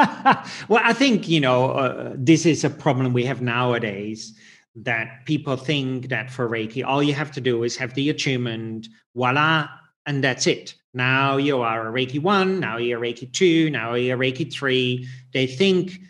well, 0.68 0.82
I 0.84 0.92
think, 0.92 1.28
you 1.28 1.40
know, 1.40 1.70
uh, 1.70 2.12
this 2.16 2.46
is 2.46 2.64
a 2.64 2.70
problem 2.70 3.12
we 3.12 3.24
have 3.24 3.42
nowadays 3.42 4.34
that 4.76 5.24
people 5.26 5.56
think 5.56 6.08
that 6.08 6.30
for 6.30 6.48
Reiki, 6.48 6.84
all 6.84 7.02
you 7.02 7.14
have 7.14 7.30
to 7.32 7.40
do 7.40 7.62
is 7.62 7.76
have 7.76 7.94
the 7.94 8.10
attunement, 8.10 8.88
voila, 9.14 9.68
and 10.06 10.24
that's 10.24 10.46
it. 10.46 10.74
Now 10.94 11.36
you 11.36 11.60
are 11.60 11.88
a 11.88 11.92
Reiki 11.92 12.20
one, 12.20 12.60
now 12.60 12.76
you're 12.78 13.02
a 13.02 13.12
Reiki 13.12 13.30
two, 13.32 13.70
now 13.70 13.94
you're 13.94 14.16
a 14.16 14.20
Reiki 14.20 14.52
three. 14.52 15.08
They 15.32 15.46
think 15.46 16.00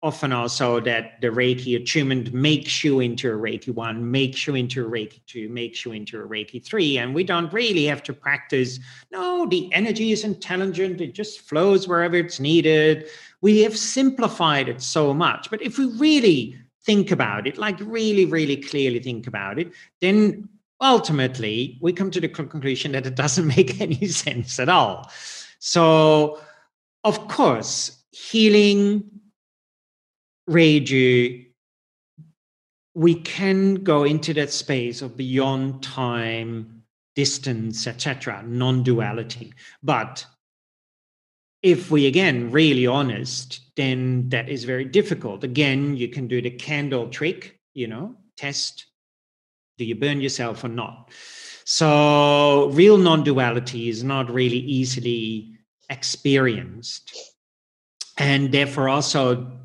often 0.00 0.32
also 0.32 0.78
that 0.78 1.20
the 1.20 1.26
Reiki 1.26 1.74
attunement 1.74 2.32
makes 2.32 2.84
you 2.84 3.00
into 3.00 3.32
a 3.32 3.36
Reiki 3.36 3.74
one, 3.74 4.08
makes 4.10 4.46
you 4.46 4.54
into 4.54 4.86
a 4.86 4.88
Reiki 4.88 5.20
two, 5.26 5.48
makes 5.48 5.84
you 5.84 5.92
into 5.92 6.20
a 6.20 6.26
Reiki 6.26 6.64
three. 6.64 6.98
And 6.98 7.14
we 7.14 7.24
don't 7.24 7.52
really 7.52 7.84
have 7.86 8.02
to 8.04 8.12
practice. 8.12 8.78
No, 9.10 9.46
the 9.46 9.72
energy 9.72 10.12
is 10.12 10.22
intelligent, 10.22 11.00
it 11.00 11.14
just 11.14 11.40
flows 11.40 11.88
wherever 11.88 12.16
it's 12.16 12.38
needed. 12.38 13.08
We 13.40 13.60
have 13.60 13.76
simplified 13.76 14.68
it 14.68 14.82
so 14.82 15.14
much. 15.14 15.50
But 15.50 15.62
if 15.62 15.78
we 15.78 15.86
really 15.86 16.56
think 16.84 17.10
about 17.10 17.46
it, 17.46 17.58
like 17.58 17.78
really, 17.80 18.24
really 18.24 18.56
clearly 18.56 19.00
think 19.00 19.26
about 19.26 19.58
it, 19.58 19.72
then 20.00 20.48
ultimately 20.80 21.78
we 21.80 21.92
come 21.92 22.10
to 22.10 22.20
the 22.20 22.28
conclusion 22.28 22.92
that 22.92 23.06
it 23.06 23.14
doesn't 23.14 23.46
make 23.56 23.80
any 23.80 24.06
sense 24.08 24.58
at 24.58 24.68
all. 24.68 25.10
So, 25.58 26.40
of 27.04 27.28
course, 27.28 28.02
healing, 28.12 29.04
Reiju, 30.48 31.46
we 32.94 33.14
can 33.14 33.74
go 33.76 34.04
into 34.04 34.34
that 34.34 34.50
space 34.50 35.02
of 35.02 35.16
beyond 35.16 35.82
time, 35.82 36.82
distance, 37.14 37.86
etc., 37.86 38.42
non-duality. 38.46 39.52
But 39.82 40.24
if 41.62 41.90
we 41.90 42.06
again 42.06 42.50
really 42.50 42.86
honest 42.86 43.60
then 43.76 44.28
that 44.30 44.48
is 44.48 44.64
very 44.64 44.84
difficult. 44.84 45.44
Again 45.44 45.96
you 45.96 46.08
can 46.08 46.26
do 46.26 46.42
the 46.42 46.50
candle 46.50 47.08
trick 47.08 47.58
you 47.74 47.86
know 47.86 48.16
test 48.36 48.86
do 49.78 49.84
you 49.84 49.94
burn 49.94 50.20
yourself 50.20 50.64
or 50.64 50.68
not? 50.68 51.10
So 51.64 52.70
real 52.70 52.98
non-duality 52.98 53.88
is 53.88 54.02
not 54.02 54.30
really 54.30 54.58
easily 54.58 55.56
experienced. 55.88 57.16
And 58.18 58.50
therefore 58.50 58.88
also 58.88 59.57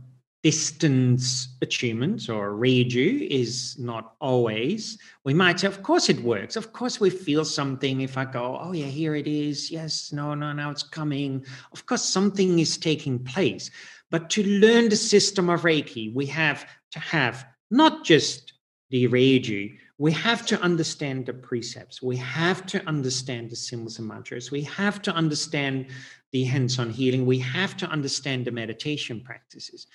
distance 0.44 1.56
attunement 1.62 2.30
or 2.30 2.52
reiju 2.52 3.28
is 3.30 3.78
not 3.80 4.16
always. 4.20 4.98
We 5.24 5.34
might 5.34 5.62
say, 5.62 5.68
of 5.68 5.82
course 5.82 6.10
it 6.10 6.22
works. 6.22 6.58
Of 6.58 6.74
course 6.74 7.00
we 7.00 7.10
feel 7.10 7.46
something 7.46 8.02
if 8.02 8.18
I 8.18 8.26
go, 8.26 8.60
oh 8.62 8.74
yeah, 8.74 8.88
here 8.88 9.16
it 9.16 9.26
is. 9.26 9.72
Yes, 9.72 10.12
no, 10.12 10.36
no, 10.36 10.52
now 10.52 10.70
it's 10.70 10.84
coming. 10.84 11.46
Of 11.72 11.86
course 11.86 12.04
something 12.04 12.60
is 12.60 12.78
taking 12.78 13.24
place. 13.24 13.72
But 14.12 14.30
to 14.32 14.44
learn 14.44 14.90
the 14.90 14.98
system 14.98 15.50
of 15.50 15.62
Reiki, 15.62 16.14
we 16.14 16.26
have 16.28 16.68
to 16.92 17.00
have 17.00 17.46
not 17.72 18.04
just 18.04 18.54
the 18.90 19.08
reiju, 19.08 19.76
we 19.98 20.12
have 20.12 20.46
to 20.48 20.62
understand 20.62 21.26
the 21.26 21.34
precepts. 21.34 22.02
We 22.02 22.18
have 22.18 22.66
to 22.68 22.86
understand 22.86 23.50
the 23.50 23.56
symbols 23.56 23.98
and 23.98 24.08
mantras. 24.08 24.52
We 24.52 24.62
have 24.64 25.02
to 25.04 25.14
understand 25.14 25.88
the 26.32 26.44
hands 26.44 26.80
on 26.80 26.90
healing. 26.90 27.26
We 27.26 27.40
have 27.40 27.78
to 27.78 27.88
understand 27.88 28.46
the 28.46 28.52
meditation 28.52 29.22
practices. 29.22 29.88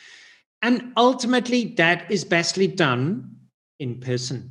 And 0.63 0.93
ultimately, 0.97 1.75
that 1.77 2.11
is 2.11 2.25
bestly 2.25 2.67
done 2.67 3.37
in 3.79 4.01
person. 4.01 4.51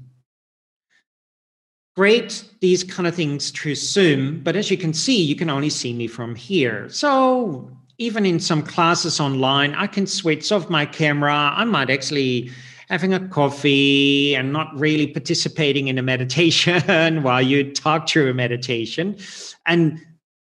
Great, 1.95 2.43
these 2.61 2.83
kind 2.83 3.07
of 3.07 3.15
things 3.15 3.49
through 3.49 3.75
Zoom, 3.75 4.41
but 4.43 4.55
as 4.55 4.69
you 4.69 4.77
can 4.77 4.93
see, 4.93 5.21
you 5.21 5.35
can 5.35 5.49
only 5.49 5.69
see 5.69 5.93
me 5.93 6.07
from 6.07 6.35
here. 6.35 6.87
So 6.89 7.71
even 7.97 8.25
in 8.25 8.39
some 8.39 8.61
classes 8.61 9.19
online, 9.19 9.73
I 9.73 9.87
can 9.87 10.05
switch 10.05 10.51
off 10.51 10.69
my 10.69 10.85
camera. 10.85 11.33
I 11.33 11.63
might 11.65 11.89
actually 11.89 12.51
having 12.87 13.13
a 13.13 13.27
coffee 13.27 14.35
and 14.35 14.53
not 14.53 14.77
really 14.79 15.07
participating 15.07 15.87
in 15.87 15.97
a 15.97 16.01
meditation 16.01 17.23
while 17.23 17.41
you 17.41 17.73
talk 17.73 18.07
through 18.07 18.29
a 18.29 18.33
meditation. 18.33 19.17
And 19.65 19.99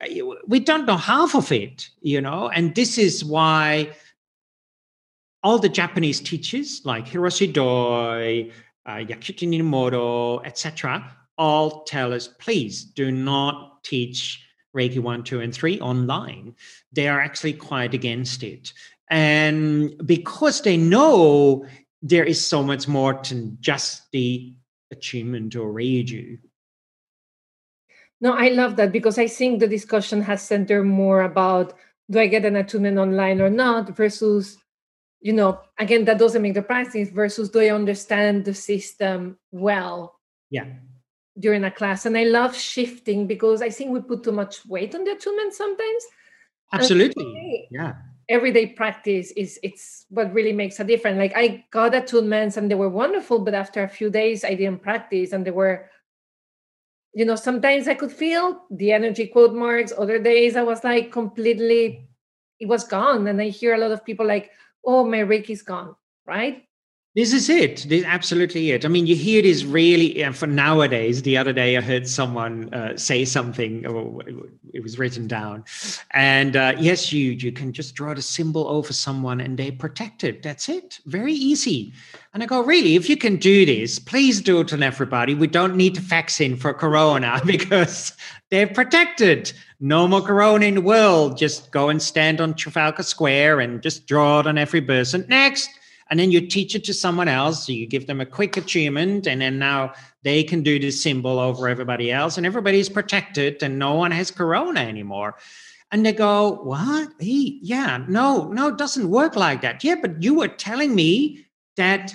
uh, 0.02 0.08
we 0.48 0.60
don't 0.60 0.86
know 0.86 0.98
half 0.98 1.36
of 1.36 1.52
it, 1.52 1.90
you 2.02 2.20
know, 2.20 2.50
and 2.50 2.76
this 2.76 2.98
is 2.98 3.24
why 3.24 3.92
all 5.46 5.60
the 5.60 5.70
Japanese 5.70 6.20
teachers 6.20 6.82
like 6.86 7.06
Hiroshi 7.06 7.54
Doi, 7.54 8.52
uh, 8.88 8.96
Inamoto, 8.96 10.44
etc., 10.44 11.16
all 11.38 11.84
tell 11.84 12.14
us, 12.14 12.28
please 12.28 12.84
do 12.84 13.12
not 13.12 13.84
teach 13.84 14.44
Reiki 14.76 14.98
1, 14.98 15.24
2, 15.24 15.42
and 15.42 15.54
3 15.54 15.80
online. 15.82 16.56
They 16.94 17.08
are 17.08 17.22
actually 17.22 17.54
quite 17.54 17.94
against 17.94 18.42
it. 18.42 18.74
And 19.12 19.96
because 20.04 20.64
they 20.64 20.78
know 20.78 21.68
there 22.02 22.24
is 22.24 22.44
so 22.44 22.64
much 22.64 22.88
more 22.88 23.22
than 23.30 23.60
just 23.62 24.12
the 24.12 24.52
attunement 24.90 25.56
or 25.56 25.72
Reiju. 25.72 26.40
No, 28.20 28.34
I 28.34 28.48
love 28.48 28.78
that 28.78 28.92
because 28.92 29.20
I 29.20 29.28
think 29.28 29.60
the 29.60 29.68
discussion 29.68 30.22
has 30.24 30.42
centered 30.42 30.86
more 30.86 31.22
about 31.22 31.74
do 32.10 32.20
I 32.20 32.26
get 32.28 32.46
an 32.46 32.56
attunement 32.56 32.98
online 32.98 33.42
or 33.42 33.50
not 33.50 33.96
versus 33.96 34.58
you 35.26 35.34
know, 35.34 35.60
again, 35.80 36.06
that 36.06 36.20
doesn't 36.20 36.44
make 36.44 36.54
the 36.54 36.62
practice 36.62 37.10
versus 37.10 37.50
do 37.50 37.60
I 37.60 37.72
understand 37.72 38.46
the 38.46 38.54
system 38.54 39.40
well? 39.50 40.20
Yeah. 40.52 40.68
During 41.40 41.64
a 41.64 41.72
class. 41.72 42.06
And 42.06 42.16
I 42.16 42.26
love 42.26 42.56
shifting 42.56 43.26
because 43.26 43.64
I 43.64 43.72
think 43.72 43.90
we 43.90 44.02
put 44.02 44.22
too 44.24 44.32
much 44.32 44.64
weight 44.68 44.94
on 44.94 45.04
the 45.04 45.14
attunement 45.14 45.56
sometimes. 45.56 46.04
Absolutely. 46.72 47.68
yeah. 47.72 47.94
Everyday 48.30 48.68
practice 48.68 49.32
is 49.32 49.60
it's 49.64 50.06
what 50.10 50.32
really 50.32 50.54
makes 50.54 50.80
a 50.80 50.84
difference. 50.84 51.18
Like 51.18 51.34
I 51.36 51.66
got 51.72 51.94
attunements 51.94 52.58
and 52.58 52.70
they 52.70 52.76
were 52.76 52.90
wonderful, 52.90 53.40
but 53.40 53.56
after 53.56 53.82
a 53.82 53.90
few 53.90 54.12
days 54.12 54.46
I 54.46 54.54
didn't 54.54 54.84
practice 54.84 55.32
and 55.32 55.44
they 55.44 55.50
were 55.50 55.90
you 57.16 57.26
know, 57.26 57.36
sometimes 57.36 57.88
I 57.88 57.96
could 57.96 58.12
feel 58.12 58.62
the 58.70 58.92
energy 58.92 59.26
quote 59.26 59.56
marks. 59.56 59.92
Other 59.98 60.20
days 60.20 60.56
I 60.56 60.62
was 60.62 60.84
like 60.84 61.12
completely, 61.12 62.08
it 62.60 62.68
was 62.68 62.84
gone. 62.84 63.26
And 63.26 63.42
I 63.42 63.50
hear 63.50 63.74
a 63.74 63.80
lot 63.80 63.92
of 63.92 64.06
people 64.06 64.28
like, 64.28 64.52
oh, 64.86 65.06
my 65.06 65.20
Reiki's 65.20 65.62
gone, 65.62 65.96
right? 66.26 66.66
This 67.16 67.32
is 67.32 67.50
it. 67.50 67.86
This 67.88 68.02
is 68.02 68.06
absolutely 68.06 68.72
it. 68.72 68.84
I 68.84 68.90
mean, 68.90 69.08
you 69.08 69.16
hear 69.16 69.42
this 69.42 69.64
really 69.64 70.22
uh, 70.22 70.34
for 70.34 70.48
nowadays. 70.48 71.22
The 71.22 71.38
other 71.38 71.54
day, 71.54 71.78
I 71.78 71.82
heard 71.82 72.10
someone 72.10 72.74
uh, 72.74 72.98
say 72.98 73.24
something. 73.24 73.86
Oh, 73.88 74.22
it 74.74 74.84
was 74.84 75.00
written 75.00 75.26
down, 75.26 75.64
and 76.12 76.58
uh, 76.58 76.74
yes, 76.78 77.14
you 77.14 77.32
you 77.32 77.54
can 77.54 77.72
just 77.72 77.96
draw 77.96 78.14
the 78.14 78.22
symbol 78.22 78.68
over 78.68 78.92
someone, 78.92 79.40
and 79.40 79.58
they're 79.58 79.72
protected. 79.72 80.44
That's 80.44 80.68
it. 80.68 81.00
Very 81.06 81.32
easy. 81.32 81.94
And 82.34 82.44
I 82.44 82.48
go, 82.48 82.62
really? 82.62 82.96
If 82.96 83.10
you 83.10 83.16
can 83.16 83.38
do 83.38 83.66
this, 83.66 83.98
please 83.98 84.42
do 84.42 84.60
it 84.60 84.74
on 84.74 84.84
everybody. 84.84 85.36
We 85.36 85.48
don't 85.48 85.78
need 85.78 85.96
to 85.96 86.02
vaccine 86.02 86.58
for 86.58 86.74
Corona 86.74 87.40
because 87.46 88.12
they're 88.52 88.68
protected. 88.68 89.54
No 89.80 90.08
more 90.08 90.22
Corona 90.22 90.66
in 90.66 90.76
the 90.76 90.82
world. 90.82 91.38
Just 91.38 91.72
go 91.72 91.90
and 91.90 92.02
stand 92.02 92.40
on 92.42 92.54
Trafalgar 92.54 93.04
Square 93.04 93.60
and 93.60 93.82
just 93.82 94.08
draw 94.08 94.40
it 94.40 94.48
on 94.48 94.58
every 94.58 94.82
person. 94.82 95.26
Next 95.28 95.70
and 96.10 96.20
then 96.20 96.32
you 96.32 96.42
teach 96.48 96.76
it 96.76 96.84
to 96.86 96.94
someone 96.94 97.28
else. 97.28 97.66
So 97.66 97.72
you 97.72 97.88
give 97.88 98.08
them 98.08 98.22
a 98.22 98.26
quick 98.26 98.58
attunement, 98.58 99.28
and 99.28 99.42
then 99.42 99.58
now 99.58 99.94
they 100.24 100.44
can 100.44 100.64
do 100.64 100.80
this 100.80 101.02
symbol 101.02 101.40
over 101.40 101.68
everybody 101.68 102.12
else, 102.12 102.38
and 102.38 102.46
everybody's 102.46 102.90
protected, 102.90 103.64
and 103.64 103.80
no 103.80 103.96
one 103.96 104.12
has 104.12 104.32
corona 104.32 104.82
anymore. 104.82 105.36
And 105.92 106.06
they 106.06 106.14
go, 106.14 106.60
What? 106.64 107.10
He, 107.20 107.60
yeah, 107.62 108.04
no, 108.08 108.50
no, 108.50 108.70
it 108.70 108.78
doesn't 108.78 109.10
work 109.10 109.36
like 109.36 109.62
that. 109.62 109.84
Yeah, 109.84 109.96
but 110.02 110.22
you 110.22 110.36
were 110.36 110.48
telling 110.48 110.94
me 110.94 111.46
that 111.78 112.14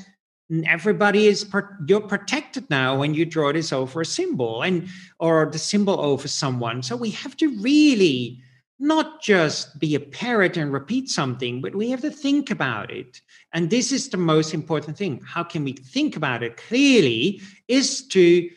everybody 0.66 1.26
is 1.26 1.48
you're 1.86 2.00
protected 2.00 2.68
now 2.70 2.98
when 2.98 3.14
you 3.14 3.24
draw 3.24 3.52
this 3.52 3.72
over 3.72 4.00
a 4.00 4.04
symbol 4.04 4.62
and 4.62 4.88
or 5.18 5.48
the 5.52 5.58
symbol 5.58 6.00
over 6.00 6.26
someone 6.28 6.82
so 6.82 6.96
we 6.96 7.10
have 7.10 7.36
to 7.36 7.48
really 7.60 8.42
not 8.80 9.20
just 9.20 9.78
be 9.78 9.94
a 9.94 10.00
parrot 10.00 10.56
and 10.56 10.72
repeat 10.72 11.10
something, 11.10 11.60
but 11.60 11.74
we 11.74 11.90
have 11.90 12.00
to 12.00 12.10
think 12.10 12.50
about 12.50 12.90
it. 12.90 13.20
And 13.52 13.68
this 13.68 13.92
is 13.92 14.08
the 14.08 14.16
most 14.16 14.54
important 14.54 14.96
thing. 14.96 15.20
How 15.24 15.44
can 15.44 15.64
we 15.64 15.74
think 15.74 16.16
about 16.16 16.42
it 16.42 16.56
clearly 16.56 17.42
is 17.68 18.06
to 18.08 18.48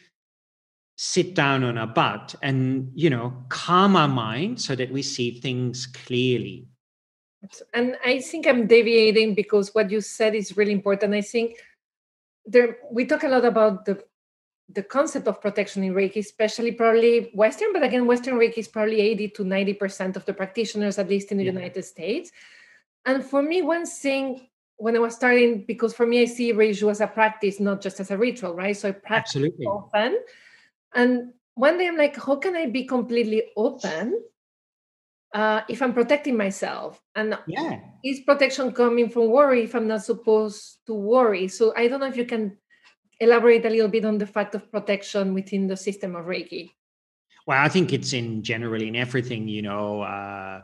sit 0.96 1.36
down 1.36 1.66
on 1.66 1.78
our 1.78 1.88
butt 1.88 2.36
and, 2.41 2.89
you 2.96 3.10
know, 3.10 3.34
calm 3.50 3.98
our 3.98 4.08
mind 4.08 4.62
so 4.62 4.76
that 4.76 4.91
we 4.91 5.02
see 5.02 5.41
things 5.41 5.88
clearly. 5.88 6.68
And 7.74 7.98
I 8.06 8.22
think 8.22 8.48
I'm 8.48 8.68
deviating 8.68 9.36
because 9.36 9.76
what 9.76 9.91
you 9.91 10.00
said 10.00 10.34
is 10.34 10.56
really 10.56 10.72
important. 10.72 11.14
I 11.14 11.22
think 11.22 11.58
there 12.46 12.78
we 12.91 13.06
talk 13.06 13.24
a 13.24 13.28
lot 13.28 13.46
about 13.46 13.86
the 13.86 14.04
the 14.70 14.84
concept 14.84 15.28
of 15.28 15.41
protection 15.41 15.84
in 15.84 15.94
Reiki, 15.94 16.18
especially 16.18 16.72
probably 16.72 17.32
Western, 17.34 17.74
but 17.74 17.84
again, 17.84 18.08
Western 18.08 18.36
Reiki 18.36 18.60
is 18.60 18.68
probably 18.68 19.02
80 19.02 19.28
to 19.30 19.44
90% 19.44 20.16
of 20.16 20.26
the 20.26 20.34
practitioners, 20.34 20.98
at 20.98 21.10
least 21.10 21.32
in 21.32 21.38
the 21.38 21.44
yeah. 21.44 21.52
United 21.52 21.84
States. 21.84 22.32
And 23.06 23.24
for 23.24 23.41
me, 23.41 23.62
one 23.62 23.86
thing 23.86 24.48
when 24.78 24.96
I 24.96 25.00
was 25.00 25.16
starting, 25.16 25.66
because 25.68 25.94
for 25.94 26.08
me, 26.08 26.22
I 26.22 26.26
see 26.26 26.54
Reiju 26.54 26.89
as 26.89 27.02
a 27.02 27.08
practice, 27.08 27.60
not 27.60 27.82
just 27.82 28.00
as 28.00 28.10
a 28.10 28.18
ritual, 28.18 28.56
right? 28.56 28.76
So 28.76 28.89
I 28.89 28.91
practice 28.94 29.36
Absolutely. 29.36 29.66
often. 29.66 30.20
And 30.96 31.34
one 31.56 31.78
day 31.78 31.88
I'm 31.88 31.98
like, 31.98 32.16
how 32.16 32.38
can 32.38 32.56
I 32.56 32.66
be 32.66 32.86
completely 32.86 33.44
open 33.56 34.20
uh, 35.34 35.62
if 35.68 35.82
I'm 35.82 35.94
protecting 35.94 36.38
myself? 36.38 37.02
And 37.16 37.38
yeah. 37.48 37.80
is 38.04 38.22
protection 38.22 38.72
coming 38.72 39.10
from 39.10 39.30
worry 39.30 39.64
if 39.64 39.76
I'm 39.76 39.88
not 39.88 40.04
supposed 40.04 40.80
to 40.88 40.94
worry? 40.94 41.48
So 41.48 41.74
I 41.76 41.88
don't 41.88 42.00
know 42.00 42.08
if 42.08 42.18
you 42.18 42.26
can 42.26 42.58
elaborate 43.20 43.66
a 43.66 43.70
little 43.70 43.88
bit 43.88 44.06
on 44.06 44.18
the 44.18 44.28
fact 44.28 44.56
of 44.56 44.72
protection 44.72 45.34
within 45.34 45.68
the 45.68 45.78
system 45.78 46.16
of 46.16 46.26
Reiki. 46.26 46.72
Well, 47.46 47.62
I 47.62 47.68
think 47.68 47.92
it's 47.92 48.14
in 48.14 48.42
generally 48.42 48.88
in 48.88 48.96
everything, 48.96 49.48
you 49.48 49.62
know. 49.62 50.02
Uh, 50.02 50.62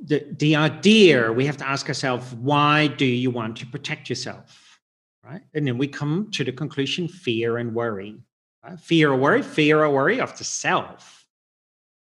the, 0.00 0.26
the 0.38 0.56
idea 0.56 1.32
we 1.32 1.44
have 1.46 1.56
to 1.56 1.68
ask 1.68 1.88
ourselves 1.88 2.32
why 2.34 2.86
do 2.86 3.04
you 3.04 3.30
want 3.30 3.56
to 3.56 3.66
protect 3.66 4.08
yourself 4.08 4.78
right 5.24 5.42
and 5.54 5.66
then 5.66 5.76
we 5.76 5.88
come 5.88 6.30
to 6.30 6.44
the 6.44 6.52
conclusion 6.52 7.08
fear 7.08 7.58
and 7.58 7.74
worry 7.74 8.16
right? 8.64 8.78
fear 8.78 9.12
or 9.12 9.16
worry 9.16 9.42
fear 9.42 9.84
or 9.84 9.90
worry 9.90 10.20
of 10.20 10.36
the 10.38 10.44
self 10.44 11.17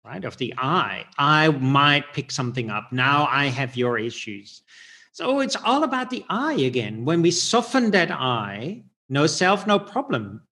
right 0.04 0.24
of 0.24 0.36
the 0.36 0.52
i 0.58 1.04
i 1.18 1.48
might 1.48 2.12
pick 2.12 2.30
something 2.30 2.70
up. 2.70 2.92
Now 2.92 3.26
i 3.30 3.46
have 3.46 3.76
your 3.76 3.98
issues. 3.98 4.62
So 5.12 5.40
it's 5.40 5.56
all 5.56 5.84
about 5.84 6.10
the 6.10 6.24
i 6.28 6.54
again. 6.54 7.04
When 7.04 7.22
we 7.22 7.30
soften 7.30 7.90
that 7.92 8.10
i 8.10 8.82
no 9.08 9.26
self 9.26 9.66
no 9.66 9.78
problem 9.78 10.42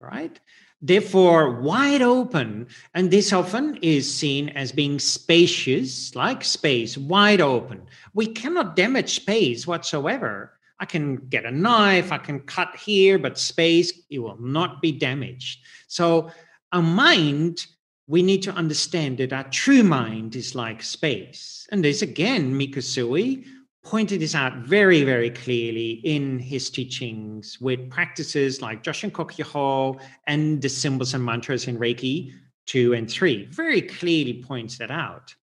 right? 0.00 0.38
Therefore 0.82 1.62
wide 1.62 2.02
open 2.02 2.66
and 2.92 3.10
this 3.10 3.32
often 3.32 3.76
is 3.80 4.12
seen 4.12 4.50
as 4.50 4.70
being 4.70 4.98
spacious 4.98 6.14
like 6.14 6.44
space 6.44 6.98
wide 6.98 7.40
open. 7.40 7.86
We 8.12 8.26
cannot 8.26 8.76
damage 8.76 9.14
space 9.14 9.66
whatsoever. 9.66 10.52
I 10.78 10.84
can 10.84 11.16
get 11.28 11.46
a 11.46 11.50
knife 11.50 12.12
i 12.12 12.18
can 12.18 12.40
cut 12.40 12.76
here 12.76 13.18
but 13.18 13.38
space 13.38 13.92
it 14.10 14.18
will 14.18 14.38
not 14.38 14.82
be 14.82 14.92
damaged. 14.92 15.60
So 15.88 16.30
a 16.72 16.82
mind 16.82 17.66
we 18.06 18.22
need 18.22 18.42
to 18.42 18.52
understand 18.52 19.18
that 19.18 19.32
our 19.32 19.44
true 19.44 19.82
mind 19.82 20.36
is 20.36 20.54
like 20.54 20.82
space 20.82 21.66
and 21.72 21.84
this 21.84 22.02
again 22.02 22.52
Mikao 22.52 22.76
Usui 22.76 23.44
pointed 23.84 24.20
this 24.20 24.34
out 24.34 24.56
very, 24.56 25.04
very 25.04 25.30
clearly 25.30 26.00
in 26.04 26.38
his 26.38 26.70
teachings 26.70 27.60
with 27.60 27.90
practices 27.90 28.62
like 28.62 28.82
Joshin 28.82 29.12
Kokyu 29.12 30.00
and 30.26 30.60
the 30.60 30.68
symbols 30.68 31.12
and 31.14 31.24
mantras 31.24 31.68
in 31.68 31.78
Reiki 31.78 32.32
2 32.66 32.94
and 32.94 33.10
3. 33.10 33.46
Very 33.46 33.82
clearly 33.82 34.42
points 34.42 34.78
that 34.78 34.90
out. 34.90 35.34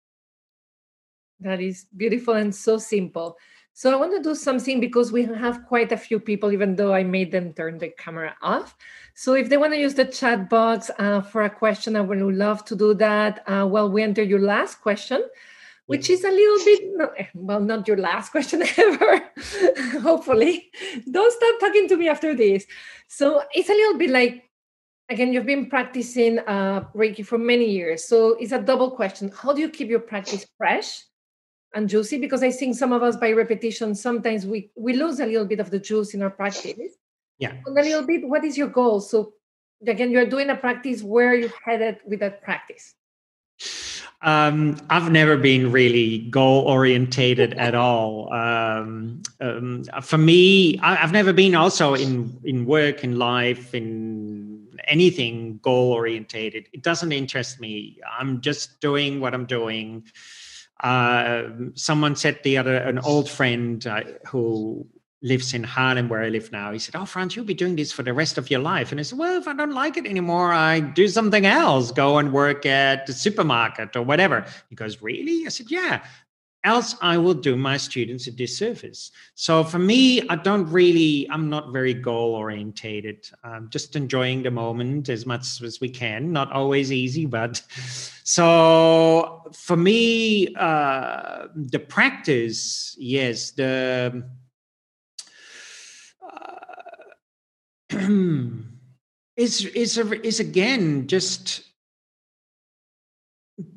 That 1.40 1.61
is 1.61 1.86
beautiful 1.96 2.34
and 2.34 2.54
so 2.54 2.78
simple. 2.78 3.36
So 3.81 3.91
I 3.91 3.97
want 3.97 4.12
to 4.12 4.22
do 4.22 4.35
something 4.35 4.78
because 4.78 5.11
we 5.11 5.24
have 5.24 5.64
quite 5.64 5.91
a 5.91 5.97
few 5.97 6.20
people, 6.20 6.53
even 6.53 6.76
though 6.76 6.93
I 6.93 7.03
made 7.03 7.33
them 7.33 7.55
turn 7.55 7.78
the 7.78 7.89
camera 7.89 8.37
off. 8.43 8.76
So 9.14 9.33
if 9.33 9.49
they 9.49 9.57
want 9.57 9.72
to 9.72 9.81
use 9.81 9.95
the 9.95 10.05
chat 10.05 10.51
box 10.51 10.91
uh, 10.99 11.22
for 11.22 11.45
a 11.45 11.49
question, 11.49 11.97
I 11.97 12.03
would 12.03 12.20
love 12.20 12.62
to 12.66 12.76
do 12.76 12.93
that. 12.97 13.43
Uh, 13.49 13.64
while 13.64 13.91
we 13.91 14.03
enter 14.03 14.22
your 14.22 14.41
last 14.41 14.83
question 14.83 15.24
which 15.87 16.11
is 16.11 16.24
a 16.24 16.31
little 16.31 16.64
bit 16.66 17.28
well 17.35 17.59
not 17.59 17.89
your 17.89 17.97
last 17.97 18.31
question 18.33 18.62
ever 18.76 19.31
hopefully. 20.03 20.70
Don't 21.11 21.33
stop 21.33 21.59
talking 21.59 21.89
to 21.89 21.97
me 21.97 22.07
after 22.07 22.35
this. 22.35 22.66
So 23.09 23.43
it's 23.55 23.70
a 23.70 23.72
little 23.72 23.97
bit 23.97 24.11
like 24.11 24.45
again 25.09 25.33
you've 25.33 25.47
been 25.47 25.70
practicing 25.70 26.39
uh, 26.41 26.85
reiki 26.95 27.24
for 27.24 27.39
many 27.39 27.70
years. 27.70 28.05
So 28.05 28.37
it's 28.39 28.53
a 28.53 28.61
double 28.61 28.91
question. 28.91 29.33
How 29.35 29.55
do 29.55 29.62
you 29.62 29.70
keep 29.70 29.89
your 29.89 30.01
practice 30.01 30.47
fresh 30.59 31.01
and 31.74 31.88
juicy 31.88 32.18
because 32.18 32.42
i 32.42 32.50
think 32.50 32.76
some 32.76 32.92
of 32.92 33.02
us 33.02 33.16
by 33.16 33.32
repetition 33.32 33.94
sometimes 33.94 34.46
we 34.46 34.70
we 34.76 34.92
lose 34.92 35.20
a 35.20 35.26
little 35.26 35.46
bit 35.46 35.60
of 35.60 35.70
the 35.70 35.78
juice 35.78 36.14
in 36.14 36.22
our 36.22 36.30
practice 36.30 36.94
yeah 37.38 37.52
and 37.66 37.78
a 37.78 37.82
little 37.82 38.06
bit 38.06 38.26
what 38.26 38.44
is 38.44 38.56
your 38.56 38.68
goal 38.68 39.00
so 39.00 39.32
again 39.86 40.10
you're 40.10 40.26
doing 40.26 40.50
a 40.50 40.56
practice 40.56 41.02
where 41.02 41.34
you 41.34 41.50
headed 41.64 41.98
with 42.06 42.20
that 42.20 42.42
practice 42.42 42.94
um, 44.22 44.76
I've 44.90 45.10
never 45.10 45.38
been 45.38 45.72
really 45.72 46.18
goal 46.30 46.64
orientated 46.64 47.54
at 47.54 47.74
all. 47.86 48.32
Um, 48.32 49.22
um, 49.40 49.84
for 50.02 50.18
me, 50.18 50.78
I, 50.80 50.94
have 50.96 51.12
never 51.12 51.32
been 51.32 51.54
also 51.54 51.94
in 51.94 52.38
in 52.44 52.66
work, 52.66 53.02
in 53.02 53.18
life, 53.18 53.74
in 53.74 54.68
anything 54.84 55.58
goal 55.62 55.92
orientated. 55.92 56.68
It 56.72 56.82
doesn't 56.82 57.12
interest 57.12 57.60
me. 57.60 57.98
I'm 58.18 58.40
just 58.40 58.80
doing 58.80 59.20
what 59.20 59.32
I'm 59.32 59.46
doing. 59.46 60.04
Uh, 60.83 61.45
someone 61.74 62.16
said 62.16 62.41
the 62.43 62.57
other, 62.57 62.76
an 62.76 62.99
old 63.01 63.28
friend 63.28 63.87
uh, 63.87 64.03
who 64.26 64.87
lives 65.22 65.53
in 65.53 65.62
Harlem, 65.62 66.09
where 66.09 66.22
I 66.22 66.28
live 66.28 66.51
now. 66.51 66.72
He 66.72 66.78
said, 66.78 66.97
Oh, 66.97 67.05
Frans, 67.05 67.37
you'll 67.37 67.45
be 67.45 67.55
doing 67.55 67.76
this 67.76 67.93
for 67.93 68.03
the 68.03 68.14
rest 68.14 68.39
of 68.39 68.51
your 68.51 68.61
life. 68.61 68.91
And 68.91 68.99
I 68.99 69.03
said, 69.03 69.18
Well, 69.18 69.39
if 69.39 69.47
I 69.47 69.53
don't 69.53 69.74
like 69.74 69.97
it 69.97 70.07
anymore, 70.07 70.53
I 70.53 70.81
do 70.81 71.09
something 71.09 71.45
else, 71.45 71.93
go 71.93 72.18
and 72.18 72.33
work 72.33 72.64
at 72.64 73.07
the 73.07 73.12
supermarket 73.12 73.95
or 73.97 74.03
whatever. 74.03 74.47
He 74.70 74.76
goes, 74.76 75.03
Really? 75.03 75.45
I 75.47 75.51
said, 75.51 75.70
Yeah. 75.70 76.03
Else, 76.62 76.94
I 77.00 77.16
will 77.16 77.32
do 77.32 77.56
my 77.56 77.78
students 77.78 78.26
a 78.26 78.30
disservice. 78.30 79.12
So 79.34 79.64
for 79.64 79.78
me, 79.78 80.28
I 80.28 80.36
don't 80.36 80.70
really, 80.70 81.26
I'm 81.30 81.48
not 81.48 81.72
very 81.72 81.94
goal 81.94 82.34
orientated. 82.34 83.30
I'm 83.42 83.70
just 83.70 83.96
enjoying 83.96 84.42
the 84.42 84.50
moment 84.50 85.08
as 85.08 85.24
much 85.24 85.62
as 85.62 85.80
we 85.80 85.88
can. 85.88 86.32
Not 86.32 86.52
always 86.52 86.92
easy, 86.92 87.24
but 87.24 87.62
so 88.24 89.50
for 89.54 89.76
me, 89.76 90.54
uh, 90.56 91.46
the 91.54 91.78
practice, 91.78 92.94
yes, 92.98 93.52
the 93.52 94.22
is 99.36 99.64
is 99.64 99.96
a, 99.96 100.26
is 100.26 100.40
again 100.40 101.06
just 101.06 101.62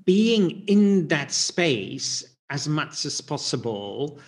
being 0.03 0.65
in 0.67 1.07
that 1.07 1.31
space 1.31 2.23
as 2.53 2.67
much 2.67 3.03
as 3.05 3.19
possible 3.19 4.19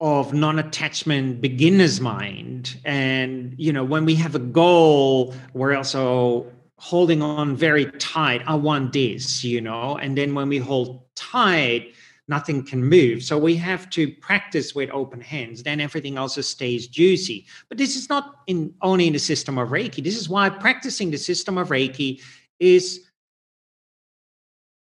of 0.00 0.32
non-attachment 0.32 1.40
beginner's 1.40 2.00
mind 2.00 2.78
and 2.84 3.54
you 3.56 3.72
know 3.72 3.84
when 3.84 4.04
we 4.04 4.14
have 4.14 4.34
a 4.34 4.44
goal 4.62 5.34
we're 5.54 5.76
also 5.76 6.46
holding 6.78 7.22
on 7.22 7.54
very 7.56 7.86
tight 7.92 8.42
i 8.46 8.54
want 8.54 8.92
this 8.92 9.44
you 9.44 9.60
know 9.60 9.96
and 9.98 10.18
then 10.18 10.34
when 10.34 10.48
we 10.48 10.58
hold 10.58 11.02
tight 11.14 11.94
nothing 12.30 12.64
can 12.64 12.82
move. 12.82 13.22
So 13.24 13.36
we 13.36 13.56
have 13.56 13.90
to 13.90 14.08
practice 14.08 14.72
with 14.72 14.88
open 14.90 15.20
hands. 15.20 15.64
Then 15.64 15.80
everything 15.80 16.16
also 16.16 16.40
stays 16.40 16.86
juicy. 16.86 17.46
But 17.68 17.76
this 17.76 17.96
is 17.96 18.08
not 18.08 18.36
in 18.46 18.72
only 18.80 19.08
in 19.08 19.12
the 19.12 19.18
system 19.18 19.58
of 19.58 19.70
Reiki. 19.70 20.02
This 20.02 20.16
is 20.16 20.28
why 20.28 20.48
practicing 20.48 21.10
the 21.10 21.18
system 21.18 21.58
of 21.58 21.68
Reiki 21.68 22.22
is 22.60 23.10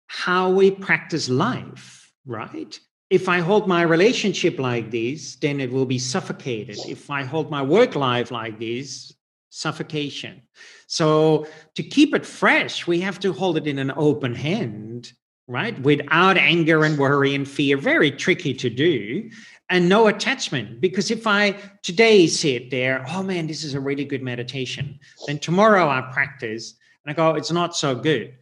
how 0.08 0.50
we 0.50 0.72
practice 0.72 1.30
life, 1.30 2.05
right? 2.26 2.80
If 3.10 3.30
I 3.30 3.40
hold 3.40 3.68
my 3.68 3.84
relationship 3.84 4.60
like 4.60 4.92
this, 4.92 5.36
then 5.36 5.60
it 5.60 5.72
will 5.72 5.86
be 5.86 6.00
suffocated. 6.00 6.78
If 6.88 7.10
I 7.10 7.24
hold 7.24 7.52
my 7.52 7.62
work 7.62 7.96
life 7.96 8.32
like 8.32 8.60
this, 8.60 9.14
suffocation. 9.50 10.42
So 10.88 11.48
to 11.76 11.84
keep 11.84 12.14
it 12.16 12.26
fresh, 12.26 12.88
we 12.88 13.00
have 13.02 13.20
to 13.20 13.32
hold 13.32 13.58
it 13.58 13.68
in 13.68 13.80
an 13.80 13.94
open 13.96 14.34
hand 14.36 15.14
right? 15.48 15.80
Without 15.82 16.38
anger 16.38 16.84
and 16.84 16.98
worry 16.98 17.36
and 17.36 17.48
fear, 17.48 17.78
very 17.78 18.12
tricky 18.12 18.54
to 18.56 18.70
do. 18.70 19.30
And 19.70 19.90
no 19.90 20.08
attachment. 20.08 20.80
Because 20.80 21.10
if 21.10 21.26
I 21.26 21.52
today 21.82 22.28
sit 22.28 22.70
there, 22.70 23.04
oh 23.10 23.24
man, 23.24 23.48
this 23.48 23.64
is 23.64 23.74
a 23.74 23.80
really 23.80 24.06
good 24.06 24.22
meditation, 24.22 25.00
then 25.26 25.40
tomorrow 25.40 25.90
I 25.90 26.02
practice 26.14 26.76
and 27.04 27.12
I 27.12 27.16
go, 27.16 27.36
it's 27.36 27.52
not 27.52 27.76
so 27.76 27.96
good. 27.96 28.36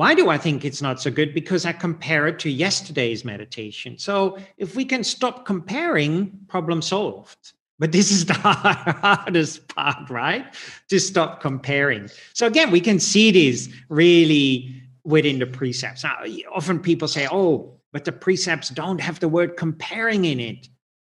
Why 0.00 0.14
do 0.14 0.30
I 0.30 0.38
think 0.38 0.64
it's 0.64 0.80
not 0.80 0.98
so 0.98 1.10
good? 1.10 1.34
Because 1.34 1.66
I 1.66 1.72
compare 1.72 2.26
it 2.26 2.38
to 2.38 2.48
yesterday's 2.48 3.22
meditation. 3.22 3.98
So 3.98 4.38
if 4.56 4.74
we 4.74 4.82
can 4.82 5.04
stop 5.04 5.44
comparing, 5.44 6.30
problem 6.48 6.80
solved. 6.80 7.52
But 7.78 7.92
this 7.92 8.10
is 8.10 8.24
the 8.32 8.32
hardest 8.32 9.68
part, 9.68 10.08
right? 10.08 10.46
To 10.88 10.98
stop 10.98 11.42
comparing. 11.42 12.08
So 12.32 12.46
again, 12.46 12.70
we 12.70 12.80
can 12.80 12.98
see 12.98 13.30
this 13.30 13.68
really 13.90 14.74
within 15.04 15.38
the 15.38 15.46
precepts. 15.46 16.02
Now, 16.02 16.16
often 16.50 16.80
people 16.80 17.06
say, 17.06 17.28
oh, 17.30 17.78
but 17.92 18.06
the 18.06 18.12
precepts 18.12 18.70
don't 18.70 19.02
have 19.02 19.20
the 19.20 19.28
word 19.28 19.58
comparing 19.58 20.24
in 20.24 20.40
it. 20.40 20.66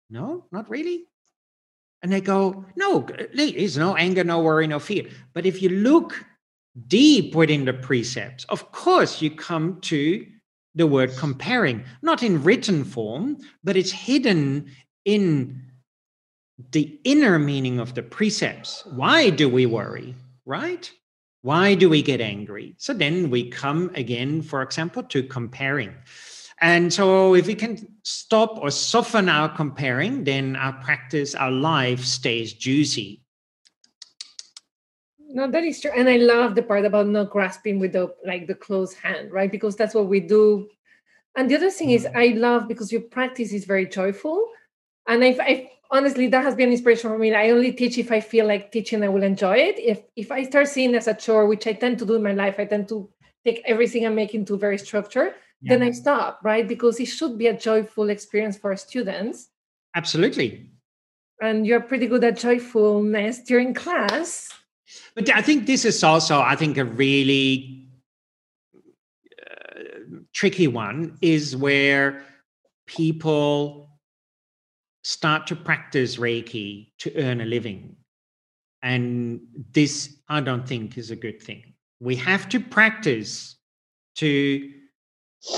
No, 0.09 0.45
not 0.51 0.67
really. 0.71 1.03
And 2.01 2.11
they 2.11 2.19
go, 2.19 2.65
no, 2.75 3.05
there's 3.35 3.77
no 3.77 3.95
anger, 3.95 4.23
no 4.23 4.41
worry, 4.41 4.65
no 4.65 4.79
fear. 4.79 5.05
But 5.33 5.45
if 5.45 5.61
you 5.61 5.69
look 5.69 6.25
deep 6.87 7.35
within 7.35 7.65
the 7.65 7.73
precepts, 7.73 8.45
of 8.45 8.71
course, 8.71 9.21
you 9.21 9.31
come 9.31 9.79
to 9.81 10.25
the 10.75 10.87
word 10.87 11.11
comparing, 11.17 11.83
not 12.01 12.23
in 12.23 12.43
written 12.43 12.83
form, 12.83 13.37
but 13.63 13.75
it's 13.75 13.91
hidden 13.91 14.71
in 15.05 15.61
the 16.71 16.99
inner 17.03 17.39
meaning 17.39 17.79
of 17.79 17.95
the 17.95 18.03
precepts. 18.03 18.85
Why 18.85 19.29
do 19.29 19.49
we 19.49 19.65
worry, 19.65 20.15
right? 20.45 20.89
Why 21.41 21.73
do 21.73 21.89
we 21.89 22.01
get 22.01 22.21
angry? 22.21 22.75
So 22.77 22.93
then 22.93 23.29
we 23.29 23.49
come 23.49 23.91
again, 23.95 24.41
for 24.41 24.61
example, 24.61 25.03
to 25.03 25.23
comparing. 25.23 25.93
And 26.61 26.93
so 26.93 27.33
if 27.33 27.47
we 27.47 27.55
can 27.55 27.79
stop 28.03 28.59
or 28.61 28.69
soften 28.69 29.27
our 29.27 29.49
comparing, 29.49 30.23
then 30.23 30.55
our 30.55 30.73
practice, 30.73 31.33
our 31.33 31.49
life 31.49 32.05
stays 32.05 32.53
juicy. 32.53 33.20
No, 35.33 35.49
that 35.49 35.63
is 35.63 35.81
true. 35.81 35.91
And 35.95 36.09
I 36.09 36.17
love 36.17 36.55
the 36.55 36.63
part 36.63 36.85
about 36.85 37.07
not 37.07 37.29
grasping 37.29 37.79
with 37.79 37.93
the 37.93 38.13
like 38.25 38.47
the 38.47 38.55
closed 38.55 38.97
hand, 38.97 39.31
right? 39.31 39.51
Because 39.51 39.75
that's 39.75 39.95
what 39.95 40.07
we 40.07 40.19
do. 40.19 40.69
And 41.35 41.49
the 41.49 41.55
other 41.55 41.71
thing 41.71 41.91
is 41.91 42.05
mm. 42.05 42.15
I 42.15 42.37
love 42.37 42.67
because 42.67 42.91
your 42.91 43.01
practice 43.01 43.53
is 43.53 43.65
very 43.65 43.85
joyful. 43.85 44.47
And 45.07 45.23
I, 45.23 45.37
I 45.39 45.71
honestly 45.91 46.27
that 46.27 46.43
has 46.43 46.55
been 46.55 46.69
an 46.69 46.71
inspiration 46.71 47.09
for 47.09 47.17
me 47.17 47.33
i 47.33 47.49
only 47.49 47.71
teach 47.71 47.97
if 47.97 48.11
i 48.11 48.19
feel 48.19 48.47
like 48.47 48.71
teaching 48.71 49.03
i 49.03 49.09
will 49.09 49.23
enjoy 49.23 49.57
it 49.57 49.77
if 49.77 50.01
if 50.15 50.31
i 50.31 50.41
start 50.43 50.67
seeing 50.67 50.95
as 50.95 51.07
a 51.07 51.13
chore 51.13 51.45
which 51.45 51.67
i 51.67 51.73
tend 51.73 51.99
to 51.99 52.05
do 52.05 52.15
in 52.15 52.23
my 52.23 52.31
life 52.31 52.55
i 52.57 52.65
tend 52.65 52.87
to 52.87 53.09
take 53.45 53.61
everything 53.65 54.05
i'm 54.05 54.15
making 54.15 54.45
to 54.45 54.57
very 54.57 54.77
structured 54.77 55.33
yeah. 55.61 55.75
then 55.75 55.83
i 55.83 55.91
stop 55.91 56.39
right 56.43 56.67
because 56.67 56.99
it 56.99 57.05
should 57.05 57.37
be 57.37 57.47
a 57.47 57.57
joyful 57.57 58.09
experience 58.09 58.57
for 58.57 58.75
students 58.75 59.49
absolutely 59.95 60.71
and 61.41 61.67
you're 61.67 61.81
pretty 61.81 62.07
good 62.07 62.23
at 62.23 62.37
joyfulness 62.37 63.39
during 63.43 63.73
class 63.73 64.49
but 65.15 65.29
i 65.29 65.41
think 65.41 65.65
this 65.65 65.85
is 65.85 66.03
also 66.03 66.41
i 66.41 66.55
think 66.55 66.77
a 66.77 66.85
really 66.85 67.87
uh, 69.41 69.83
tricky 70.33 70.67
one 70.67 71.17
is 71.21 71.55
where 71.55 72.23
people 72.85 73.89
start 75.03 75.47
to 75.47 75.55
practice 75.55 76.17
Reiki 76.17 76.91
to 76.99 77.15
earn 77.17 77.41
a 77.41 77.45
living. 77.45 77.95
And 78.83 79.41
this, 79.73 80.15
I 80.27 80.41
don't 80.41 80.67
think, 80.67 80.97
is 80.97 81.11
a 81.11 81.15
good 81.15 81.41
thing. 81.41 81.73
We 81.99 82.15
have 82.17 82.49
to 82.49 82.59
practice 82.59 83.57
to 84.15 84.71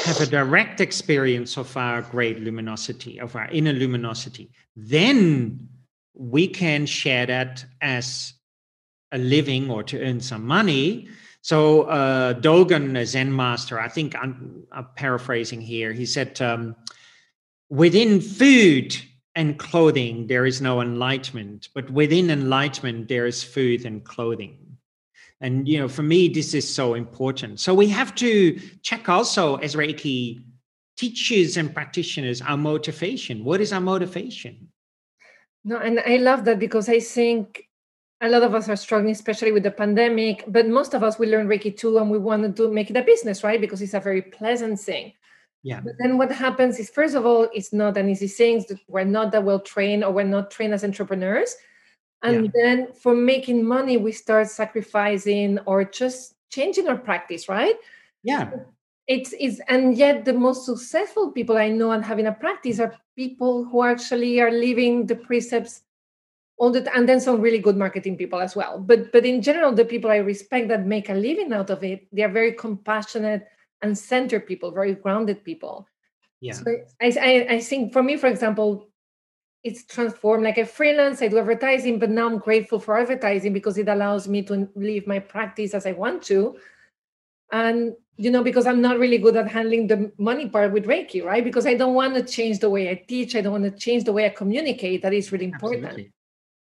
have 0.05 0.21
a 0.21 0.25
direct 0.25 0.81
experience 0.81 1.57
of 1.57 1.75
our 1.75 2.01
great 2.01 2.39
luminosity, 2.39 3.19
of 3.19 3.35
our 3.35 3.49
inner 3.49 3.73
luminosity. 3.73 4.51
Then 4.75 5.67
we 6.13 6.47
can 6.47 6.85
share 6.85 7.25
that 7.25 7.65
as 7.81 8.33
a 9.13 9.17
living 9.17 9.69
or 9.69 9.83
to 9.83 10.01
earn 10.01 10.19
some 10.19 10.45
money. 10.45 11.07
So 11.41 11.83
uh, 11.83 12.33
Dogen, 12.33 12.97
a 12.99 13.05
Zen 13.05 13.33
master, 13.33 13.79
I 13.79 13.87
think 13.87 14.15
I'm, 14.15 14.63
I'm 14.71 14.87
paraphrasing 14.95 15.61
here, 15.61 15.93
he 15.93 16.05
said, 16.05 16.41
um, 16.41 16.75
within 17.69 18.19
food, 18.19 18.95
and 19.35 19.57
clothing, 19.57 20.27
there 20.27 20.45
is 20.45 20.61
no 20.61 20.81
enlightenment. 20.81 21.69
But 21.73 21.89
within 21.89 22.29
enlightenment, 22.29 23.07
there 23.07 23.25
is 23.25 23.43
food 23.43 23.85
and 23.85 24.03
clothing. 24.03 24.59
And 25.41 25.67
you 25.67 25.79
know, 25.79 25.87
for 25.87 26.03
me, 26.03 26.29
this 26.29 26.53
is 26.53 26.73
so 26.73 26.93
important. 26.93 27.59
So 27.59 27.73
we 27.73 27.89
have 27.89 28.15
to 28.15 28.59
check 28.81 29.09
also 29.09 29.55
as 29.57 29.75
Reiki 29.75 30.43
teachers 30.97 31.57
and 31.57 31.73
practitioners 31.73 32.41
our 32.41 32.57
motivation. 32.57 33.43
What 33.43 33.59
is 33.59 33.73
our 33.73 33.81
motivation? 33.81 34.69
No, 35.65 35.77
and 35.77 35.99
I 35.99 36.17
love 36.17 36.45
that 36.45 36.59
because 36.59 36.87
I 36.87 36.99
think 36.99 37.67
a 38.23 38.29
lot 38.29 38.41
of 38.41 38.55
us 38.55 38.69
are 38.69 38.75
struggling, 38.77 39.11
especially 39.11 39.51
with 39.51 39.63
the 39.63 39.71
pandemic. 39.71 40.45
But 40.47 40.67
most 40.67 40.93
of 40.93 41.03
us 41.03 41.19
we 41.19 41.27
learn 41.27 41.47
Reiki 41.47 41.75
too, 41.75 41.97
and 41.97 42.09
we 42.09 42.17
want 42.17 42.55
to 42.55 42.71
make 42.71 42.89
it 42.89 42.97
a 42.97 43.03
business, 43.03 43.43
right? 43.43 43.59
Because 43.59 43.81
it's 43.81 43.93
a 43.93 43.99
very 43.99 44.21
pleasant 44.21 44.79
thing. 44.79 45.13
Yeah. 45.61 45.81
But 45.81 45.93
then 45.99 46.17
what 46.17 46.31
happens 46.31 46.79
is, 46.79 46.89
first 46.89 47.15
of 47.15 47.25
all, 47.25 47.49
it's 47.53 47.73
not 47.73 47.97
an 47.97 48.09
easy 48.09 48.27
thing. 48.27 48.65
We're 48.87 49.03
not 49.03 49.31
that 49.33 49.43
well 49.43 49.59
trained, 49.59 50.03
or 50.03 50.11
we're 50.11 50.23
not 50.23 50.51
trained 50.51 50.73
as 50.73 50.83
entrepreneurs. 50.83 51.55
And 52.23 52.45
yeah. 52.45 52.51
then 52.55 52.93
for 52.93 53.13
making 53.13 53.65
money, 53.65 53.97
we 53.97 54.13
start 54.13 54.47
sacrificing 54.47 55.59
or 55.65 55.83
just 55.83 56.35
changing 56.49 56.87
our 56.87 56.97
practice, 56.97 57.49
right? 57.49 57.75
Yeah. 58.23 58.51
It's 59.07 59.33
it's 59.37 59.59
and 59.67 59.97
yet 59.97 60.23
the 60.23 60.31
most 60.31 60.65
successful 60.65 61.33
people 61.33 61.57
I 61.57 61.67
know 61.67 61.91
and 61.91 62.05
having 62.05 62.27
a 62.27 62.31
practice 62.31 62.79
are 62.79 62.95
people 63.17 63.65
who 63.65 63.83
actually 63.83 64.39
are 64.39 64.51
living 64.51 65.07
the 65.07 65.15
precepts 65.15 65.81
all 66.63 66.71
the 66.71 66.81
and 66.95 67.09
then 67.09 67.19
some 67.19 67.41
really 67.41 67.59
good 67.59 67.75
marketing 67.75 68.15
people 68.15 68.39
as 68.39 68.55
well. 68.55 68.79
But 68.79 69.11
but 69.11 69.25
in 69.25 69.41
general, 69.41 69.73
the 69.73 69.83
people 69.83 70.09
I 70.09 70.17
respect 70.17 70.69
that 70.69 70.85
make 70.85 71.09
a 71.09 71.13
living 71.13 71.51
out 71.51 71.69
of 71.69 71.83
it, 71.83 72.07
they 72.13 72.23
are 72.23 72.31
very 72.31 72.53
compassionate 72.53 73.45
and 73.81 73.97
center 73.97 74.39
people, 74.39 74.71
very 74.71 74.95
grounded 74.95 75.43
people. 75.43 75.85
Yeah. 76.39 76.53
So 76.53 76.63
I, 77.01 77.07
I, 77.29 77.33
I 77.55 77.59
think 77.59 77.91
for 77.91 78.01
me, 78.01 78.15
for 78.15 78.27
example, 78.27 78.87
it's 79.65 79.83
transformed. 79.85 80.45
Like 80.45 80.57
I 80.57 80.63
freelance, 80.63 81.21
I 81.21 81.27
do 81.27 81.37
advertising, 81.37 81.99
but 81.99 82.09
now 82.09 82.27
I'm 82.27 82.37
grateful 82.37 82.79
for 82.79 82.97
advertising 82.97 83.51
because 83.51 83.77
it 83.77 83.89
allows 83.89 84.29
me 84.29 84.41
to 84.43 84.69
live 84.75 85.05
my 85.05 85.19
practice 85.19 85.73
as 85.73 85.85
I 85.85 85.91
want 85.91 86.23
to. 86.31 86.57
And 87.51 87.93
you 88.15 88.31
know, 88.31 88.43
because 88.43 88.67
I'm 88.67 88.81
not 88.81 88.99
really 88.99 89.17
good 89.17 89.35
at 89.35 89.51
handling 89.51 89.87
the 89.87 90.11
money 90.17 90.47
part 90.47 90.71
with 90.71 90.85
Reiki, 90.85 91.25
right? 91.25 91.43
Because 91.43 91.65
I 91.65 91.73
don't 91.73 91.95
want 91.95 92.13
to 92.15 92.23
change 92.23 92.59
the 92.59 92.69
way 92.69 92.89
I 92.89 92.95
teach, 92.95 93.35
I 93.35 93.41
don't 93.41 93.51
want 93.51 93.65
to 93.65 93.77
change 93.85 94.05
the 94.05 94.13
way 94.13 94.25
I 94.25 94.29
communicate. 94.29 95.01
That 95.01 95.13
is 95.13 95.31
really 95.33 95.45
important. 95.45 95.85
Absolutely. 95.85 96.13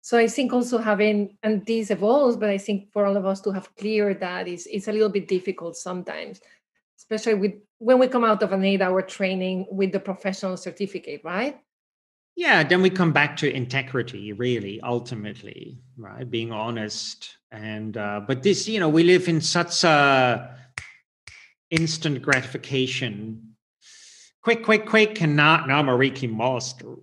So 0.02 0.18
I 0.18 0.28
think 0.28 0.54
also 0.54 0.78
having 0.78 1.38
and 1.44 1.66
this 1.66 1.92
evolves, 1.92 2.38
but 2.38 2.50
I 2.50 2.58
think 2.58 2.92
for 2.92 3.06
all 3.06 3.18
of 3.18 3.26
us 3.26 3.42
to 3.42 3.52
have 3.52 3.76
clear 3.76 4.14
that 4.14 4.48
is 4.48 4.68
it's 4.72 4.88
a 4.88 4.92
little 4.92 5.10
bit 5.10 5.28
difficult 5.28 5.76
sometimes 5.76 6.42
especially 7.00 7.34
with 7.34 7.54
when 7.80 7.98
we 7.98 8.08
come 8.08 8.26
out 8.26 8.44
of 8.44 8.52
an 8.52 8.64
eight 8.64 8.82
hour 8.82 9.02
training 9.02 9.66
with 9.72 9.92
the 9.92 10.00
professional 10.00 10.58
certificate, 10.58 11.22
right? 11.24 11.58
Yeah, 12.36 12.64
then 12.64 12.82
we 12.82 12.90
come 12.90 13.12
back 13.12 13.36
to 13.38 13.52
integrity, 13.52 14.34
really, 14.34 14.80
ultimately, 14.82 15.80
right? 15.98 16.30
Being 16.30 16.52
honest. 16.52 17.38
And, 17.52 17.98
uh, 17.98 18.22
but 18.28 18.44
this, 18.44 18.68
you 18.68 18.80
know, 18.80 18.90
we 18.90 19.04
live 19.04 19.28
in 19.28 19.42
such 19.42 19.84
a 19.84 20.56
instant 21.72 22.22
gratification. 22.22 23.56
Quick, 24.44 24.64
quick, 24.64 24.86
quick, 24.86 25.22
and 25.22 25.36
now, 25.36 25.66
now 25.66 25.80
I'm 25.80 25.90
a 25.90 25.98
Reiki 25.98 26.34
master. 26.34 26.96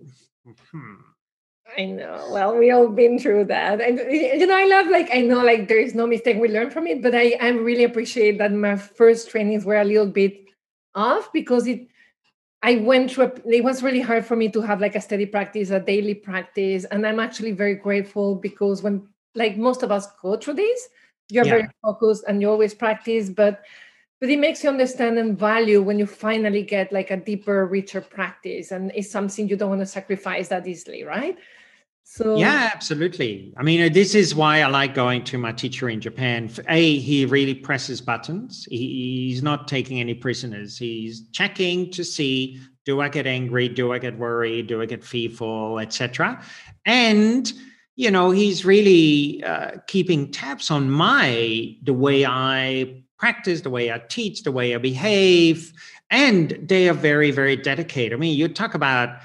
Hmm. 0.71 0.95
I 1.77 1.85
know. 1.85 2.29
Well, 2.31 2.57
we 2.57 2.71
all 2.71 2.87
been 2.89 3.19
through 3.19 3.45
that, 3.45 3.79
and 3.81 3.99
you 4.09 4.47
know, 4.47 4.57
I 4.57 4.65
love 4.65 4.87
like 4.87 5.09
I 5.13 5.21
know 5.21 5.43
like 5.43 5.67
there 5.67 5.79
is 5.79 5.93
no 5.93 6.07
mistake 6.07 6.37
we 6.41 6.49
learn 6.49 6.71
from 6.71 6.87
it, 6.87 7.03
but 7.03 7.13
I 7.13 7.37
I 7.39 7.49
really 7.49 7.83
appreciate 7.83 8.39
that 8.39 8.51
my 8.51 8.75
first 8.75 9.29
trainings 9.29 9.63
were 9.63 9.77
a 9.77 9.83
little 9.83 10.07
bit 10.07 10.45
off 10.95 11.31
because 11.31 11.67
it 11.67 11.87
I 12.63 12.77
went 12.77 13.11
through 13.11 13.25
a, 13.25 13.49
it 13.57 13.63
was 13.63 13.83
really 13.83 14.01
hard 14.01 14.25
for 14.25 14.35
me 14.35 14.49
to 14.49 14.61
have 14.61 14.81
like 14.81 14.95
a 14.95 15.01
steady 15.01 15.27
practice, 15.27 15.69
a 15.69 15.79
daily 15.79 16.15
practice, 16.15 16.85
and 16.85 17.05
I'm 17.05 17.19
actually 17.19 17.51
very 17.51 17.75
grateful 17.75 18.35
because 18.35 18.81
when 18.81 19.07
like 19.35 19.55
most 19.55 19.83
of 19.83 19.91
us 19.91 20.07
go 20.19 20.35
through 20.35 20.55
this, 20.55 20.89
you're 21.29 21.45
yeah. 21.45 21.51
very 21.51 21.67
focused 21.83 22.23
and 22.27 22.41
you 22.41 22.49
always 22.49 22.73
practice, 22.73 23.29
but 23.29 23.61
but 24.19 24.29
it 24.29 24.39
makes 24.39 24.63
you 24.63 24.69
understand 24.71 25.19
and 25.19 25.37
value 25.37 25.83
when 25.83 25.99
you 25.99 26.07
finally 26.07 26.63
get 26.63 26.91
like 26.91 27.11
a 27.11 27.17
deeper 27.17 27.67
richer 27.67 28.01
practice 28.01 28.71
and 28.71 28.91
it's 28.95 29.11
something 29.11 29.47
you 29.47 29.55
don't 29.55 29.69
want 29.69 29.81
to 29.81 29.85
sacrifice 29.85 30.47
that 30.47 30.67
easily 30.67 31.03
right 31.03 31.37
so 32.09 32.37
yeah, 32.37 32.71
absolutely. 32.73 33.53
I 33.57 33.63
mean, 33.63 33.91
this 33.91 34.15
is 34.15 34.33
why 34.33 34.61
I 34.61 34.67
like 34.67 34.95
going 34.95 35.25
to 35.25 35.37
my 35.37 35.51
teacher 35.51 35.89
in 35.89 35.99
Japan. 35.99 36.49
A, 36.69 36.99
he 36.99 37.25
really 37.25 37.53
presses 37.53 37.99
buttons. 37.99 38.65
He, 38.71 39.27
he's 39.29 39.43
not 39.43 39.67
taking 39.67 39.99
any 39.99 40.13
prisoners. 40.13 40.77
He's 40.77 41.27
checking 41.31 41.91
to 41.91 42.05
see 42.05 42.61
do 42.85 43.01
I 43.01 43.09
get 43.09 43.27
angry, 43.27 43.67
do 43.67 43.91
I 43.91 43.99
get 43.99 44.17
worried, 44.17 44.67
do 44.67 44.81
I 44.81 44.85
get 44.85 45.03
fearful, 45.03 45.79
etc. 45.79 46.41
And 46.85 47.51
you 47.97 48.09
know, 48.09 48.31
he's 48.31 48.63
really 48.63 49.43
uh, 49.43 49.71
keeping 49.87 50.31
tabs 50.31 50.71
on 50.71 50.89
my 50.89 51.75
the 51.83 51.93
way 51.93 52.25
I 52.25 53.03
practice, 53.19 53.61
the 53.61 53.69
way 53.69 53.91
I 53.91 53.99
teach, 54.07 54.43
the 54.43 54.51
way 54.53 54.73
I 54.73 54.77
behave, 54.77 55.73
and 56.09 56.57
they 56.63 56.87
are 56.87 56.93
very, 56.93 57.31
very 57.31 57.57
dedicated. 57.57 58.13
I 58.13 58.15
mean, 58.15 58.37
you 58.37 58.47
talk 58.47 58.75
about 58.75 59.19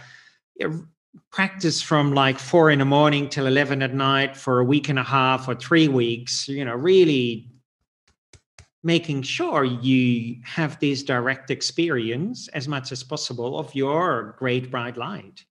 practice 1.31 1.83
from 1.83 2.15
like 2.15 2.39
four 2.39 2.71
in 2.71 2.79
the 2.79 2.85
morning 2.85 3.29
till 3.29 3.47
11 3.47 3.83
at 3.83 3.95
night 3.95 4.37
for 4.37 4.61
a 4.61 4.65
week 4.65 4.89
and 4.89 4.99
a 4.99 5.03
half 5.03 5.49
or 5.49 5.55
three 5.55 5.89
weeks, 5.89 6.49
you 6.49 6.65
know, 6.65 6.75
really 6.75 7.49
making 8.83 9.23
sure 9.23 9.65
you 9.65 10.37
have 10.45 10.79
this 10.81 11.03
direct 11.03 11.51
experience 11.51 12.49
as 12.49 12.67
much 12.67 12.93
as 12.93 13.03
possible 13.03 13.59
of 13.59 13.75
your 13.75 14.35
great 14.39 14.71
bright 14.71 14.97
light. 14.97 15.45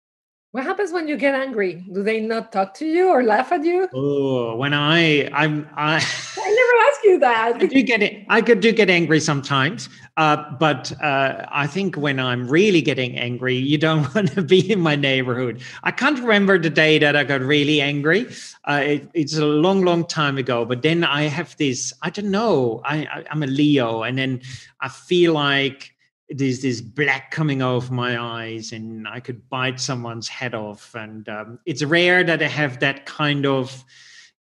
What 0.52 0.66
happens 0.66 0.92
when 0.92 1.08
you 1.08 1.16
get 1.16 1.34
angry? 1.34 1.76
Do 1.94 2.04
they 2.04 2.20
not 2.20 2.52
talk 2.52 2.74
to 2.76 2.86
you 2.86 3.08
or 3.08 3.24
laugh 3.24 3.54
at 3.54 3.64
you? 3.64 3.88
Oh, 3.94 4.58
when 4.58 4.74
I 4.74 5.30
I'm 5.32 5.66
I 5.78 5.96
I 5.96 6.50
never 6.62 6.90
ask 6.90 7.04
you 7.06 7.20
that. 7.20 7.56
I 7.56 7.66
do 7.68 7.82
get 7.82 8.04
it. 8.04 8.26
I 8.28 8.42
could 8.42 8.60
do 8.60 8.74
get 8.74 8.90
angry 8.90 9.22
sometimes, 9.22 9.88
uh, 10.18 10.52
but 10.60 10.92
uh, 11.02 11.46
I 11.50 11.68
think 11.68 11.96
when 11.96 12.20
I'm 12.20 12.48
really 12.48 12.82
getting 12.82 13.18
angry, 13.18 13.56
you 13.56 13.78
don't 13.78 14.14
want 14.16 14.34
to 14.34 14.42
be 14.42 14.72
in 14.72 14.80
my 14.80 14.96
neighborhood. 14.96 15.62
I 15.84 15.92
can't 15.92 16.20
remember 16.20 16.60
the 16.60 16.70
day 16.70 17.00
that 17.00 17.16
I 17.16 17.24
got 17.24 17.42
really 17.42 17.82
angry. 17.82 18.28
Uh, 18.68 18.82
it, 18.84 19.10
it's 19.14 19.38
a 19.38 19.46
long, 19.46 19.84
long 19.84 20.06
time 20.06 20.38
ago. 20.38 20.66
But 20.66 20.82
then 20.82 21.04
I 21.04 21.24
have 21.24 21.56
this. 21.58 21.94
I 22.02 22.10
don't 22.10 22.32
know. 22.32 22.82
I, 22.84 23.06
I 23.06 23.26
I'm 23.32 23.44
a 23.44 23.48
Leo, 23.48 24.04
and 24.04 24.18
then 24.18 24.42
I 24.80 24.90
feel 24.90 25.34
like 25.34 25.96
there's 26.30 26.62
this 26.62 26.82
black 26.82 27.32
coming 27.32 27.62
off 27.62 27.92
my 27.92 28.18
eyes 28.18 28.72
and 28.72 29.06
I 29.06 29.20
could 29.20 29.50
bite 29.50 29.82
someone's 29.82 30.30
head 30.30 30.56
off. 30.56 30.96
And 30.96 31.28
um, 31.28 31.60
it's 31.66 31.84
rare 31.84 32.24
that 32.24 32.42
I 32.42 32.48
have 32.48 32.80
that 32.80 33.06
kind 33.06 33.46
of 33.46 33.84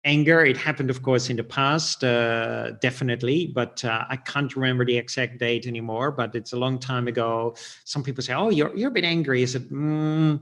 anger. 0.05 0.45
It 0.45 0.55
happened, 0.55 0.89
of 0.89 1.01
course, 1.01 1.29
in 1.29 1.35
the 1.35 1.43
past, 1.43 2.03
uh, 2.03 2.71
definitely, 2.79 3.51
but 3.53 3.83
uh, 3.83 4.05
I 4.07 4.15
can't 4.15 4.55
remember 4.55 4.85
the 4.85 4.97
exact 4.97 5.39
date 5.39 5.67
anymore. 5.67 6.11
But 6.11 6.35
it's 6.35 6.53
a 6.53 6.57
long 6.57 6.79
time 6.79 7.07
ago. 7.07 7.55
Some 7.83 8.03
people 8.03 8.23
say, 8.23 8.33
"Oh, 8.33 8.49
you're 8.49 8.73
you're 8.75 8.89
a 8.89 8.93
bit 8.93 9.03
angry." 9.03 9.41
I 9.41 9.45
said, 9.45 9.67
mm, 9.69 10.39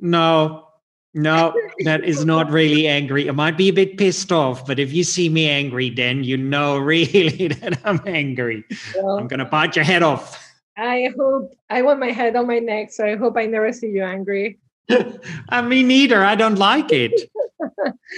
"No, 0.00 0.68
no, 1.14 1.54
that 1.84 2.04
is 2.04 2.24
not 2.24 2.50
really 2.50 2.86
angry. 2.86 3.28
I 3.28 3.32
might 3.32 3.56
be 3.56 3.68
a 3.68 3.72
bit 3.72 3.96
pissed 3.96 4.32
off, 4.32 4.66
but 4.66 4.78
if 4.78 4.92
you 4.92 5.04
see 5.04 5.28
me 5.28 5.48
angry, 5.48 5.88
then 5.88 6.24
you 6.24 6.36
know 6.36 6.76
really 6.94 7.48
that 7.48 7.80
I'm 7.84 8.00
angry. 8.06 8.64
Well, 8.96 9.18
I'm 9.18 9.28
gonna 9.28 9.46
bite 9.46 9.76
your 9.76 9.84
head 9.84 10.02
off." 10.02 10.40
I 10.76 11.12
hope 11.16 11.54
I 11.70 11.82
want 11.82 12.00
my 12.00 12.10
head 12.10 12.34
on 12.34 12.48
my 12.48 12.58
neck, 12.58 12.90
so 12.90 13.06
I 13.06 13.14
hope 13.14 13.36
I 13.36 13.46
never 13.46 13.72
see 13.72 13.88
you 13.88 14.02
angry. 14.02 14.58
I 15.48 15.62
mean, 15.62 15.88
neither. 15.88 16.24
I 16.24 16.34
don't 16.34 16.56
like 16.56 16.92
it. 16.92 17.30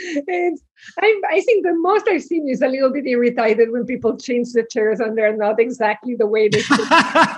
It's, 0.03 0.62
I, 0.99 1.20
I 1.30 1.41
think 1.41 1.64
the 1.64 1.74
most 1.74 2.09
I've 2.09 2.22
seen 2.22 2.49
is 2.49 2.62
a 2.62 2.68
little 2.68 2.91
bit 2.91 3.07
irritated 3.07 3.70
when 3.70 3.84
people 3.87 4.16
change 4.16 4.53
the 4.53 4.66
chairs 4.70 5.01
and 5.01 5.16
they're 5.16 5.37
not 5.37 5.61
exactly 5.61 6.14
the 6.14 6.26
way 6.26 6.49
they 6.49 6.61
should. 6.61 6.78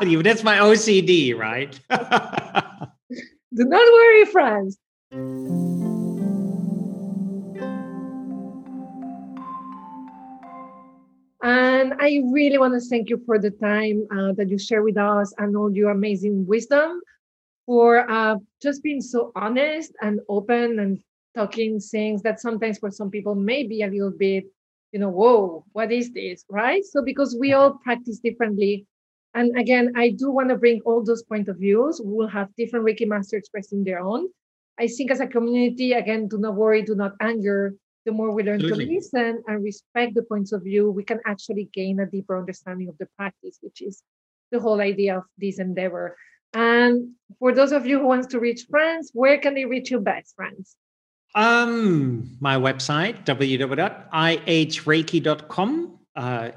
Be. 0.01 0.17
That's 0.23 0.43
my 0.43 0.59
OCD, 0.59 1.37
right? 1.37 1.79
Do 3.55 3.65
not 3.65 3.93
worry, 3.93 4.25
Frans. 4.27 4.79
And 11.41 11.95
I 12.01 12.21
really 12.33 12.59
want 12.59 12.75
to 12.75 12.81
thank 12.81 13.09
you 13.09 13.23
for 13.25 13.39
the 13.39 13.51
time 13.51 14.07
uh, 14.11 14.33
that 14.33 14.49
you 14.49 14.59
share 14.59 14.83
with 14.83 14.97
us 14.99 15.33
and 15.39 15.57
all 15.57 15.73
your 15.73 15.91
amazing 15.91 16.47
wisdom, 16.47 17.01
for 17.65 18.11
uh, 18.11 18.37
just 18.61 18.83
being 18.83 19.01
so 19.01 19.31
honest 19.37 19.93
and 20.03 20.21
open 20.29 20.79
and 20.79 20.99
talking 21.39 21.79
things 21.79 22.23
that 22.23 22.41
sometimes 22.41 22.79
for 22.79 22.91
some 22.91 23.11
people 23.11 23.35
may 23.35 23.63
be 23.63 23.83
a 23.83 23.87
little 23.95 24.11
bit, 24.27 24.45
you 24.93 24.99
know, 24.99 25.13
whoa, 25.21 25.65
what 25.73 25.93
is 25.93 26.11
this? 26.13 26.45
Right. 26.51 26.85
So 26.85 27.03
because 27.11 27.37
we 27.39 27.53
all 27.53 27.79
practice 27.85 28.19
differently. 28.19 28.87
And 29.35 29.57
again, 29.57 29.93
I 29.95 30.07
do 30.11 30.31
want 30.31 30.49
to 30.49 30.57
bring 30.57 30.81
all 30.85 31.05
those 31.05 31.23
point 31.23 31.49
of 31.49 31.59
views. 31.59 32.01
We 32.05 32.13
will 32.19 32.33
have 32.39 32.49
different 32.57 32.85
Reiki 32.87 33.07
masters 33.07 33.39
expressing 33.39 33.85
their 33.85 34.01
own. 34.01 34.29
I 34.81 34.87
think 34.89 35.11
as 35.11 35.21
a 35.21 35.27
community, 35.27 35.93
again, 35.93 36.29
do 36.29 36.39
not 36.39 36.55
worry, 36.55 36.83
do 36.83 36.95
not 36.95 37.13
anger. 37.21 37.75
The 38.07 38.13
more 38.13 38.33
we 38.33 38.43
learn 38.43 38.63
Absolutely. 38.63 38.87
to 38.87 38.95
listen 38.95 39.43
and 39.47 39.63
respect 39.63 40.15
the 40.15 40.23
points 40.23 40.53
of 40.53 40.63
view, 40.65 40.91
we 40.91 41.05
can 41.05 41.21
actually 41.27 41.69
gain 41.73 42.01
a 42.01 42.07
deeper 42.07 42.39
understanding 42.39 42.89
of 42.89 42.97
the 42.99 43.09
practice, 43.19 43.59
which 43.61 43.83
is 43.83 44.03
the 44.51 44.61
whole 44.61 44.81
idea 44.81 45.19
of 45.19 45.25
this 45.37 45.59
endeavor. 45.59 46.17
And 46.55 47.13
for 47.39 47.53
those 47.53 47.73
of 47.73 47.87
you 47.87 47.99
who 48.01 48.07
wants 48.07 48.29
to 48.29 48.41
reach 48.41 48.67
Frans, 48.71 49.11
where 49.13 49.39
can 49.39 49.55
they 49.55 49.67
reach 49.67 49.91
you 49.91 50.01
best, 50.01 50.35
Frans? 50.37 50.77
Um, 51.35 52.37
my 52.41 52.57
website, 52.57 53.25
www.ihreiki.com, 53.25 55.99
uh, 56.17 56.51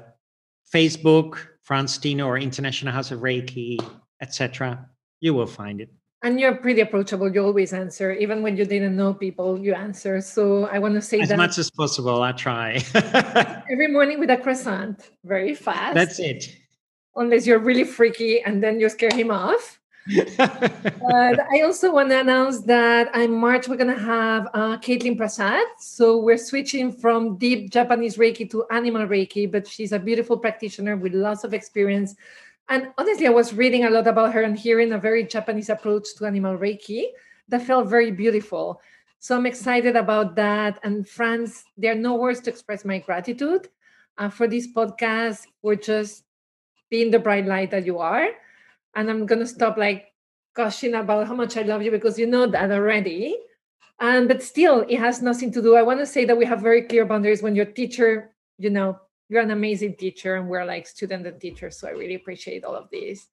Facebook, 0.74 1.38
Frans 1.62 1.98
Stiene, 1.98 2.24
or 2.24 2.38
International 2.38 2.92
House 2.92 3.10
of 3.10 3.20
Reiki, 3.20 3.78
etc. 4.20 4.88
You 5.20 5.34
will 5.34 5.46
find 5.46 5.80
it. 5.80 5.90
And 6.24 6.38
you're 6.38 6.54
pretty 6.54 6.80
approachable. 6.80 7.32
You 7.34 7.44
always 7.44 7.72
answer, 7.72 8.12
even 8.12 8.42
when 8.42 8.56
you 8.56 8.64
didn't 8.64 8.96
know 8.96 9.12
people, 9.12 9.58
you 9.58 9.74
answer. 9.74 10.20
So 10.20 10.66
I 10.66 10.78
want 10.78 10.94
to 10.94 11.02
say 11.02 11.20
as 11.20 11.28
that 11.28 11.34
as 11.34 11.38
much 11.38 11.58
as 11.58 11.70
possible. 11.70 12.22
I 12.22 12.32
try 12.32 12.80
every 13.70 13.88
morning 13.88 14.20
with 14.20 14.30
a 14.30 14.36
croissant, 14.36 15.10
very 15.24 15.54
fast. 15.54 15.94
That's 15.94 16.20
it. 16.20 16.56
Unless 17.16 17.46
you're 17.46 17.58
really 17.58 17.84
freaky, 17.84 18.40
and 18.40 18.62
then 18.62 18.80
you 18.80 18.88
scare 18.88 19.12
him 19.12 19.30
off 19.30 19.81
but 20.36 21.40
I 21.40 21.62
also 21.62 21.92
want 21.92 22.10
to 22.10 22.20
announce 22.20 22.62
that 22.62 23.14
in 23.14 23.32
March 23.32 23.68
we're 23.68 23.76
going 23.76 23.94
to 23.94 24.02
have 24.02 24.48
uh, 24.52 24.76
Kathleen 24.78 25.16
Prasad. 25.16 25.62
So 25.78 26.18
we're 26.18 26.38
switching 26.38 26.90
from 26.90 27.36
deep 27.36 27.70
Japanese 27.70 28.16
Reiki 28.16 28.50
to 28.50 28.64
animal 28.70 29.06
Reiki, 29.06 29.50
but 29.50 29.66
she's 29.66 29.92
a 29.92 29.98
beautiful 29.98 30.36
practitioner 30.36 30.96
with 30.96 31.14
lots 31.14 31.44
of 31.44 31.54
experience. 31.54 32.16
And 32.68 32.88
honestly, 32.98 33.26
I 33.26 33.30
was 33.30 33.54
reading 33.54 33.84
a 33.84 33.90
lot 33.90 34.08
about 34.08 34.32
her 34.32 34.42
and 34.42 34.58
hearing 34.58 34.92
a 34.92 34.98
very 34.98 35.24
Japanese 35.24 35.68
approach 35.68 36.08
to 36.16 36.26
animal 36.26 36.58
Reiki 36.58 37.04
that 37.48 37.62
felt 37.62 37.88
very 37.88 38.10
beautiful. 38.10 38.80
So 39.20 39.36
I'm 39.36 39.46
excited 39.46 39.94
about 39.94 40.34
that. 40.34 40.80
And 40.82 41.08
Frans, 41.08 41.64
there 41.76 41.92
are 41.92 41.96
no 41.96 42.16
words 42.16 42.40
to 42.40 42.50
express 42.50 42.84
my 42.84 42.98
gratitude 42.98 43.68
uh, 44.18 44.30
for 44.30 44.48
this 44.48 44.66
podcast, 44.66 45.46
for 45.60 45.76
just 45.76 46.24
being 46.90 47.12
the 47.12 47.20
bright 47.20 47.46
light 47.46 47.70
that 47.70 47.86
you 47.86 47.98
are 47.98 48.30
and 48.94 49.10
I'm 49.10 49.26
gonna 49.26 49.46
stop 49.46 49.76
like 49.76 50.12
gushing 50.54 50.94
about 50.94 51.26
how 51.26 51.34
much 51.34 51.56
I 51.56 51.62
love 51.62 51.82
you 51.82 51.90
because 51.90 52.18
you 52.18 52.26
know 52.26 52.46
that 52.46 52.70
already. 52.70 53.36
And 54.00 54.28
but 54.28 54.42
still, 54.42 54.84
it 54.88 54.98
has 54.98 55.22
nothing 55.22 55.52
to 55.52 55.62
do. 55.62 55.76
I 55.76 55.82
want 55.82 56.00
to 56.00 56.06
say 56.06 56.24
that 56.24 56.36
we 56.36 56.44
have 56.44 56.60
very 56.60 56.82
clear 56.82 57.04
boundaries 57.04 57.42
when 57.42 57.54
your 57.54 57.66
teacher, 57.66 58.34
you 58.58 58.70
know, 58.70 58.98
you're 59.28 59.42
an 59.42 59.50
amazing 59.50 59.96
teacher, 59.96 60.36
and 60.36 60.48
we're 60.48 60.64
like 60.64 60.86
student 60.86 61.26
and 61.26 61.40
teacher. 61.40 61.70
So 61.70 61.88
I 61.88 61.92
really 61.92 62.16
appreciate 62.16 62.64
all 62.64 62.74
of 62.74 62.90
this. 62.90 63.28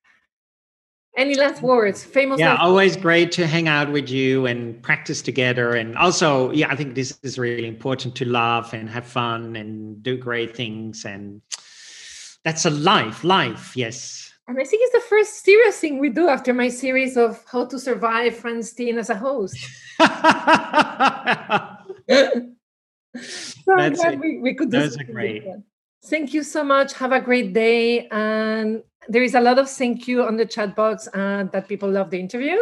Any 1.17 1.35
last 1.35 1.61
words? 1.61 2.03
Famous. 2.03 2.39
Yeah, 2.39 2.55
always 2.55 2.95
great 2.95 3.31
to 3.33 3.47
hang 3.47 3.67
out 3.67 3.91
with 3.91 4.09
you 4.09 4.45
and 4.45 4.81
practice 4.81 5.21
together. 5.21 5.71
And 5.71 5.97
also, 5.97 6.51
yeah, 6.51 6.69
I 6.69 6.75
think 6.75 6.95
this 6.95 7.19
is 7.23 7.37
really 7.39 7.67
important 7.67 8.15
to 8.17 8.25
laugh 8.25 8.73
and 8.73 8.89
have 8.89 9.05
fun 9.05 9.55
and 9.55 10.01
do 10.03 10.17
great 10.17 10.55
things. 10.55 11.03
And 11.03 11.41
that's 12.45 12.65
a 12.65 12.69
life, 12.69 13.23
life, 13.23 13.75
yes. 13.75 14.28
And 14.49 14.57
I 14.59 14.63
think 14.63 14.81
it's 14.83 14.93
the 14.93 15.07
first 15.07 15.45
serious 15.45 15.79
thing 15.79 15.99
we 15.99 16.09
do 16.09 16.27
after 16.27 16.55
my 16.55 16.69
series 16.69 17.17
of 17.17 17.45
how 17.51 17.65
to 17.67 17.77
survive 17.77 18.35
Frans 18.35 18.73
Stiene 18.73 18.97
as 18.97 19.11
a 19.11 19.15
host. 19.15 19.55
so 23.13 23.75
glad 23.75 24.19
we, 24.19 24.39
we 24.39 24.55
could 24.55 24.71
do 24.71 24.79
That's 24.79 24.95
great. 24.95 25.43
Thank 26.05 26.33
you 26.33 26.41
so 26.41 26.63
much. 26.63 26.93
Have 26.93 27.11
a 27.11 27.21
great 27.21 27.53
day. 27.53 28.07
And 28.07 28.81
there 29.07 29.21
is 29.21 29.35
a 29.35 29.39
lot 29.39 29.59
of 29.59 29.69
thank 29.69 30.07
you 30.07 30.23
on 30.23 30.35
the 30.35 30.47
chat 30.47 30.75
box 30.75 31.07
uh, 31.13 31.43
that 31.53 31.67
people 31.67 31.91
love 31.91 32.09
the 32.09 32.19
interview. 32.19 32.57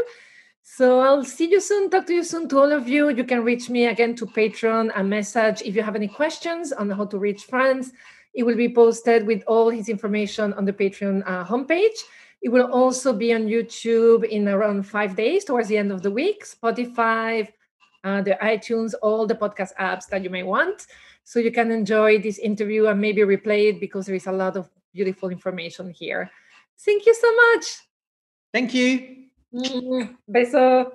So 0.63 0.99
I'll 0.99 1.23
see 1.23 1.49
you 1.49 1.61
soon. 1.61 1.89
Talk 1.89 2.05
to 2.07 2.13
you 2.13 2.25
soon 2.25 2.49
to 2.49 2.59
all 2.59 2.73
of 2.73 2.89
you. 2.89 3.07
You 3.07 3.23
can 3.23 3.45
reach 3.45 3.69
me 3.69 3.85
again 3.85 4.13
to 4.17 4.25
Patreon, 4.25 4.91
a 4.93 5.05
message 5.05 5.61
if 5.61 5.73
you 5.73 5.83
have 5.83 5.95
any 5.95 6.09
questions 6.09 6.73
on 6.73 6.89
how 6.89 7.05
to 7.05 7.17
reach 7.17 7.45
Frans. 7.45 7.93
It 8.33 8.43
will 8.43 8.55
be 8.55 8.73
posted 8.73 9.25
with 9.25 9.43
all 9.47 9.69
his 9.69 9.89
information 9.89 10.53
on 10.53 10.65
the 10.65 10.73
Patreon 10.73 11.23
uh, 11.25 11.45
homepage. 11.45 11.97
It 12.41 12.49
will 12.49 12.71
also 12.71 13.13
be 13.13 13.33
on 13.33 13.47
YouTube 13.47 14.23
in 14.23 14.47
around 14.47 14.83
five 14.83 15.15
days 15.15 15.43
towards 15.43 15.67
the 15.67 15.77
end 15.77 15.91
of 15.91 16.03
the 16.03 16.11
week, 16.11 16.45
Spotify, 16.45 17.47
uh, 18.03 18.21
the 18.21 18.37
iTunes, 18.41 18.93
all 19.01 19.25
the 19.25 19.35
podcast 19.35 19.71
apps 19.79 20.07
that 20.09 20.23
you 20.23 20.29
may 20.29 20.43
want. 20.43 20.85
So 21.23 21.39
you 21.39 21.51
can 21.51 21.71
enjoy 21.71 22.19
this 22.19 22.37
interview 22.37 22.85
and 22.85 23.01
maybe 23.01 23.21
replay 23.21 23.69
it 23.69 23.79
because 23.79 24.05
there 24.05 24.15
is 24.15 24.27
a 24.27 24.31
lot 24.31 24.55
of 24.55 24.69
beautiful 24.93 25.29
information 25.29 25.89
here. 25.89 26.29
Thank 26.79 27.05
you 27.05 27.13
so 27.13 27.35
much. 27.35 27.65
Thank 28.53 28.73
you. 28.73 29.25
Beso. 30.29 30.91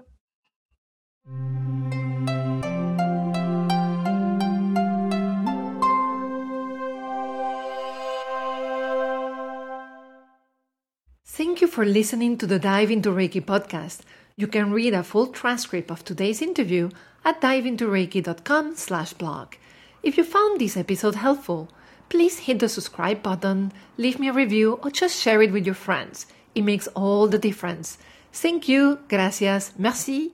Thank 11.34 11.62
you 11.62 11.66
for 11.66 11.86
listening 11.86 12.36
to 12.36 12.46
the 12.46 12.58
Dive 12.58 12.90
into 12.90 13.08
Reiki 13.08 13.42
podcast. 13.42 14.00
You 14.36 14.46
can 14.46 14.70
read 14.70 14.92
a 14.92 15.02
full 15.02 15.28
transcript 15.28 15.90
of 15.90 16.04
today's 16.04 16.42
interview 16.42 16.90
at 17.24 17.40
diveintoreiki.com 17.40 18.76
slash 18.76 19.14
blog. 19.14 19.54
If 20.02 20.18
you 20.18 20.24
found 20.24 20.60
this 20.60 20.76
episode 20.76 21.14
helpful, 21.14 21.70
please 22.10 22.40
hit 22.40 22.58
the 22.58 22.68
subscribe 22.68 23.22
button, 23.22 23.72
leave 23.96 24.18
me 24.18 24.28
a 24.28 24.32
review, 24.34 24.78
or 24.84 24.90
just 24.90 25.22
share 25.22 25.40
it 25.40 25.52
with 25.52 25.64
your 25.64 25.74
friends. 25.74 26.26
It 26.54 26.64
makes 26.64 26.86
all 26.88 27.26
the 27.28 27.38
difference. 27.38 27.96
Thank 28.30 28.68
you, 28.68 28.98
gracias, 29.08 29.72
merci, 29.78 30.32